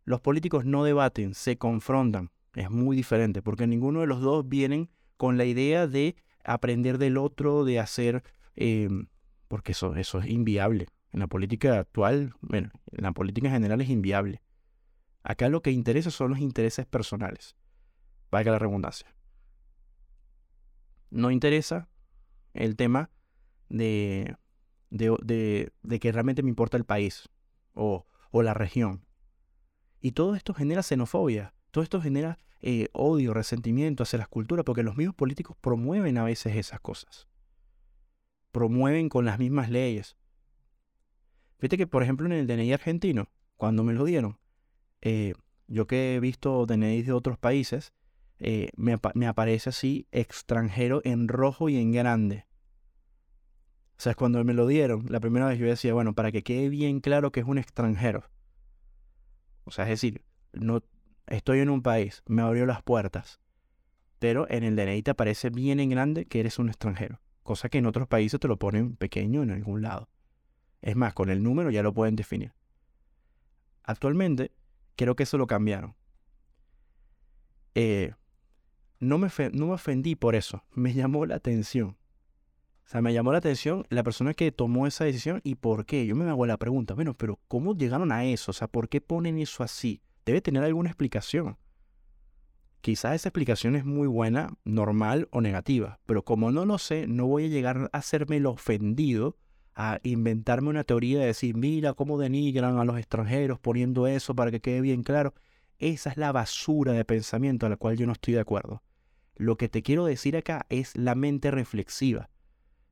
Los 0.07 0.23
políticos 0.23 0.65
no 0.65 0.83
debaten, 0.83 1.35
se 1.35 1.59
confrontan. 1.59 2.31
Es 2.55 2.71
muy 2.71 2.97
diferente 2.97 3.43
porque 3.43 3.67
ninguno 3.67 4.01
de 4.01 4.07
los 4.07 4.23
dos 4.23 4.49
vienen 4.49 4.89
con 5.19 5.37
la 5.37 5.45
idea 5.45 5.87
de 5.87 6.17
aprender 6.43 6.97
del 6.97 7.19
otro, 7.19 7.67
de 7.67 7.81
hacer... 7.81 8.23
Em, 8.57 9.09
porque 9.47 9.73
eso, 9.73 9.95
eso 9.95 10.21
es 10.21 10.27
inviable. 10.31 10.87
En 11.13 11.21
la 11.21 11.27
política 11.27 11.79
actual, 11.79 12.33
bueno, 12.41 12.71
en 12.93 13.05
la 13.05 13.13
política 13.13 13.49
en 13.49 13.53
general 13.53 13.83
es 13.83 13.91
inviable. 13.91 14.41
Acá 15.23 15.49
lo 15.49 15.63
que 15.63 15.71
interesa 15.71 16.11
son 16.11 16.31
los 16.31 16.39
intereses 16.39 16.87
personales. 16.87 17.57
Valga 18.31 18.53
la 18.53 18.59
redundancia. 18.59 19.15
No 21.11 21.31
interesa 21.31 21.89
el 22.55 22.77
tema 22.77 23.11
de, 23.69 24.37
de, 24.91 25.73
de, 25.83 26.01
que 26.01 26.13
realmente 26.13 26.43
me 26.43 26.49
importa 26.49 26.77
el 26.77 26.85
país 26.85 27.29
o, 27.75 28.07
o, 28.31 28.43
la 28.43 28.55
región. 28.55 29.05
Y 30.01 30.13
todo 30.13 30.35
esto 30.35 30.55
genera 30.55 30.83
xenofobia, 30.83 31.55
todo 31.71 31.85
esto 31.85 32.01
genera 32.01 32.39
eh, 32.63 32.89
odio, 32.93 33.35
resentimiento 33.35 34.03
hacia 34.03 34.19
las 34.19 34.29
culturas, 34.29 34.65
porque 34.65 34.83
los 34.83 34.97
mismos 34.97 35.17
políticos 35.17 35.57
promueven 35.61 36.19
a 36.19 36.25
veces 36.25 36.57
esas 36.57 36.81
cosas. 36.81 37.29
Promueven 38.53 39.09
con 39.09 39.25
las 39.25 39.39
mismas 39.39 39.71
leyes. 39.71 40.17
Fíjate 41.59 41.77
que, 41.77 41.87
por 41.87 42.03
ejemplo, 42.03 42.27
en 42.27 42.33
el 42.33 42.47
DNI 42.47 42.73
argentino, 42.73 43.29
cuando 43.57 43.85
me 43.85 43.93
lo 43.93 44.05
dieron, 44.05 44.40
eh, 45.03 45.35
yo 45.69 45.87
que 45.87 46.15
he 46.15 46.21
visto 46.21 46.67
DNI 46.67 47.03
de 47.03 47.13
otros 47.13 47.39
países, 47.39 47.93
eh, 48.39 48.71
me, 48.77 49.27
aparece 49.27 49.69
así 49.69 50.09
extranjero 50.13 51.03
en 51.05 51.29
rojo 51.29 51.69
y 51.69 51.77
en 51.77 51.93
grande. 51.93 52.47
O 53.99 54.03
sea, 54.03 54.15
cuando 54.15 54.43
me 54.45 54.55
lo 54.55 54.67
dieron, 54.67 55.05
la 55.11 55.21
primera 55.21 55.47
vez 55.47 55.59
yo 55.59 55.67
decía, 55.67 55.93
bueno, 55.93 56.15
para 56.15 56.33
que 56.33 56.43
quede 56.43 56.71
bien 56.71 57.01
claro 57.01 57.33
que 57.33 57.41
es 57.41 57.47
un 57.47 57.59
extranjero. 57.59 58.25
O 59.65 59.71
sea, 59.71 59.85
es 59.85 59.91
decir, 59.91 60.25
no 60.53 60.83
estoy 61.27 61.61
en 61.61 61.69
un 61.69 61.83
país, 61.83 62.23
me 62.27 62.41
abrió 62.41 62.65
las 62.65 62.83
puertas. 62.83 63.41
Pero 64.19 64.47
en 64.51 64.65
el 64.65 64.75
DNI 64.75 65.03
te 65.03 65.11
aparece 65.11 65.51
bien 65.51 65.81
en 65.81 65.91
grande 65.91 66.25
que 66.25 66.41
eres 66.41 66.59
un 66.59 66.69
extranjero. 66.69 67.21
Cosa 67.43 67.69
que 67.69 67.79
en 67.79 67.87
otros 67.87 68.09
países 68.09 68.41
te 68.41 68.49
lo 68.49 68.59
ponen 68.59 68.97
pequeño 68.97 69.43
en 69.43 69.51
algún 69.51 69.83
lado. 69.83 70.09
Es 70.83 70.97
más, 70.97 71.13
con 71.13 71.29
el 71.29 71.43
número 71.43 71.71
ya 71.71 71.83
lo 71.83 71.93
pueden 71.93 72.17
definir. 72.17 72.53
Actualmente, 73.83 74.51
Creo 74.97 75.17
que 75.17 75.25
eso 75.25 75.39
lo 75.39 75.47
cambiaron. 75.47 75.95
Eh, 77.75 78.13
no, 78.99 79.19
me 79.19 79.29
no 79.53 79.67
me 79.67 79.73
ofendí 79.73 80.15
por 80.15 80.35
eso, 80.35 80.65
me 80.73 80.93
llamó 80.93 81.27
la 81.27 81.37
atención. 81.37 81.97
O 82.85 82.93
sea, 82.93 83.03
me 83.03 83.13
llamó 83.13 83.31
la 83.31 83.39
atención 83.39 83.87
la 83.89 84.03
persona 84.03 84.35
que 84.35 84.51
tomó 84.51 84.87
esa 84.87 85.05
decisión 85.05 85.41
y 85.45 85.55
por 85.55 85.87
qué. 85.87 86.07
Yo 86.07 86.17
me 86.17 86.29
hago 86.29 86.45
la 86.45 86.57
pregunta, 86.57 86.95
bueno, 86.95 87.15
pero 87.15 87.39
¿cómo 87.47 87.77
llegaron 87.77 88.11
a 88.11 88.25
eso? 88.25 88.51
O 88.51 88.53
sea, 88.53 88.67
¿por 88.67 88.89
qué 88.89 89.01
ponen 89.01 89.39
eso 89.39 89.63
así? 89.63 90.03
Debe 90.27 90.41
tener 90.41 90.65
alguna 90.65 90.91
explicación. 90.91 91.57
Quizás 92.81 93.15
esa 93.15 93.29
explicación 93.29 93.77
es 93.77 93.85
muy 93.85 94.09
buena, 94.09 94.57
normal 94.65 95.29
o 95.31 95.41
negativa, 95.41 96.01
pero 96.05 96.25
como 96.25 96.51
no 96.51 96.65
lo 96.65 96.79
sé, 96.79 97.07
no 97.07 97.27
voy 97.27 97.45
a 97.45 97.49
llegar 97.49 97.91
a 97.93 97.99
hacerme 97.99 98.39
el 98.39 98.47
ofendido 98.47 99.37
a 99.75 100.01
inventarme 100.03 100.69
una 100.69 100.85
teoría 100.85 101.21
de 101.21 101.27
decir, 101.27 101.57
mira 101.57 101.95
cómo 101.95 102.19
denigran 102.19 102.79
a 102.79 102.85
los 102.85 102.99
extranjeros 102.99 103.59
poniendo 103.59 104.07
eso 104.07 104.35
para 104.35 104.51
que 104.51 104.61
quede 104.61 104.81
bien 104.81 105.03
claro. 105.03 105.35
Esa 105.79 106.11
es 106.11 106.17
la 106.17 106.33
basura 106.33 106.93
de 106.93 107.05
pensamiento 107.05 107.67
a 107.67 107.69
la 107.69 107.77
cual 107.77 107.97
yo 107.97 108.07
no 108.07 108.13
estoy 108.13 108.35
de 108.35 108.41
acuerdo. 108.41 108.83
Lo 109.37 109.57
que 109.57 109.69
te 109.69 109.83
quiero 109.83 110.05
decir 110.05 110.37
acá 110.37 110.67
es 110.69 110.97
la 110.97 111.15
mente 111.15 111.51
reflexiva. 111.51 112.29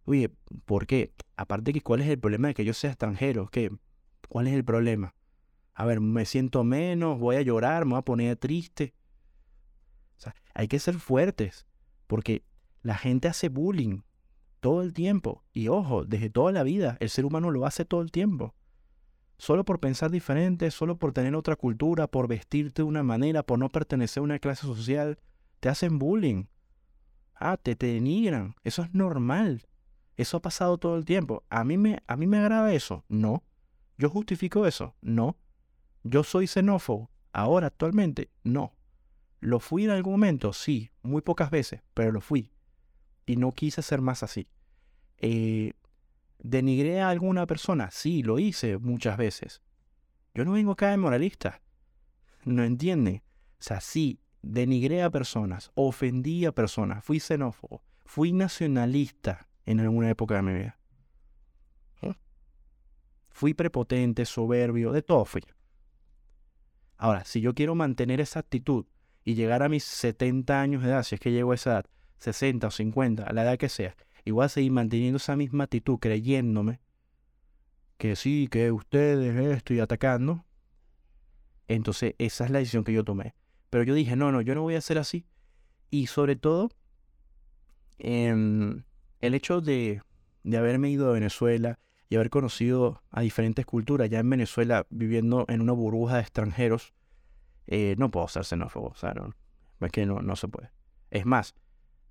Oye, 0.05 0.31
¿por 0.65 0.87
qué? 0.87 1.13
Aparte 1.37 1.75
que 1.75 1.83
cuál 1.83 2.01
es 2.01 2.09
el 2.09 2.19
problema 2.19 2.49
de 2.49 2.55
que 2.55 2.65
yo 2.65 2.73
sea 2.73 2.91
extranjero, 2.91 3.49
¿qué? 3.49 3.71
¿Cuál 4.29 4.47
es 4.47 4.55
el 4.55 4.65
problema? 4.65 5.15
A 5.75 5.85
ver, 5.85 6.01
me 6.01 6.25
siento 6.25 6.65
menos, 6.65 7.19
voy 7.19 7.37
a 7.37 7.43
llorar, 7.43 7.85
me 7.85 7.91
voy 7.91 7.99
a 7.99 8.03
poner 8.03 8.37
triste. 8.37 8.95
Hay 10.55 10.67
que 10.67 10.79
ser 10.79 10.95
fuertes, 10.95 11.67
porque 12.07 12.43
la 12.83 12.97
gente 12.97 13.29
hace 13.29 13.49
bullying 13.49 14.01
todo 14.61 14.83
el 14.83 14.93
tiempo. 14.93 15.45
Y 15.53 15.69
ojo, 15.69 16.05
desde 16.05 16.31
toda 16.31 16.53
la 16.53 16.63
vida, 16.63 16.97
el 17.01 17.11
ser 17.11 17.25
humano 17.25 17.51
lo 17.51 17.67
hace 17.67 17.85
todo 17.85 18.03
el 18.03 18.11
tiempo. 18.11 18.55
Solo 19.39 19.65
por 19.65 19.79
pensar 19.79 20.11
diferente, 20.11 20.71
solo 20.71 20.99
por 20.99 21.13
tener 21.13 21.35
otra 21.37 21.57
cultura, 21.57 22.09
por 22.09 22.27
vestirte 22.27 22.83
de 22.83 22.89
una 22.89 23.03
manera, 23.03 23.45
por 23.45 23.59
no 23.59 23.69
pertenecer 23.69 24.21
a 24.21 24.25
una 24.25 24.39
clase 24.39 24.63
social, 24.63 25.19
te 25.61 25.69
hacen 25.69 25.99
bullying. 25.99 26.47
Ah, 27.35 27.57
te, 27.57 27.77
te 27.77 27.87
denigran. 27.87 28.57
Eso 28.65 28.83
es 28.83 28.93
normal. 28.95 29.69
Eso 30.17 30.39
ha 30.39 30.43
pasado 30.43 30.79
todo 30.79 30.97
el 30.97 31.05
tiempo. 31.05 31.45
¿A 31.49 31.63
mí, 31.63 31.79
me, 31.79 32.03
¿A 32.09 32.17
mí 32.17 32.27
me 32.27 32.39
agrada 32.39 32.75
eso? 32.75 33.05
No. 33.09 33.45
¿Yo 33.97 34.11
justifico 34.11 34.67
eso? 34.67 34.97
No. 35.01 35.37
¿Yo 36.03 36.25
soy 36.25 36.49
xenófobo? 36.49 37.11
Ahora, 37.33 37.69
actualmente, 37.69 38.31
no. 38.43 38.75
¿Lo 39.41 39.61
fui 39.61 39.85
en 39.85 39.91
algún 39.91 40.15
momento? 40.15 40.53
Sí, 40.53 40.91
muy 41.03 41.23
pocas 41.23 41.51
veces, 41.51 41.83
pero 41.95 42.11
lo 42.11 42.21
fui. 42.21 42.51
Y 43.29 43.37
no 43.37 43.53
quise 43.53 43.83
ser 43.83 44.01
más 44.01 44.23
así. 44.23 44.49
Eh, 45.19 45.75
¿Denigré 46.39 47.03
a 47.03 47.11
alguna 47.11 47.47
persona? 47.47 47.91
Sí, 47.91 48.23
lo 48.23 48.39
hice 48.39 48.79
muchas 48.79 49.19
veces. 49.19 49.61
Yo 50.33 50.47
no 50.47 50.53
vengo 50.53 50.73
acá 50.73 50.91
de 50.91 50.97
moralista. 50.97 51.61
¿No 52.47 52.65
entiende? 52.65 53.23
O 53.61 53.63
sea, 53.63 53.83
sí, 53.83 54.19
denigré 54.41 55.03
a 55.03 55.11
personas, 55.11 55.71
ofendí 55.75 56.47
a 56.47 56.53
personas, 56.53 57.05
fui 57.05 57.21
xenófobo, 57.21 57.83
fui 58.07 58.33
nacionalista 58.33 59.47
en 59.67 59.81
alguna 59.81 60.09
época 60.09 60.37
de 60.37 60.43
mi 60.43 60.55
vida. 60.55 60.79
¿Eh? 62.01 62.15
Fui 63.29 63.53
prepotente, 63.53 64.25
soberbio, 64.25 64.91
de 64.91 65.03
todo 65.03 65.27
fui. 65.27 65.43
Ahora, 66.97 67.27
si 67.27 67.43
yo 67.43 67.55
quiero 67.55 67.75
mantener 67.75 68.23
esa 68.23 68.41
actitud 68.41 68.87
y 69.23 69.35
llegar 69.35 69.63
a 69.63 69.69
mis 69.69 69.85
70 69.85 70.59
años 70.59 70.83
de 70.83 70.89
edad, 70.89 71.03
si 71.03 71.17
es 71.17 71.21
que 71.21 71.31
llego 71.31 71.53
a 71.53 71.57
esa 71.57 71.73
edad, 71.73 71.87
60 72.19 72.67
o 72.67 72.71
50, 72.71 73.25
a 73.25 73.33
la 73.33 73.43
edad 73.43 73.59
que 73.59 73.69
sea, 73.69 73.97
y 74.25 74.31
voy 74.31 74.45
a 74.45 74.49
seguir 74.49 74.73
manteniendo 74.73 75.17
esa 75.17 75.37
misma 75.37 75.65
actitud, 75.65 75.99
creyéndome 75.99 76.81
que 77.99 78.15
sí, 78.17 78.49
que 78.51 78.71
ustedes 78.71 79.37
estoy 79.57 79.81
atacando, 79.81 80.45
entonces 81.67 82.15
esa 82.19 82.45
es 82.45 82.51
la 82.51 82.61
decisión 82.61 82.85
que 82.85 82.93
yo 82.93 83.05
tomé. 83.05 83.35
Pero 83.71 83.85
yo 83.85 83.93
dije, 83.93 84.17
no, 84.17 84.33
no, 84.33 84.41
yo 84.41 84.55
no 84.55 84.63
voy 84.63 84.77
a 84.77 84.81
ser 84.81 84.99
así. 84.99 85.27
Y 85.91 86.07
sobre 86.07 86.37
todo, 86.37 86.71
em, 87.99 88.85
el 89.21 89.35
hecho 89.35 89.61
de, 89.61 90.03
de 90.45 90.57
haberme 90.57 90.91
ido 90.91 91.11
a 91.11 91.13
Venezuela 91.13 91.79
y 92.09 92.15
haber 92.15 92.31
conocido 92.31 93.03
a 93.11 93.21
diferentes 93.21 93.67
culturas, 93.67 94.09
ya 94.09 94.21
en 94.21 94.31
Venezuela 94.31 94.87
viviendo 94.91 95.45
en 95.49 95.61
una 95.61 95.73
burbuja 95.73 96.17
de 96.17 96.23
extranjeros, 96.23 96.95
eh, 97.67 97.97
no 97.99 98.11
puedo 98.11 98.29
ser 98.29 98.45
xenófobo, 98.45 98.89
o 98.89 98.95
sea, 98.95 99.13
no, 99.13 99.35
es 99.81 99.93
que 99.93 100.07
no, 100.07 100.21
no 100.23 100.37
se 100.37 100.49
puede. 100.49 100.71
Es 101.11 101.27
más, 101.27 101.55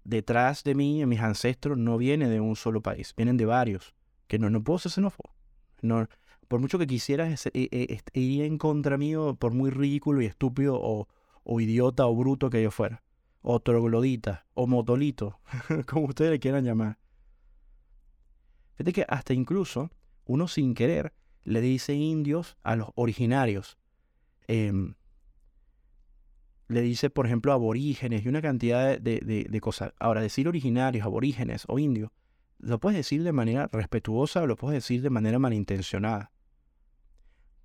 detrás 0.07 0.63
de 0.63 0.73
mí, 0.73 1.05
mis 1.05 1.19
ancestros, 1.19 1.77
no 1.77 1.97
viene 1.97 2.29
de 2.29 2.39
un 2.39 2.55
solo 2.55 2.81
país, 2.81 3.13
vienen 3.15 3.35
de 3.35 3.45
varios, 3.45 3.93
que 4.27 4.39
no, 4.39 4.49
no 4.49 4.63
puedo 4.63 4.79
ser 4.79 4.91
xenófobo. 4.93 5.35
No, 5.81 6.07
por 6.47 6.61
mucho 6.61 6.79
que 6.79 6.87
quisiera, 6.87 7.29
eh, 7.29 7.37
eh, 7.53 7.99
iría 8.13 8.45
en 8.45 8.57
contra 8.57 8.97
mío 8.97 9.35
por 9.35 9.53
muy 9.53 9.69
ridículo 9.69 10.21
y 10.21 10.25
estúpido 10.25 10.79
o, 10.81 11.09
o 11.43 11.59
idiota 11.59 12.07
o 12.07 12.15
bruto 12.15 12.49
que 12.49 12.63
yo 12.63 12.71
fuera. 12.71 13.03
O 13.41 13.59
troglodita, 13.59 14.45
o 14.53 14.65
motolito, 14.65 15.39
como 15.87 16.07
ustedes 16.07 16.31
le 16.31 16.39
quieran 16.39 16.63
llamar. 16.63 16.97
Fíjate 18.75 18.93
que 18.93 19.05
hasta 19.07 19.33
incluso 19.33 19.91
uno 20.25 20.47
sin 20.47 20.73
querer 20.73 21.13
le 21.43 21.59
dice 21.61 21.93
indios 21.93 22.57
a 22.63 22.77
los 22.77 22.89
originarios. 22.95 23.77
Em, 24.47 24.95
le 26.67 26.81
dice, 26.81 27.09
por 27.09 27.25
ejemplo, 27.25 27.53
aborígenes 27.53 28.25
y 28.25 28.29
una 28.29 28.41
cantidad 28.41 28.99
de, 28.99 29.47
de, 29.49 29.61
cosas. 29.61 29.93
Ahora, 29.99 30.21
decir 30.21 30.47
originarios, 30.47 31.05
aborígenes 31.05 31.63
o 31.67 31.79
indios, 31.79 32.11
lo 32.59 32.79
puedes 32.79 32.97
decir 32.97 33.23
de 33.23 33.31
manera 33.31 33.69
respetuosa 33.71 34.41
o 34.41 34.47
lo 34.47 34.55
puedes 34.55 34.83
decir 34.83 35.01
de 35.01 35.09
manera 35.09 35.39
malintencionada. 35.39 36.31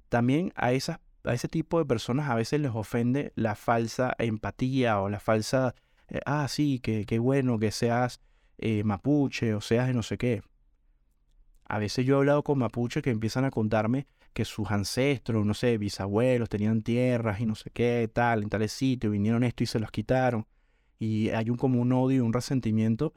También 0.08 0.52
a, 0.54 0.72
esas, 0.72 1.00
a 1.24 1.34
ese 1.34 1.48
tipo 1.48 1.78
de 1.78 1.84
personas 1.84 2.28
a 2.28 2.34
veces 2.34 2.60
les 2.60 2.72
ofende 2.72 3.32
la 3.34 3.54
falsa 3.54 4.14
empatía 4.18 5.00
o 5.00 5.08
la 5.08 5.18
falsa, 5.18 5.74
eh, 6.08 6.20
ah, 6.26 6.46
sí, 6.48 6.78
qué 6.80 7.06
que 7.06 7.18
bueno 7.18 7.58
que 7.58 7.70
seas 7.70 8.20
eh, 8.58 8.84
mapuche 8.84 9.54
o 9.54 9.60
seas 9.60 9.88
de 9.88 9.94
no 9.94 10.02
sé 10.02 10.18
qué. 10.18 10.42
A 11.64 11.78
veces 11.78 12.04
yo 12.04 12.16
he 12.16 12.18
hablado 12.18 12.44
con 12.44 12.58
mapuches 12.58 13.02
que 13.02 13.10
empiezan 13.10 13.46
a 13.46 13.50
contarme 13.50 14.06
que 14.32 14.44
sus 14.44 14.70
ancestros, 14.70 15.44
no 15.44 15.54
sé, 15.54 15.78
bisabuelos, 15.78 16.48
tenían 16.48 16.82
tierras 16.82 17.40
y 17.40 17.46
no 17.46 17.54
sé 17.54 17.70
qué, 17.70 18.10
tal, 18.12 18.42
en 18.42 18.48
tales 18.48 18.72
sitios, 18.72 19.12
vinieron 19.12 19.44
esto 19.44 19.62
y 19.62 19.66
se 19.66 19.78
los 19.78 19.90
quitaron. 19.90 20.46
Y 20.98 21.30
hay 21.30 21.50
un 21.50 21.56
como 21.56 21.80
un 21.80 21.92
odio 21.92 22.18
y 22.18 22.20
un 22.20 22.32
resentimiento 22.32 23.12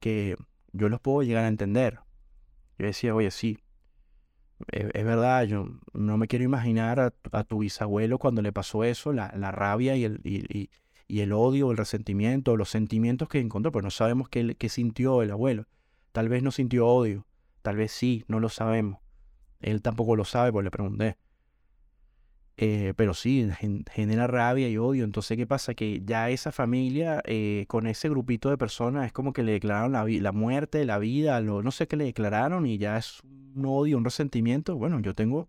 que 0.00 0.36
yo 0.72 0.88
los 0.88 1.00
puedo 1.00 1.22
llegar 1.22 1.44
a 1.44 1.48
entender. 1.48 2.00
Yo 2.78 2.86
decía, 2.86 3.14
oye, 3.14 3.30
sí, 3.30 3.58
es, 4.68 5.04
verdad, 5.04 5.44
yo 5.44 5.68
no 5.92 6.16
me 6.16 6.28
quiero 6.28 6.44
imaginar 6.44 7.00
a, 7.00 7.44
tu 7.44 7.58
bisabuelo 7.58 8.18
cuando 8.18 8.42
le 8.42 8.52
pasó 8.52 8.84
eso, 8.84 9.12
la, 9.12 9.28
rabia 9.50 9.96
y 9.96 10.04
el, 10.04 10.20
y, 10.24 10.70
y, 11.08 11.20
el 11.20 11.32
odio, 11.32 11.70
el 11.70 11.76
resentimiento, 11.76 12.56
los 12.56 12.70
sentimientos 12.70 13.28
que 13.28 13.40
encontró, 13.40 13.72
pero 13.72 13.82
no 13.82 13.90
sabemos 13.90 14.28
qué, 14.28 14.54
qué 14.56 14.68
sintió 14.68 15.22
el 15.22 15.30
abuelo. 15.30 15.66
Tal 16.12 16.28
vez 16.28 16.42
no 16.42 16.50
sintió 16.50 16.86
odio, 16.86 17.26
tal 17.62 17.76
vez 17.76 17.92
sí, 17.92 18.24
no 18.28 18.40
lo 18.40 18.48
sabemos. 18.48 18.98
Él 19.62 19.82
tampoco 19.82 20.16
lo 20.16 20.24
sabe, 20.24 20.52
pues 20.52 20.64
le 20.64 20.70
pregunté. 20.70 21.16
Eh, 22.58 22.92
pero 22.96 23.14
sí, 23.14 23.48
genera 23.90 24.26
rabia 24.26 24.68
y 24.68 24.76
odio. 24.76 25.04
Entonces, 25.04 25.36
¿qué 25.36 25.46
pasa? 25.46 25.74
Que 25.74 26.02
ya 26.04 26.30
esa 26.30 26.52
familia, 26.52 27.22
eh, 27.24 27.64
con 27.68 27.86
ese 27.86 28.08
grupito 28.08 28.50
de 28.50 28.58
personas, 28.58 29.06
es 29.06 29.12
como 29.12 29.32
que 29.32 29.42
le 29.42 29.52
declararon 29.52 29.92
la, 29.92 30.32
muerte, 30.32 30.84
la 30.84 30.98
vida, 30.98 31.40
lo, 31.40 31.62
no 31.62 31.70
sé 31.70 31.88
qué 31.88 31.96
le 31.96 32.04
declararon 32.04 32.66
y 32.66 32.78
ya 32.78 32.98
es 32.98 33.22
un 33.24 33.64
odio, 33.66 33.96
un 33.96 34.04
resentimiento. 34.04 34.76
Bueno, 34.76 35.00
yo 35.00 35.14
tengo 35.14 35.48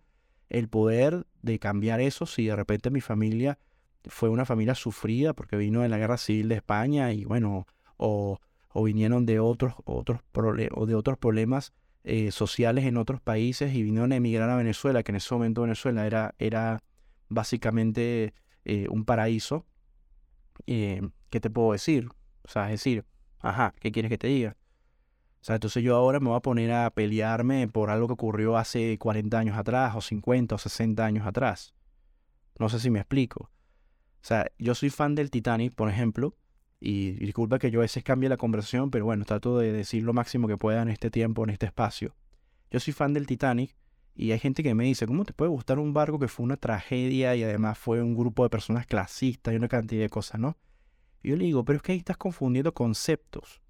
el 0.49 0.69
poder 0.69 1.25
de 1.41 1.59
cambiar 1.59 1.99
eso 1.99 2.25
si 2.25 2.45
de 2.45 2.55
repente 2.55 2.89
mi 2.89 3.01
familia 3.01 3.59
fue 4.05 4.29
una 4.29 4.45
familia 4.45 4.75
sufrida 4.75 5.33
porque 5.33 5.55
vino 5.55 5.81
de 5.81 5.89
la 5.89 5.97
guerra 5.97 6.17
civil 6.17 6.49
de 6.49 6.55
España 6.55 7.13
y 7.13 7.25
bueno, 7.25 7.67
o, 7.97 8.39
o 8.69 8.83
vinieron 8.83 9.25
de 9.25 9.39
otros, 9.39 9.73
otros, 9.85 10.19
o 10.33 10.85
de 10.85 10.95
otros 10.95 11.17
problemas 11.17 11.73
eh, 12.03 12.31
sociales 12.31 12.85
en 12.85 12.97
otros 12.97 13.21
países 13.21 13.73
y 13.73 13.83
vinieron 13.83 14.11
a 14.11 14.17
emigrar 14.17 14.49
a 14.49 14.57
Venezuela, 14.57 15.03
que 15.03 15.11
en 15.11 15.17
ese 15.17 15.33
momento 15.33 15.61
Venezuela 15.61 16.05
era, 16.05 16.35
era 16.37 16.83
básicamente 17.29 18.33
eh, 18.65 18.87
un 18.89 19.05
paraíso. 19.05 19.65
Eh, 20.67 21.01
¿Qué 21.29 21.39
te 21.39 21.49
puedo 21.49 21.71
decir? 21.71 22.09
O 22.43 22.49
sea, 22.49 22.65
es 22.65 22.79
decir, 22.79 23.05
ajá, 23.39 23.73
¿qué 23.79 23.91
quieres 23.91 24.09
que 24.09 24.17
te 24.17 24.27
diga? 24.27 24.57
O 25.41 25.45
sea, 25.45 25.55
entonces 25.55 25.83
yo 25.83 25.95
ahora 25.95 26.19
me 26.19 26.27
voy 26.27 26.37
a 26.37 26.41
poner 26.41 26.71
a 26.71 26.89
pelearme 26.89 27.67
por 27.67 27.89
algo 27.89 28.07
que 28.07 28.13
ocurrió 28.13 28.57
hace 28.57 28.97
40 28.97 29.37
años 29.37 29.57
atrás, 29.57 29.95
o 29.95 30.01
50 30.01 30.55
o 30.55 30.57
60 30.57 31.05
años 31.05 31.27
atrás. 31.27 31.73
No 32.59 32.69
sé 32.69 32.79
si 32.79 32.89
me 32.89 32.99
explico. 32.99 33.49
O 34.23 34.25
sea, 34.25 34.45
yo 34.57 34.75
soy 34.75 34.89
fan 34.89 35.15
del 35.15 35.31
Titanic, 35.31 35.73
por 35.75 35.89
ejemplo, 35.89 36.35
y, 36.85 37.11
disculpa 37.11 37.59
que 37.59 37.71
yo 37.71 37.79
a 37.79 37.83
veces 37.83 38.03
cambie 38.03 38.27
la 38.27 38.35
conversación, 38.35 38.91
pero 38.91 39.05
bueno, 39.05 39.23
trato 39.23 39.57
de 39.57 39.71
decir 39.71 40.03
lo 40.03 40.11
máximo 40.11 40.49
que 40.49 40.57
pueda 40.57 40.81
en 40.81 40.89
este 40.89 41.09
tiempo, 41.09 41.45
en 41.45 41.51
este 41.51 41.65
espacio. 41.65 42.13
Yo 42.71 42.81
soy 42.81 42.91
fan 42.91 43.13
del 43.13 43.25
Titanic 43.25 43.73
y 44.15 44.31
hay 44.31 44.39
gente 44.39 44.63
que 44.63 44.75
me 44.75 44.83
dice, 44.83 45.07
¿cómo 45.07 45.23
te 45.23 45.31
puede 45.31 45.49
gustar 45.49 45.79
un 45.79 45.93
barco 45.93 46.19
que 46.19 46.27
fue 46.27 46.43
una 46.43 46.57
tragedia 46.57 47.37
y 47.37 47.43
además 47.43 47.77
fue 47.77 48.03
un 48.03 48.15
grupo 48.15 48.43
de 48.43 48.49
personas 48.49 48.85
clasistas 48.85 49.53
y 49.53 49.57
una 49.57 49.69
cantidad 49.69 50.01
de 50.01 50.09
cosas, 50.09 50.41
¿no? 50.41 50.57
Y 51.21 51.29
yo 51.29 51.37
le 51.37 51.45
digo, 51.45 51.63
pero 51.63 51.77
es 51.77 51.83
que 51.83 51.93
ahí 51.93 51.99
estás 51.99 52.17
confundiendo 52.17 52.73
conceptos. 52.73 53.61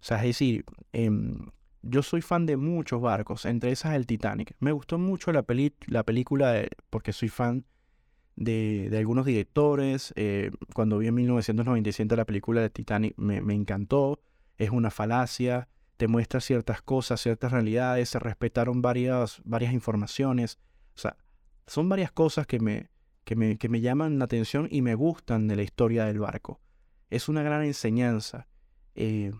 O 0.00 0.04
sea, 0.04 0.16
es 0.16 0.22
decir, 0.22 0.64
em, 0.92 1.50
yo 1.82 2.02
soy 2.02 2.22
fan 2.22 2.46
de 2.46 2.56
muchos 2.56 3.02
barcos, 3.02 3.44
entre 3.44 3.70
esas 3.70 3.94
el 3.94 4.06
Titanic. 4.06 4.56
Me 4.60 4.72
gustó 4.72 4.96
mucho 4.98 5.30
la, 5.30 5.44
la 5.88 6.02
película 6.04 6.64
porque 6.88 7.12
soy 7.12 7.28
fan 7.28 7.66
de, 8.40 8.96
algunos 8.98 9.26
directores. 9.26 10.12
Eh, 10.16 10.50
cuando 10.74 10.98
vi 10.98 11.06
en 11.06 11.14
1997 11.14 12.16
la 12.16 12.24
película 12.24 12.60
de 12.60 12.70
Titanic 12.70 13.14
me, 13.16 13.54
encantó. 13.54 14.20
Es 14.56 14.70
una 14.70 14.90
falacia, 14.90 15.68
te 15.96 16.08
muestra 16.08 16.40
ciertas 16.40 16.82
cosas, 16.82 17.20
ciertas 17.20 17.52
realidades, 17.52 18.08
se 18.08 18.18
respetaron 18.18 18.82
varias, 18.82 19.40
varias 19.44 19.72
informaciones. 19.72 20.58
O 20.94 20.98
sea, 20.98 21.16
son 21.66 21.88
varias 21.88 22.12
cosas 22.12 22.46
que 22.46 22.58
me, 22.58 22.90
que 23.24 23.36
me, 23.36 23.56
que 23.56 23.68
me 23.68 23.80
llaman 23.80 24.18
la 24.18 24.24
atención 24.24 24.68
y 24.70 24.82
me 24.82 24.94
gustan 24.94 25.46
de 25.46 25.56
la 25.56 25.62
historia 25.62 26.06
del 26.06 26.18
barco. 26.18 26.60
Es 27.10 27.28
una 27.28 27.42
gran 27.42 27.64
enseñanza. 27.64 28.48
Eh, 28.94 29.32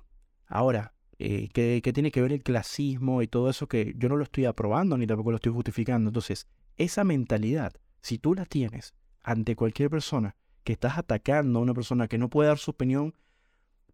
ahora, 0.46 0.94
eh, 1.18 1.48
¿qué, 1.52 1.80
¿qué, 1.82 1.92
tiene 1.92 2.10
que 2.10 2.22
ver 2.22 2.32
el 2.32 2.42
clasismo 2.42 3.20
y 3.20 3.28
todo 3.28 3.50
eso 3.50 3.66
que 3.66 3.94
yo 3.96 4.08
no 4.08 4.16
lo 4.16 4.24
estoy 4.24 4.46
aprobando 4.46 4.96
ni 4.96 5.06
tampoco 5.06 5.32
lo 5.32 5.36
estoy 5.36 5.52
justificando? 5.52 6.08
Entonces, 6.08 6.46
esa 6.76 7.04
mentalidad 7.04 7.74
si 8.02 8.18
tú 8.18 8.34
la 8.34 8.46
tienes 8.46 8.94
ante 9.22 9.56
cualquier 9.56 9.90
persona 9.90 10.36
que 10.64 10.72
estás 10.72 10.98
atacando 10.98 11.58
a 11.58 11.62
una 11.62 11.74
persona 11.74 12.08
que 12.08 12.18
no 12.18 12.28
puede 12.28 12.48
dar 12.48 12.58
su 12.58 12.70
opinión 12.70 13.14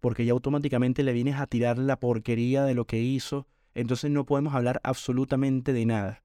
porque 0.01 0.25
ya 0.25 0.33
automáticamente 0.33 1.03
le 1.03 1.13
vienes 1.13 1.37
a 1.37 1.47
tirar 1.47 1.79
la 1.79 1.99
porquería 1.99 2.65
de 2.65 2.75
lo 2.75 2.87
que 2.87 3.01
hizo, 3.01 3.47
entonces 3.75 4.11
no 4.11 4.25
podemos 4.25 4.55
hablar 4.55 4.81
absolutamente 4.85 5.73
de 5.73 5.87
nada. 5.87 6.23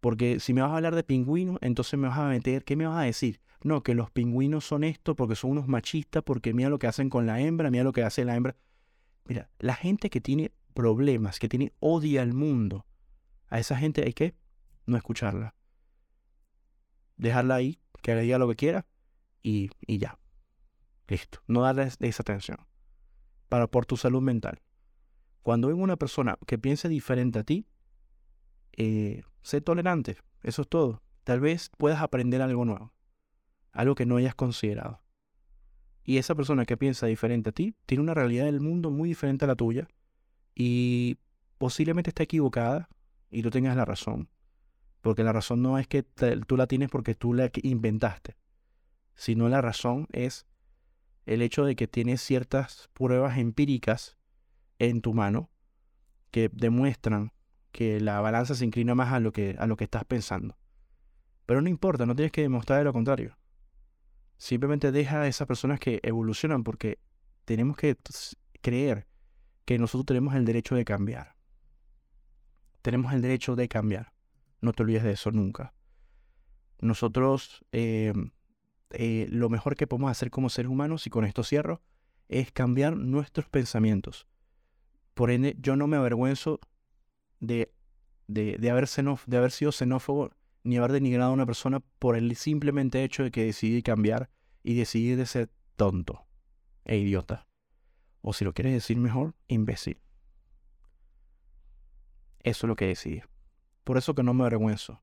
Porque 0.00 0.40
si 0.40 0.52
me 0.52 0.60
vas 0.60 0.72
a 0.72 0.76
hablar 0.76 0.94
de 0.94 1.04
pingüinos, 1.04 1.58
entonces 1.62 1.98
me 1.98 2.08
vas 2.08 2.18
a 2.18 2.28
meter, 2.28 2.64
¿qué 2.64 2.76
me 2.76 2.86
vas 2.86 2.98
a 2.98 3.02
decir? 3.04 3.40
No, 3.62 3.82
que 3.82 3.94
los 3.94 4.10
pingüinos 4.10 4.66
son 4.66 4.84
esto 4.84 5.16
porque 5.16 5.36
son 5.36 5.52
unos 5.52 5.68
machistas, 5.68 6.22
porque 6.22 6.52
mira 6.52 6.68
lo 6.68 6.78
que 6.78 6.86
hacen 6.86 7.08
con 7.08 7.24
la 7.24 7.40
hembra, 7.40 7.70
mira 7.70 7.84
lo 7.84 7.92
que 7.92 8.02
hace 8.02 8.24
la 8.24 8.36
hembra. 8.36 8.56
Mira, 9.26 9.48
la 9.58 9.74
gente 9.74 10.10
que 10.10 10.20
tiene 10.20 10.52
problemas, 10.74 11.38
que 11.38 11.48
tiene 11.48 11.72
odia 11.80 12.20
al 12.20 12.34
mundo, 12.34 12.84
a 13.48 13.58
esa 13.58 13.76
gente 13.76 14.04
hay 14.04 14.12
que 14.12 14.34
no 14.84 14.98
escucharla. 14.98 15.54
Dejarla 17.16 17.56
ahí, 17.56 17.80
que 18.02 18.14
le 18.14 18.22
diga 18.22 18.38
lo 18.38 18.48
que 18.48 18.56
quiera 18.56 18.86
y, 19.42 19.70
y 19.86 19.98
ya. 19.98 20.18
Listo. 21.08 21.40
No 21.46 21.62
darle 21.62 21.90
esa 22.00 22.22
atención. 22.22 22.58
Para 23.48 23.66
por 23.66 23.86
tu 23.86 23.96
salud 23.96 24.22
mental. 24.22 24.62
Cuando 25.42 25.68
ven 25.68 25.80
una 25.80 25.96
persona 25.96 26.38
que 26.46 26.58
piense 26.58 26.88
diferente 26.88 27.38
a 27.38 27.44
ti, 27.44 27.66
eh, 28.72 29.22
sé 29.42 29.60
tolerante. 29.60 30.16
Eso 30.42 30.62
es 30.62 30.68
todo. 30.68 31.02
Tal 31.24 31.40
vez 31.40 31.70
puedas 31.76 32.00
aprender 32.00 32.42
algo 32.42 32.64
nuevo. 32.64 32.92
Algo 33.72 33.94
que 33.94 34.06
no 34.06 34.16
hayas 34.16 34.34
considerado. 34.34 35.02
Y 36.04 36.18
esa 36.18 36.34
persona 36.34 36.64
que 36.64 36.76
piensa 36.76 37.06
diferente 37.06 37.50
a 37.50 37.52
ti 37.52 37.74
tiene 37.86 38.02
una 38.02 38.14
realidad 38.14 38.44
del 38.44 38.60
mundo 38.60 38.90
muy 38.90 39.08
diferente 39.08 39.44
a 39.44 39.48
la 39.48 39.56
tuya. 39.56 39.88
Y 40.54 41.18
posiblemente 41.58 42.10
está 42.10 42.22
equivocada 42.22 42.88
y 43.30 43.42
tú 43.42 43.50
tengas 43.50 43.76
la 43.76 43.84
razón. 43.84 44.28
Porque 45.04 45.22
la 45.22 45.34
razón 45.34 45.60
no 45.60 45.78
es 45.78 45.86
que 45.86 46.02
tú 46.02 46.56
la 46.56 46.66
tienes 46.66 46.88
porque 46.88 47.14
tú 47.14 47.34
la 47.34 47.50
inventaste. 47.62 48.38
Sino 49.14 49.50
la 49.50 49.60
razón 49.60 50.08
es 50.12 50.46
el 51.26 51.42
hecho 51.42 51.66
de 51.66 51.76
que 51.76 51.86
tienes 51.86 52.22
ciertas 52.22 52.88
pruebas 52.94 53.36
empíricas 53.36 54.16
en 54.78 55.02
tu 55.02 55.12
mano 55.12 55.50
que 56.30 56.48
demuestran 56.50 57.34
que 57.70 58.00
la 58.00 58.18
balanza 58.22 58.54
se 58.54 58.64
inclina 58.64 58.94
más 58.94 59.12
a 59.12 59.20
lo 59.20 59.30
que, 59.30 59.56
a 59.58 59.66
lo 59.66 59.76
que 59.76 59.84
estás 59.84 60.06
pensando. 60.06 60.56
Pero 61.44 61.60
no 61.60 61.68
importa, 61.68 62.06
no 62.06 62.16
tienes 62.16 62.32
que 62.32 62.40
demostrar 62.40 62.82
lo 62.82 62.94
contrario. 62.94 63.36
Simplemente 64.38 64.90
deja 64.90 65.20
a 65.20 65.26
esas 65.26 65.46
personas 65.46 65.80
que 65.80 66.00
evolucionan 66.02 66.64
porque 66.64 66.98
tenemos 67.44 67.76
que 67.76 67.94
creer 68.62 69.06
que 69.66 69.78
nosotros 69.78 70.06
tenemos 70.06 70.34
el 70.34 70.46
derecho 70.46 70.76
de 70.76 70.86
cambiar. 70.86 71.36
Tenemos 72.80 73.12
el 73.12 73.20
derecho 73.20 73.54
de 73.54 73.68
cambiar. 73.68 74.14
No 74.64 74.72
te 74.72 74.82
olvides 74.82 75.02
de 75.02 75.12
eso 75.12 75.30
nunca. 75.30 75.74
Nosotros 76.80 77.66
eh, 77.70 78.14
eh, 78.92 79.26
lo 79.30 79.50
mejor 79.50 79.76
que 79.76 79.86
podemos 79.86 80.10
hacer 80.10 80.30
como 80.30 80.48
seres 80.48 80.70
humanos, 80.70 81.06
y 81.06 81.10
con 81.10 81.26
esto 81.26 81.44
cierro, 81.44 81.82
es 82.30 82.50
cambiar 82.50 82.96
nuestros 82.96 83.46
pensamientos. 83.50 84.26
Por 85.12 85.30
ende, 85.30 85.54
yo 85.60 85.76
no 85.76 85.86
me 85.86 85.98
avergüenzo 85.98 86.60
de, 87.40 87.74
de, 88.26 88.70
haber, 88.70 88.88
de 88.88 89.36
haber 89.36 89.50
sido 89.50 89.70
xenófobo 89.70 90.30
ni 90.62 90.78
haber 90.78 90.92
denigrado 90.92 91.32
a 91.32 91.34
una 91.34 91.44
persona 91.44 91.80
por 91.98 92.16
el 92.16 92.34
simplemente 92.34 93.04
hecho 93.04 93.22
de 93.22 93.30
que 93.30 93.44
decidí 93.44 93.82
cambiar 93.82 94.30
y 94.62 94.76
decidí 94.76 95.14
de 95.14 95.26
ser 95.26 95.50
tonto 95.76 96.26
e 96.86 96.96
idiota. 96.96 97.46
O 98.22 98.32
si 98.32 98.46
lo 98.46 98.54
quieres 98.54 98.72
decir 98.72 98.96
mejor, 98.96 99.34
imbécil. 99.46 100.00
Eso 102.40 102.66
es 102.66 102.68
lo 102.68 102.76
que 102.76 102.86
decidí. 102.86 103.20
Por 103.84 103.98
eso 103.98 104.14
que 104.14 104.22
no 104.22 104.34
me 104.34 104.42
avergüenzo. 104.42 105.02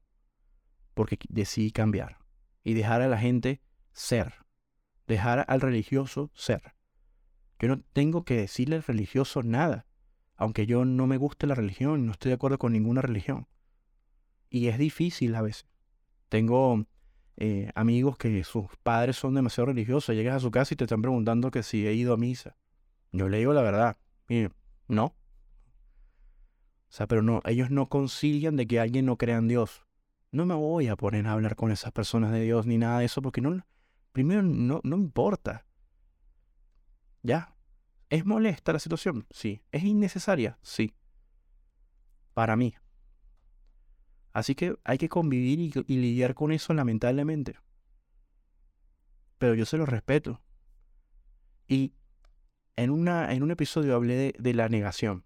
Porque 0.94 1.18
decidí 1.30 1.72
cambiar 1.72 2.18
y 2.64 2.74
dejar 2.74 3.02
a 3.02 3.08
la 3.08 3.18
gente 3.18 3.62
ser. 3.94 4.34
Dejar 5.08 5.46
al 5.48 5.62
religioso 5.62 6.32
ser. 6.34 6.76
Yo 7.60 7.68
no 7.68 7.82
tengo 7.94 8.26
que 8.26 8.36
decirle 8.36 8.78
al 8.78 8.84
religioso 8.84 9.44
nada 9.44 9.86
aunque 10.42 10.66
yo 10.66 10.86
no 10.86 11.06
me 11.06 11.18
guste 11.18 11.46
la 11.46 11.54
religión, 11.54 12.08
no 12.08 12.14
estoy 12.14 12.30
de 12.30 12.34
acuerdo 12.34 12.58
con 12.58 12.74
ninguna 12.74 13.04
religión. 13.04 13.46
Y 14.50 14.70
es 14.70 14.80
difícil 14.80 15.36
a 15.36 15.44
veces. 15.44 15.68
Tengo 16.30 16.88
eh, 17.38 17.70
amigos 17.76 18.18
que 18.18 18.44
sus 18.44 18.66
padres 18.82 19.18
son 19.18 19.36
demasiado 19.36 19.68
religiosos, 19.68 20.16
llegas 20.16 20.38
a 20.38 20.40
su 20.40 20.50
casa 20.50 20.74
y 20.74 20.78
te 20.78 20.86
están 20.86 21.04
preguntando 21.04 21.52
que 21.52 21.62
si 21.62 21.86
he 21.86 21.94
ido 21.94 22.16
a 22.16 22.18
misa. 22.18 22.58
Yo 23.12 23.30
le 23.30 23.38
digo 23.38 23.54
la 23.54 23.62
verdad, 23.62 23.98
no. 24.88 25.14
O 26.92 26.94
sea, 26.94 27.08
pero 27.08 27.24
no, 27.24 27.42
ellos 27.46 27.72
no 27.72 27.90
concilian 27.90 28.56
de 28.56 28.68
que 28.68 28.80
alguien 28.80 29.08
no 29.08 29.18
crea 29.18 29.38
en 29.38 29.48
Dios. 29.48 29.88
No 30.32 30.46
me 30.46 30.54
voy 30.54 30.90
a 30.90 30.96
poner 30.96 31.26
a 31.26 31.32
hablar 31.32 31.56
con 31.56 31.72
esas 31.72 31.92
personas 31.92 32.32
de 32.32 32.44
Dios 32.44 32.68
ni 32.68 32.78
nada 32.78 33.00
de 33.00 33.06
eso 33.06 33.22
porque 33.22 33.42
no, 33.42 33.66
primero 34.12 34.44
no, 34.44 34.82
no 34.84 34.96
importa. 34.98 35.66
Ya, 37.24 37.56
¿Es 38.12 38.26
molesta 38.26 38.74
la 38.74 38.80
situación? 38.80 39.26
Sí. 39.32 39.64
¿Es 39.72 39.84
innecesaria? 39.84 40.60
Sí. 40.62 40.94
Para 42.34 42.58
mí. 42.58 42.76
Así 44.34 44.54
que 44.54 44.76
hay 44.84 44.98
que 44.98 45.08
convivir 45.08 45.60
y, 45.88 45.98
lidiar 45.98 46.36
con 46.36 46.52
eso 46.52 46.74
lamentablemente. 46.74 47.56
Pero 49.38 49.56
yo 49.56 49.66
se 49.66 49.78
lo 49.78 49.86
respeto. 49.86 50.42
Y 51.70 51.94
en, 52.76 52.90
una, 52.90 53.32
en 53.32 53.44
un 53.44 53.52
episodio 53.52 53.96
hablé 53.96 54.16
de, 54.16 54.36
de 54.38 54.54
la 54.56 54.68
negación. 54.68 55.24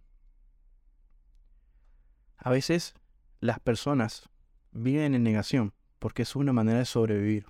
A 2.37 2.51
veces 2.51 2.93
las 3.39 3.59
personas 3.59 4.29
viven 4.71 5.15
en 5.15 5.23
negación 5.23 5.73
porque 5.99 6.23
es 6.23 6.35
una 6.35 6.53
manera 6.53 6.79
de 6.79 6.85
sobrevivir. 6.85 7.47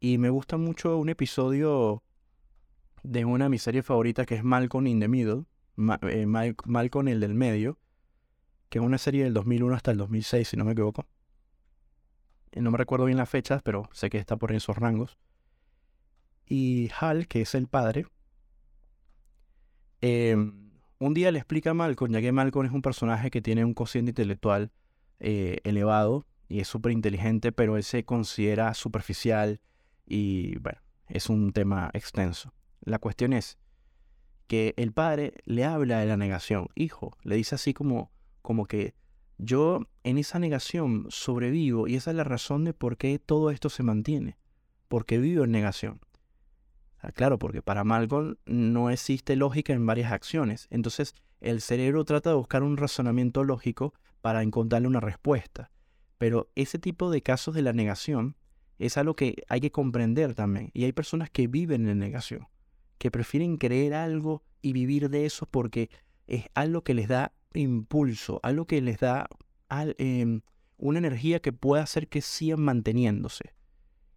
Y 0.00 0.18
me 0.18 0.30
gusta 0.30 0.56
mucho 0.56 0.96
un 0.96 1.08
episodio 1.08 2.02
de 3.02 3.24
una 3.24 3.46
de 3.46 3.50
mis 3.50 3.62
series 3.62 3.84
favoritas 3.84 4.26
que 4.26 4.36
es 4.36 4.44
Malcolm 4.44 4.86
in 4.86 5.00
the 5.00 5.08
Middle, 5.08 5.44
eh, 6.02 6.26
Malcolm 6.26 7.08
el 7.08 7.20
del 7.20 7.34
medio, 7.34 7.78
que 8.68 8.78
es 8.78 8.84
una 8.84 8.98
serie 8.98 9.24
del 9.24 9.34
2001 9.34 9.74
hasta 9.74 9.90
el 9.90 9.98
2006, 9.98 10.48
si 10.48 10.56
no 10.56 10.64
me 10.64 10.72
equivoco. 10.72 11.06
Eh, 12.52 12.60
no 12.60 12.70
me 12.70 12.78
recuerdo 12.78 13.06
bien 13.06 13.18
las 13.18 13.28
fechas, 13.28 13.62
pero 13.62 13.88
sé 13.92 14.10
que 14.10 14.18
está 14.18 14.36
por 14.36 14.52
esos 14.52 14.76
rangos. 14.76 15.18
Y 16.46 16.90
Hal, 16.98 17.28
que 17.28 17.42
es 17.42 17.54
el 17.54 17.68
padre, 17.68 18.06
em, 20.00 20.67
un 20.98 21.14
día 21.14 21.30
le 21.30 21.38
explica 21.38 21.70
a 21.70 21.74
Malcolm, 21.74 22.12
ya 22.12 22.20
que 22.20 22.32
Malcolm 22.32 22.66
es 22.66 22.72
un 22.72 22.82
personaje 22.82 23.30
que 23.30 23.40
tiene 23.40 23.64
un 23.64 23.74
cociente 23.74 24.10
intelectual 24.10 24.72
eh, 25.20 25.58
elevado 25.64 26.26
y 26.48 26.60
es 26.60 26.68
súper 26.68 26.92
inteligente, 26.92 27.52
pero 27.52 27.76
él 27.76 27.84
se 27.84 28.04
considera 28.04 28.74
superficial 28.74 29.60
y 30.06 30.58
bueno, 30.58 30.80
es 31.08 31.28
un 31.28 31.52
tema 31.52 31.90
extenso. 31.92 32.52
La 32.80 32.98
cuestión 32.98 33.32
es 33.32 33.58
que 34.46 34.74
el 34.76 34.92
padre 34.92 35.34
le 35.44 35.64
habla 35.64 36.00
de 36.00 36.06
la 36.06 36.16
negación. 36.16 36.68
Hijo, 36.74 37.16
le 37.22 37.36
dice 37.36 37.54
así 37.54 37.74
como, 37.74 38.10
como 38.42 38.66
que 38.66 38.94
yo 39.36 39.80
en 40.02 40.18
esa 40.18 40.38
negación 40.38 41.06
sobrevivo 41.10 41.86
y 41.86 41.96
esa 41.96 42.10
es 42.10 42.16
la 42.16 42.24
razón 42.24 42.64
de 42.64 42.72
por 42.72 42.96
qué 42.96 43.18
todo 43.18 43.50
esto 43.50 43.68
se 43.68 43.82
mantiene. 43.82 44.38
Porque 44.88 45.18
vivo 45.18 45.44
en 45.44 45.52
negación. 45.52 46.00
Claro, 47.14 47.38
porque 47.38 47.62
para 47.62 47.84
Malcolm 47.84 48.36
no 48.46 48.90
existe 48.90 49.36
lógica 49.36 49.72
en 49.72 49.86
varias 49.86 50.12
acciones. 50.12 50.66
Entonces 50.70 51.14
el 51.40 51.60
cerebro 51.60 52.04
trata 52.04 52.30
de 52.30 52.36
buscar 52.36 52.62
un 52.62 52.76
razonamiento 52.76 53.44
lógico 53.44 53.94
para 54.20 54.42
encontrarle 54.42 54.88
una 54.88 55.00
respuesta. 55.00 55.70
Pero 56.18 56.50
ese 56.56 56.78
tipo 56.78 57.10
de 57.10 57.22
casos 57.22 57.54
de 57.54 57.62
la 57.62 57.72
negación 57.72 58.36
es 58.78 58.96
algo 58.96 59.14
que 59.14 59.44
hay 59.48 59.60
que 59.60 59.70
comprender 59.70 60.34
también. 60.34 60.70
Y 60.74 60.84
hay 60.84 60.92
personas 60.92 61.30
que 61.30 61.46
viven 61.46 61.88
en 61.88 61.98
negación 61.98 62.48
que 62.98 63.10
prefieren 63.10 63.56
creer 63.56 63.94
algo 63.94 64.42
y 64.60 64.72
vivir 64.72 65.08
de 65.08 65.24
eso 65.24 65.46
porque 65.46 65.88
es 66.26 66.46
algo 66.54 66.82
que 66.82 66.94
les 66.94 67.08
da 67.08 67.32
impulso, 67.54 68.40
algo 68.42 68.66
que 68.66 68.82
les 68.82 68.98
da 68.98 69.28
em, 69.98 70.42
una 70.76 70.98
energía 70.98 71.40
que 71.40 71.52
puede 71.52 71.82
hacer 71.82 72.08
que 72.08 72.20
sigan 72.20 72.60
manteniéndose. 72.60 73.54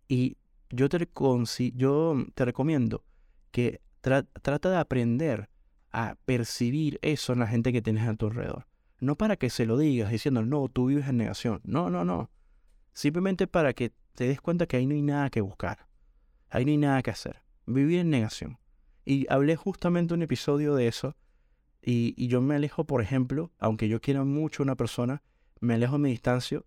Y 0.08 0.38
yo 0.72 0.90
te, 0.90 0.98
recomiendo 0.98 3.04
que 3.52 3.82
trata 4.02 4.70
de 4.70 4.78
aprender 4.78 5.50
a 5.92 6.16
percibir 6.26 7.00
eso 7.02 7.34
en 7.34 7.40
la 7.40 7.48
gente 7.48 7.74
que 7.74 7.82
tienes 7.82 8.08
a 8.08 8.16
tu 8.16 8.28
alrededor. 8.28 8.68
No 9.00 9.16
para 9.16 9.36
que 9.36 9.50
se 9.50 9.66
lo 9.66 9.78
digas 9.78 10.12
diciendo, 10.12 10.44
no, 10.44 10.68
tú 10.70 10.88
vives 10.88 11.08
en 11.08 11.18
negación. 11.18 11.62
No, 11.64 11.90
no, 11.90 12.06
no. 12.06 12.30
Simplemente 12.94 13.48
para 13.48 13.74
que 13.74 13.92
te 14.14 14.28
des 14.28 14.42
cuenta 14.42 14.68
que 14.68 14.78
ahí 14.78 14.86
no 14.86 14.94
hay 14.94 15.02
nada 15.02 15.30
que 15.30 15.42
buscar. 15.42 15.88
Ahí 16.50 16.66
no 16.66 16.72
hay 16.72 16.78
nada 16.78 17.02
que 17.02 17.12
hacer. 17.12 17.42
Vivir 17.66 18.00
en 18.00 18.10
negación. 18.10 18.60
Y 19.06 19.26
hablé 19.30 19.56
justamente 19.56 20.14
un 20.14 20.22
episodio 20.22 20.76
de 20.76 20.88
eso. 20.88 21.16
Y, 21.82 22.28
yo 22.28 22.42
me 22.42 22.56
alejo, 22.56 22.86
por 22.86 23.02
ejemplo, 23.02 23.52
aunque 23.58 23.88
yo 23.88 24.02
quiera 24.02 24.24
mucho 24.24 24.62
a 24.62 24.66
una 24.66 24.76
persona, 24.76 25.24
me 25.60 25.74
alejo 25.74 25.94
de 25.94 26.00
mi 26.00 26.12
distancia 26.12 26.62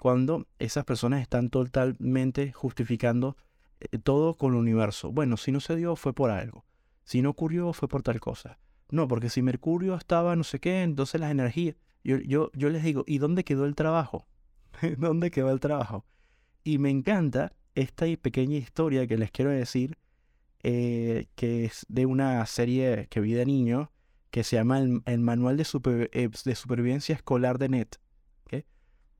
cuando 0.00 0.46
esas 0.58 0.84
personas 0.84 1.22
están 1.22 1.50
totalmente 1.50 2.52
justificando 2.52 3.36
todo 4.02 4.34
con 4.34 4.52
el 4.52 4.58
universo. 4.58 5.12
Bueno, 5.12 5.36
si 5.36 5.52
no 5.52 5.60
se 5.60 5.76
dio 5.76 5.96
fue 5.96 6.12
por 6.12 6.30
algo. 6.30 6.64
Si 7.04 7.22
no 7.22 7.30
ocurrió 7.30 7.72
fue 7.72 7.88
por 7.88 8.02
tal 8.02 8.20
cosa. 8.20 8.58
No, 8.90 9.08
porque 9.08 9.30
si 9.30 9.42
Mercurio 9.42 9.94
estaba 9.94 10.36
no 10.36 10.44
sé 10.44 10.60
qué, 10.60 10.82
entonces 10.82 11.20
las 11.20 11.30
energías. 11.30 11.76
Yo, 12.04 12.18
yo, 12.18 12.50
yo 12.54 12.70
les 12.70 12.84
digo, 12.84 13.04
¿y 13.06 13.18
dónde 13.18 13.44
quedó 13.44 13.64
el 13.64 13.74
trabajo? 13.74 14.26
¿Dónde 14.98 15.30
quedó 15.30 15.50
el 15.50 15.60
trabajo? 15.60 16.04
Y 16.62 16.78
me 16.78 16.90
encanta 16.90 17.52
esta 17.74 18.06
pequeña 18.20 18.56
historia 18.56 19.06
que 19.06 19.18
les 19.18 19.30
quiero 19.30 19.50
decir 19.50 19.98
eh, 20.62 21.28
que 21.34 21.66
es 21.66 21.86
de 21.88 22.06
una 22.06 22.44
serie 22.46 23.06
que 23.08 23.20
vi 23.20 23.34
de 23.34 23.46
niño 23.46 23.92
que 24.30 24.42
se 24.42 24.56
llama 24.56 24.80
El, 24.80 25.20
Manual 25.20 25.60
eh, 25.60 26.28
de, 26.44 26.54
Supervivencia 26.54 27.14
Escolar 27.14 27.58
de 27.58 27.68
NET, 27.68 27.96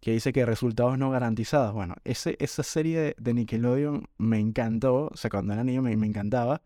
que 0.06 0.12
dice 0.12 0.32
que 0.32 0.46
resultados 0.46 0.96
no 0.98 1.10
garantizados. 1.10 1.74
Bueno, 1.74 1.96
ese, 2.04 2.36
esa 2.38 2.62
serie 2.62 3.16
de 3.18 3.34
Nickelodeon 3.34 4.06
me 4.18 4.38
encantó, 4.38 5.08
o 5.12 5.16
sea, 5.16 5.30
cuando 5.30 5.52
era 5.52 5.64
niño 5.64 5.82
me, 5.82 5.94
encantaba. 5.94 6.62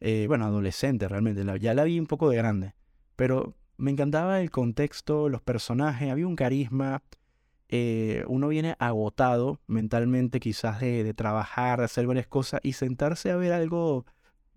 Eh, 0.00 0.26
bueno, 0.28 0.44
adolescente 0.44 1.08
realmente, 1.08 1.46
ya 1.60 1.72
la 1.72 1.84
vi 1.84 1.98
un 1.98 2.04
poco 2.04 2.28
de 2.28 2.36
grande, 2.36 2.74
pero 3.16 3.54
me 3.78 3.90
encantaba 3.90 4.42
el 4.42 4.50
contexto, 4.50 5.30
los 5.30 5.40
personajes, 5.40 6.10
había 6.10 6.26
un 6.26 6.36
carisma. 6.36 7.02
Eh, 7.70 8.22
uno 8.28 8.48
viene 8.48 8.76
agotado 8.78 9.58
mentalmente 9.66 10.38
quizás 10.38 10.78
de, 10.78 11.04
de 11.04 11.14
trabajar, 11.14 11.78
de 11.78 11.86
hacer 11.86 12.06
varias 12.06 12.26
cosas 12.26 12.60
y 12.62 12.74
sentarse 12.74 13.30
a 13.30 13.36
ver 13.36 13.54
algo 13.54 14.04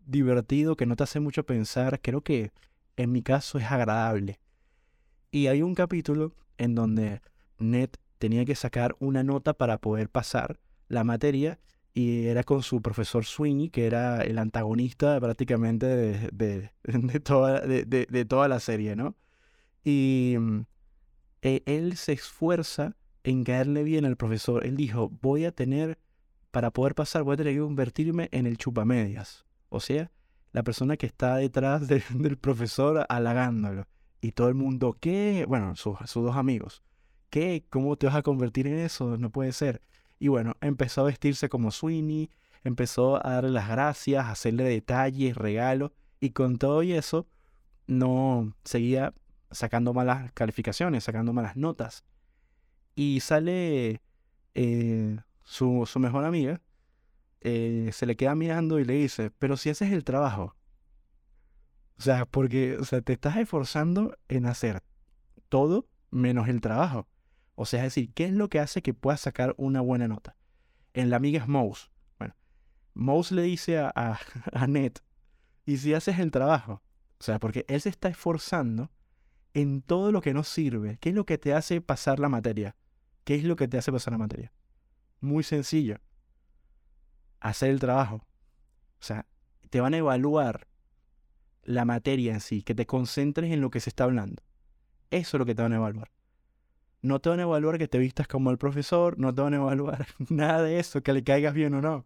divertido 0.05 0.75
que 0.75 0.85
no 0.85 0.97
te 0.97 1.03
hace 1.03 1.21
mucho 1.21 1.45
pensar, 1.45 2.01
creo 2.01 2.19
que 2.19 2.51
en 2.97 3.13
mi 3.13 3.21
caso 3.21 3.57
es 3.57 3.71
agradable. 3.71 4.41
Y 5.31 5.47
hay 5.47 5.61
un 5.61 5.75
capítulo 5.75 6.33
en 6.57 6.75
donde 6.75 7.21
Ned 7.60 7.89
tenía 8.18 8.45
que 8.45 8.56
sacar 8.56 8.95
una 8.99 9.24
nota 9.24 9.53
para 9.53 9.80
poder 9.80 10.10
pasar 10.10 10.60
la 10.88 11.03
materia 11.03 11.60
y 11.93 12.26
era 12.26 12.43
con 12.43 12.62
su 12.62 12.82
profesor 12.82 13.24
Sweeney, 13.26 13.70
que 13.70 13.86
era 13.86 14.22
el 14.22 14.38
antagonista 14.38 15.20
prácticamente 15.20 15.86
de, 15.86 16.30
de, 16.84 17.20
toda, 17.24 17.62
de, 17.62 18.26
toda, 18.26 18.47
la 18.49 18.60
serie, 18.60 18.95
¿no? 18.95 19.16
Y 19.84 20.36
mm, 20.38 20.60
e, 21.41 21.64
él 21.66 21.95
se 21.95 22.12
esfuerza 22.12 22.97
en 23.24 23.43
caerle 23.43 23.84
bien 23.84 24.03
al 24.06 24.18
profesor. 24.18 24.66
Él 24.66 24.76
dijo, 24.76 25.10
voy 25.22 25.45
a 25.45 25.51
tener, 25.51 25.97
para 26.51 26.72
poder 26.72 26.95
pasar, 26.95 27.24
voy 27.24 27.36
a 27.36 27.38
tener 27.38 27.53
que 27.53 27.62
convertirme 27.62 28.28
en 28.32 28.45
el 28.45 28.58
chupamedias. 28.58 29.45
O 29.70 29.80
sea, 29.80 30.12
la 30.51 30.64
persona 30.64 30.97
que 30.97 31.06
está 31.06 31.38
detrás 31.38 31.88
del 31.88 32.38
profesor 32.38 33.06
halagándolo. 33.10 33.88
Y 34.22 34.32
todo 34.32 34.49
el 34.49 34.56
mundo, 34.56 34.97
¿qué? 34.99 35.45
Bueno, 35.47 35.76
sus, 35.76 35.97
dos 36.14 36.36
amigos. 36.36 36.82
¿Qué? 37.36 37.65
¿Cómo 37.69 37.97
te 37.97 38.05
vas 38.05 38.15
a 38.15 38.21
convertir 38.21 38.65
en 38.65 38.79
eso? 38.79 39.17
No 39.17 39.29
puede 39.29 39.51
ser. 39.51 39.81
Y 40.19 40.29
bueno, 40.29 40.55
empezó 40.61 41.01
a 41.01 41.03
vestirse 41.03 41.49
como 41.49 41.69
Sweeney, 41.69 42.29
empezó 42.63 43.17
a 43.27 43.31
darle 43.31 43.49
las 43.49 43.67
gracias, 43.67 44.23
a 44.23 44.31
hacerle 44.31 44.63
detalles, 44.63 45.36
regalos, 45.36 45.91
y 46.21 46.29
con 46.29 46.57
todo 46.57 46.81
y 46.81 46.93
eso, 46.93 47.27
no 47.88 48.55
seguía 48.63 49.13
sacando 49.51 49.93
malas 49.93 50.31
calificaciones, 50.31 51.03
sacando 51.03 51.33
malas 51.33 51.57
notas. 51.57 52.05
Y 52.95 53.19
sale 53.19 54.01
eh, 54.53 55.17
su, 55.43 55.86
mejor 55.99 56.23
amiga, 56.23 56.61
eh, 57.41 57.89
se 57.91 58.05
le 58.05 58.15
queda 58.15 58.33
mirando 58.36 58.79
y 58.79 58.86
le 58.86 58.93
dice, 58.93 59.29
pero 59.29 59.57
si 59.57 59.69
ese 59.69 59.88
es 59.88 59.91
el 59.91 60.05
trabajo. 60.05 60.55
O 61.99 62.01
sea, 62.01 62.25
porque 62.25 62.77
o 62.77 62.86
sea, 62.86 63.01
te 63.01 63.11
estás 63.11 63.36
esforzando 63.36 64.17
en 64.29 64.45
hacer 64.45 64.83
todo 65.49 65.86
menos 66.11 66.47
el 66.47 66.61
trabajo. 66.61 67.09
O 67.56 67.66
sea, 67.66 67.80
es 67.82 67.95
decir, 67.95 68.14
¿qué 68.14 68.26
es 68.26 68.32
lo 68.32 68.49
que 68.49 68.60
hace 68.60 68.82
que 68.82 68.93
puedas 68.93 69.22
sacar 69.22 69.56
una 69.58 69.82
buena 69.82 70.08
nota? 70.08 70.36
En 70.93 71.10
la 71.10 71.18
amiga 71.18 71.41
es 71.41 71.47
Mouse. 71.47 71.89
Bueno, 72.20 72.36
Mouse 72.93 73.32
le 73.32 73.43
dice 73.43 73.80
a, 73.80 73.91
a, 73.95 74.20
a 74.51 74.68
Ned, 74.68 74.93
¿y 75.66 75.78
si 75.78 75.93
haces 75.93 76.20
el 76.20 76.32
trabajo? 76.32 76.82
O 77.20 77.24
sea, 77.24 77.39
porque 77.39 77.66
él 77.68 77.80
se 77.82 77.89
está 77.89 78.10
esforzando 78.10 78.91
en 79.53 79.82
todo 79.82 80.12
lo 80.12 80.22
que 80.22 80.34
no 80.34 80.43
sirve. 80.43 80.97
¿Qué 80.99 81.10
es 81.10 81.16
lo 81.16 81.26
que 81.26 81.38
te 81.38 81.53
hace 81.53 81.80
pasar 81.82 82.20
la 82.20 82.30
materia? 82.30 82.76
¿Qué 83.24 83.36
es 83.36 83.43
lo 83.43 83.56
que 83.56 83.68
te 83.68 83.78
hace 83.78 83.91
pasar 83.91 84.12
la 84.12 84.20
materia? 84.20 84.51
Muy 85.22 85.43
sencillo 85.43 85.99
hacer 87.39 87.70
el 87.70 87.80
trabajo. 87.80 88.16
O 88.99 89.03
sea, 89.03 89.28
te 89.70 89.80
van 89.80 89.93
a 89.93 89.97
evaluar 89.97 90.68
la 91.64 91.86
materia 91.86 92.34
en 92.34 92.39
sí, 92.39 92.64
que 92.64 92.76
te 92.76 92.86
concentres 92.86 93.51
en 93.51 93.62
lo 93.62 93.70
que 93.70 93.80
se 93.80 93.89
está 93.89 94.03
hablando. 94.03 94.43
Eso 95.12 95.38
es 95.38 95.39
lo 95.39 95.45
que 95.45 95.56
te 95.56 95.62
van 95.62 95.74
a 95.74 95.78
evaluar. 95.78 96.12
No 97.06 97.20
te 97.20 97.30
van 97.30 97.39
a 97.39 97.43
evaluar 97.43 97.78
que 97.78 97.88
te 97.88 97.97
vistas 97.97 98.28
como 98.28 98.51
el 98.51 98.58
profesor, 98.58 99.18
no 99.20 99.34
te 99.34 99.41
van 99.41 99.53
a 99.53 99.58
evaluar 99.58 100.08
nada 100.30 100.64
de 100.64 100.80
eso, 100.80 101.01
que 101.01 101.14
le 101.14 101.24
caigas 101.24 101.53
bien 101.53 101.74
o 101.76 101.82
no. 101.82 102.06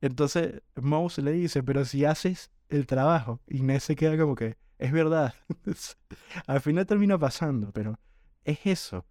Entonces 0.00 0.62
Mouse 0.76 1.18
le 1.18 1.32
dice, 1.32 1.62
pero 1.62 1.84
si 1.84 2.04
haces 2.04 2.50
el 2.68 2.86
trabajo, 2.86 3.40
Inés 3.48 3.84
se 3.84 3.96
queda 3.96 4.16
como 4.16 4.34
que, 4.34 4.56
es 4.78 4.92
verdad. 4.92 5.34
Al 6.46 6.60
final 6.60 6.86
termina 6.86 7.18
pasando, 7.18 7.72
pero 7.72 7.98
es 8.44 8.60
eso. 8.64 9.04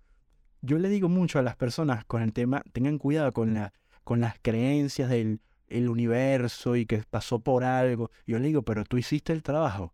Yo 0.61 0.77
le 0.79 0.89
digo 0.89 1.09
mucho 1.09 1.39
a 1.39 1.41
las 1.41 1.55
personas 1.55 2.05
con 2.05 2.21
el 2.21 2.33
tema, 2.33 2.63
tengan 2.71 2.97
cuidado 2.97 3.31
con 3.33 3.53
la 3.53 3.73
con 4.03 4.19
las 4.19 4.35
creencias 4.41 5.09
del 5.09 5.41
el 5.71 5.89
universo 5.89 6.75
y 6.75 6.85
que 6.85 7.03
pasó 7.09 7.39
por 7.39 7.63
algo. 7.63 8.11
Yo 8.27 8.37
le 8.39 8.47
digo, 8.47 8.61
pero 8.63 8.83
tú 8.83 8.97
hiciste 8.97 9.33
el 9.33 9.41
trabajo. 9.41 9.93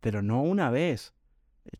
Pero 0.00 0.22
no 0.22 0.42
una 0.42 0.70
vez. 0.70 1.14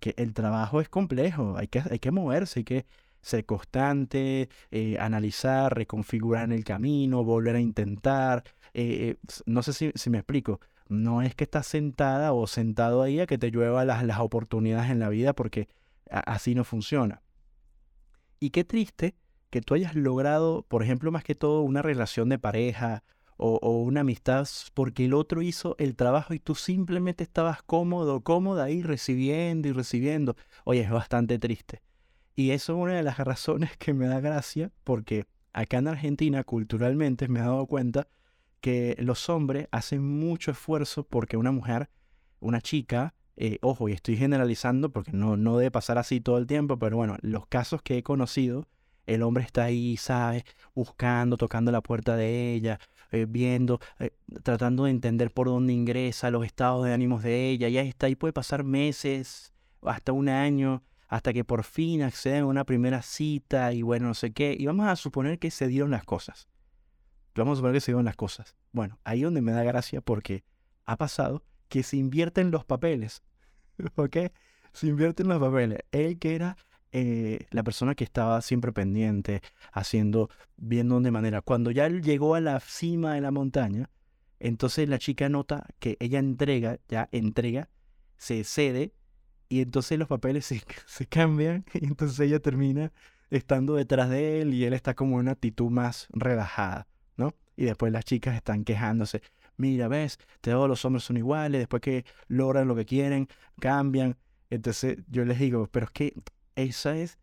Que 0.01 0.15
el 0.17 0.35
trabajo 0.35 0.81
es 0.81 0.89
complejo, 0.89 1.57
hay 1.57 1.69
que, 1.69 1.83
hay 1.91 1.99
que 1.99 2.11
moverse, 2.11 2.61
hay 2.61 2.65
que 2.65 2.87
ser 3.21 3.47
constante, 3.47 4.49
eh, 4.71 4.99
analizar, 4.99 5.75
reconfigurar 5.75 6.45
en 6.45 6.53
el 6.53 6.65
camino, 6.65 7.25
volver 7.25 7.57
a 7.57 7.61
intentar. 7.61 8.45
Eh, 8.75 9.17
eh, 9.23 9.33
no 9.47 9.63
sé 9.63 9.73
si, 9.73 9.93
si, 9.95 10.11
me 10.11 10.19
explico. 10.19 10.61
No 10.89 11.23
es 11.23 11.35
que 11.35 11.45
estás 11.45 11.67
sentada 11.67 12.33
o 12.35 12.47
sentado 12.47 13.03
ahí 13.03 13.21
a 13.21 13.27
que 13.27 13.39
te 13.39 13.51
llueva 13.51 13.85
las, 13.85 14.05
las 14.05 14.21
oportunidades 14.21 14.91
en 14.91 14.99
la 14.99 15.09
vida 15.09 15.33
porque 15.33 15.69
así 16.11 16.55
no 16.55 16.65
funciona. 16.65 17.23
Y 18.41 18.51
qué 18.51 18.65
triste 18.65 19.17
que 19.49 19.63
tú 19.63 19.75
hayas 19.75 19.95
logrado, 19.95 20.67
por 20.69 20.83
ejemplo, 20.83 21.11
más 21.11 21.25
que 21.25 21.35
todo 21.35 21.63
una 21.63 21.81
relación 21.81 22.29
de 22.29 22.39
pareja 22.39 23.05
o, 23.37 23.83
una 23.83 24.01
amistad 24.01 24.49
porque 24.75 25.07
el 25.07 25.15
otro 25.15 25.43
hizo 25.43 25.77
el 25.79 25.97
trabajo 25.97 26.35
y 26.35 26.39
tú 26.39 26.55
simplemente 26.55 27.25
estabas 27.25 27.63
cómodo, 27.63 28.21
cómoda 28.21 28.65
ahí 28.65 28.83
recibiendo 28.83 29.69
y 29.69 29.73
recibiendo. 29.73 30.37
Oye, 30.65 30.81
es 30.81 30.91
bastante 30.91 31.39
triste. 31.39 31.83
Y 32.37 32.51
eso 32.51 32.73
es 32.75 32.83
una 32.83 32.95
de 32.95 33.03
las 33.03 33.19
razones 33.19 33.77
que 33.77 33.95
me 33.95 34.07
da 34.07 34.21
gracia 34.21 34.71
porque 34.83 35.27
acá 35.53 35.79
en 35.79 35.89
Argentina 35.89 36.45
culturalmente 36.45 37.29
me 37.29 37.41
he 37.41 37.43
dado 37.43 37.67
cuenta 37.67 38.09
que 38.61 38.97
los 38.99 39.29
hombres 39.29 39.69
hacen 39.73 40.03
mucho 40.03 40.51
esfuerzo 40.51 41.05
porque 41.05 41.37
una 41.37 41.53
mujer, 41.53 41.91
una 42.41 42.61
chica, 42.61 43.15
eh, 43.37 43.59
ojo, 43.63 43.89
y 43.89 43.93
estoy 43.93 44.17
generalizando 44.17 44.91
porque 44.91 45.13
no, 45.13 45.37
no 45.37 45.59
debe 45.59 45.71
pasar 45.71 45.99
así 45.99 46.21
todo 46.21 46.39
el 46.39 46.47
tiempo, 46.47 46.79
pero 46.79 46.97
bueno, 46.97 47.17
los 47.21 47.47
casos 47.47 47.83
que 47.83 47.99
he 47.99 48.03
conocido, 48.03 48.67
el 49.07 49.23
hombre 49.23 49.45
está 49.45 49.65
ahí, 49.65 49.97
¿sabes? 49.97 50.45
Buscando, 50.75 51.37
tocando 51.37 51.71
la 51.73 51.83
puerta 51.83 52.17
de 52.17 52.55
ella, 52.55 52.81
eh, 53.15 53.27
viendo, 53.29 53.81
eh, 54.01 54.11
tratando 54.43 54.85
de 54.85 54.91
entender 54.91 55.31
por 55.31 55.47
dónde 55.47 55.73
ingresa, 55.73 56.31
los 56.31 56.45
estados 56.45 56.85
de 56.85 56.93
ánimos 56.93 57.23
de 57.23 57.49
ella. 57.49 57.69
Ya 57.69 57.83
está 57.83 58.07
ahí, 58.07 58.17
puede 58.17 58.33
pasar 58.33 58.65
meses, 58.65 59.53
hasta 59.83 60.13
un 60.13 60.29
año, 60.29 60.83
hasta 61.07 61.33
que 61.33 61.45
por 61.45 61.63
fin 61.63 62.03
acceden 62.03 62.43
a 62.43 62.47
una 62.47 62.65
primera 62.65 63.03
cita 63.03 63.73
y 63.73 63.83
bueno, 63.83 64.09
no 64.09 64.15
sé 64.15 64.33
qué. 64.33 64.57
Y 64.59 64.67
vamos 64.67 64.89
a 64.89 64.97
suponer 64.97 65.39
que 65.39 65.51
se 65.51 65.69
dieron 65.69 65.93
las 65.93 66.05
cosas. 66.05 66.49
Vamos 67.37 67.53
a 67.53 67.57
suponer 67.57 67.75
que 67.75 67.81
se 67.81 67.93
dieron 67.93 68.05
las 68.05 68.17
cosas. 68.17 68.57
Bueno, 68.73 68.99
ahí 69.05 69.23
donde 69.23 69.41
me 69.41 69.53
da 69.53 69.63
gracia 69.63 70.01
porque 70.01 70.45
ha 70.85 70.97
pasado 70.97 71.45
que 71.69 71.83
se 71.83 71.97
invierten 71.97 72.51
los 72.51 72.65
papeles. 72.65 73.23
¿Ok? 73.95 74.17
Se 74.73 74.89
invierten 74.89 75.29
los 75.29 75.41
papeles. 75.41 75.79
Él 75.93 76.19
que 76.19 76.35
era 76.35 76.57
eh, 76.97 77.49
la 77.51 77.65
persona 77.65 77.97
que 77.97 78.05
estaba 78.05 78.41
siempre 78.41 78.73
pendiente, 78.73 79.43
haciendo, 79.73 80.31
viendo 80.57 81.01
de 81.01 81.11
manera. 81.11 81.41
Cuando 81.41 81.73
ya 81.73 81.89
llegó 81.89 82.37
a 82.37 82.41
la 82.41 82.61
cima 82.61 83.15
de 83.15 83.21
la 83.21 83.33
montaña, 83.33 83.91
entonces 84.39 84.89
la 84.89 85.01
chica 85.01 85.29
nota 85.29 85.67
que 85.81 85.97
ella 85.99 86.21
entrega, 86.21 86.79
ya 86.89 87.09
entrega, 87.11 87.69
se 88.17 88.45
cede, 88.45 88.95
y 89.49 89.61
entonces 89.61 89.99
los 89.99 90.07
papeles 90.07 90.47
se, 90.47 90.63
se 90.87 91.07
cambian, 91.07 91.65
y 91.75 91.85
entonces 91.85 92.21
ella 92.21 92.39
termina 92.39 92.93
estando 93.29 93.75
detrás 93.75 94.09
de 94.09 94.41
él 94.41 94.55
y 94.55 94.65
él 94.65 94.73
está 94.73 94.95
como 94.95 95.17
en 95.17 95.23
una 95.23 95.33
actitud 95.33 95.71
más 95.71 96.07
relajada, 96.13 96.87
¿no? 97.17 97.35
Y 97.57 97.65
después 97.65 97.93
las 97.93 98.05
chicas 98.05 98.37
están 98.37 98.63
quejándose. 98.63 99.21
Mira, 99.57 99.89
ves, 99.89 100.21
todos 100.41 100.69
los 100.69 100.85
hombres 100.85 101.03
son 101.03 101.17
iguales, 101.17 101.61
después 101.61 101.81
que 101.83 102.05
logran 102.29 102.69
lo 102.69 102.77
que 102.77 102.85
quieren, 102.85 103.27
cambian. 103.59 104.17
Entonces 104.49 104.99
yo 105.09 105.25
les 105.25 105.41
digo, 105.41 105.69
pero 105.73 105.87
es 105.87 105.91
que 105.91 106.15
esa 106.57 106.97
es, 106.97 107.19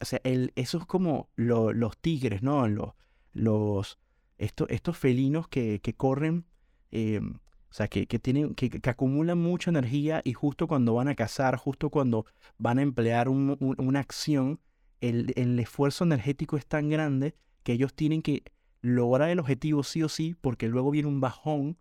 o 0.00 0.04
sea, 0.04 0.20
el, 0.24 0.52
eso 0.56 0.78
es 0.78 0.86
como 0.86 1.28
los 1.36 1.98
tigres, 1.98 2.42
¿no? 2.42 2.66
Los, 2.68 2.92
los, 3.32 3.98
estos 4.38 4.98
felinos 4.98 5.48
que, 5.48 5.80
que 5.80 5.94
corren, 5.94 6.46
eh, 6.90 7.20
o 7.20 7.74
sea, 7.74 7.88
que, 7.88 8.06
que 8.06 8.18
tienen, 8.18 8.54
que, 8.54 8.68
que, 8.68 8.90
acumulan 8.90 9.38
mucha 9.38 9.70
energía 9.70 10.20
y 10.24 10.34
justo 10.34 10.66
cuando 10.68 10.94
van 10.94 11.08
a 11.08 11.14
cazar, 11.14 11.56
justo 11.56 11.90
cuando 11.90 12.26
van 12.58 12.78
a 12.78 12.82
emplear 12.82 13.28
una 13.28 14.00
acción, 14.00 14.60
el, 15.00 15.32
el 15.36 15.58
esfuerzo 15.58 16.04
energético 16.04 16.56
es 16.56 16.66
tan 16.66 16.90
grande 16.90 17.34
que 17.62 17.72
ellos 17.72 17.94
tienen 17.94 18.22
que 18.22 18.42
lograr 18.82 19.30
el 19.30 19.38
objetivo 19.38 19.84
sí 19.84 20.02
o 20.02 20.08
sí, 20.08 20.36
porque 20.40 20.68
luego 20.68 20.90
viene 20.90 21.08
un 21.08 21.20
bajón 21.20 21.78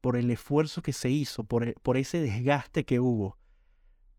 por 0.00 0.16
el 0.16 0.30
esfuerzo 0.30 0.82
que 0.82 0.92
se 0.92 1.08
hizo, 1.08 1.44
por, 1.44 1.74
por 1.80 1.96
ese 1.96 2.20
desgaste 2.20 2.84
que 2.84 3.00
hubo. 3.00 3.38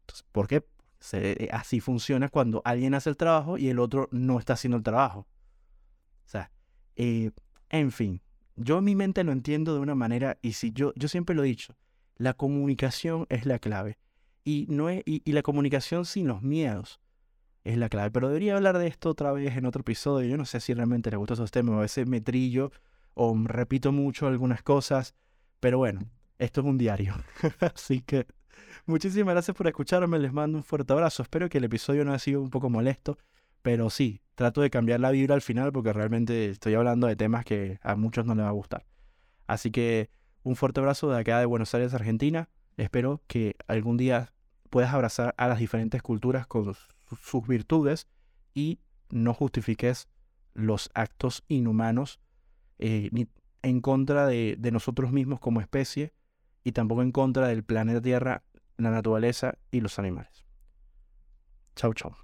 Entonces, 0.01 0.25
¿Por 0.31 0.47
qué? 0.47 0.65
Eh, 1.11 1.49
así 1.51 1.79
funciona 1.79 2.29
cuando 2.29 2.61
alguien 2.63 2.93
hace 2.93 3.09
el 3.09 3.17
trabajo 3.17 3.57
y 3.57 3.69
el 3.69 3.79
otro 3.79 4.07
no 4.11 4.39
está 4.39 4.53
haciendo 4.53 4.77
el 4.77 4.83
trabajo. 4.83 5.27
O 6.25 6.29
sea, 6.29 6.49
eh, 6.95 7.31
en 7.69 7.91
fin, 7.91 8.21
yo 8.55 8.77
en 8.77 8.85
mi 8.85 8.95
mente 8.95 9.23
lo 9.23 9.31
entiendo 9.31 9.73
de 9.73 9.79
una 9.79 9.95
manera, 9.95 10.37
y 10.41 10.53
si 10.53 10.71
yo, 10.71 10.93
yo 10.95 11.07
siempre 11.07 11.35
lo 11.35 11.43
he 11.43 11.47
dicho, 11.47 11.75
la 12.15 12.33
comunicación 12.33 13.25
es 13.29 13.45
la 13.45 13.59
clave. 13.59 13.97
Y, 14.45 14.65
no 14.69 14.89
es, 14.89 15.03
y, 15.05 15.31
la 15.31 15.41
comunicación 15.41 16.05
sin 16.05 16.27
los 16.27 16.41
miedos 16.41 16.99
es 17.63 17.77
la 17.77 17.89
clave. 17.89 18.11
Pero 18.11 18.27
debería 18.27 18.55
hablar 18.55 18.77
de 18.77 18.87
esto 18.87 19.09
otra 19.09 19.31
vez 19.31 19.55
en 19.55 19.65
otro 19.65 19.81
episodio. 19.81 20.29
Yo 20.29 20.37
no 20.37 20.45
sé 20.45 20.59
si 20.59 20.73
realmente 20.73 21.09
le 21.09 21.17
gusta 21.17 21.33
esos 21.33 21.51
temas. 21.51 21.75
A 21.75 21.81
veces 21.81 22.07
me 22.07 22.19
trillo 22.19 22.71
o 23.13 23.35
repito 23.45 23.91
mucho 23.91 24.27
algunas 24.27 24.61
cosas. 24.61 25.15
Pero 25.61 25.77
bueno, 25.77 26.01
esto 26.39 26.59
es 26.61 26.67
un 26.67 26.77
diario. 26.77 27.15
Así 27.73 28.01
que 28.01 28.27
muchísimas 28.85 29.33
gracias 29.33 29.55
por 29.55 29.67
escucharme. 29.67 30.19
Les 30.19 30.33
mando 30.33 30.57
un 30.57 30.63
fuerte 30.63 30.93
abrazo. 30.93 31.23
Espero 31.23 31.49
que 31.49 31.57
el 31.57 31.63
episodio 31.65 32.05
no 32.05 32.11
haya 32.11 32.19
sido 32.19 32.41
un 32.41 32.49
poco 32.49 32.69
molesto. 32.69 33.17
Pero 33.61 33.89
sí, 33.89 34.21
trato 34.35 34.61
de 34.61 34.69
cambiar 34.69 34.99
la 34.99 35.11
vibra 35.11 35.35
al 35.35 35.41
final 35.41 35.71
porque 35.71 35.93
realmente 35.93 36.49
estoy 36.49 36.73
hablando 36.73 37.07
de 37.07 37.15
temas 37.15 37.45
que 37.45 37.79
a 37.81 37.95
muchos 37.95 38.25
no 38.25 38.35
les 38.35 38.43
va 38.43 38.49
a 38.49 38.53
gustar. 38.53 38.85
Así 39.47 39.71
que 39.71 40.09
un 40.43 40.55
fuerte 40.55 40.81
abrazo 40.81 41.09
de 41.09 41.19
acá 41.19 41.39
de 41.39 41.45
Buenos 41.45 41.73
Aires, 41.73 41.93
Argentina. 41.93 42.49
Espero 42.75 43.21
que 43.27 43.55
algún 43.67 43.97
día 43.97 44.33
puedas 44.69 44.93
abrazar 44.93 45.33
a 45.37 45.47
las 45.47 45.59
diferentes 45.59 46.01
culturas 46.01 46.45
con 46.45 46.75
sus 47.21 47.47
virtudes 47.47 48.07
y 48.53 48.79
no 49.09 49.33
justifiques 49.33 50.07
los 50.53 50.89
actos 50.93 51.43
inhumanos 51.47 52.19
eh, 52.79 53.09
en 53.61 53.81
contra 53.81 54.27
de 54.27 54.69
nosotros 54.71 55.11
mismos 55.11 55.39
como 55.39 55.61
especie 55.61 56.13
y 56.63 56.71
tampoco 56.71 57.01
en 57.01 57.11
contra 57.11 57.47
del 57.47 57.63
planeta 57.63 58.01
Tierra, 58.01 58.43
la 58.77 58.91
naturaleza 58.91 59.57
y 59.71 59.81
los 59.81 59.99
animales. 59.99 60.45
Chau, 61.75 61.93
chau. 61.93 62.15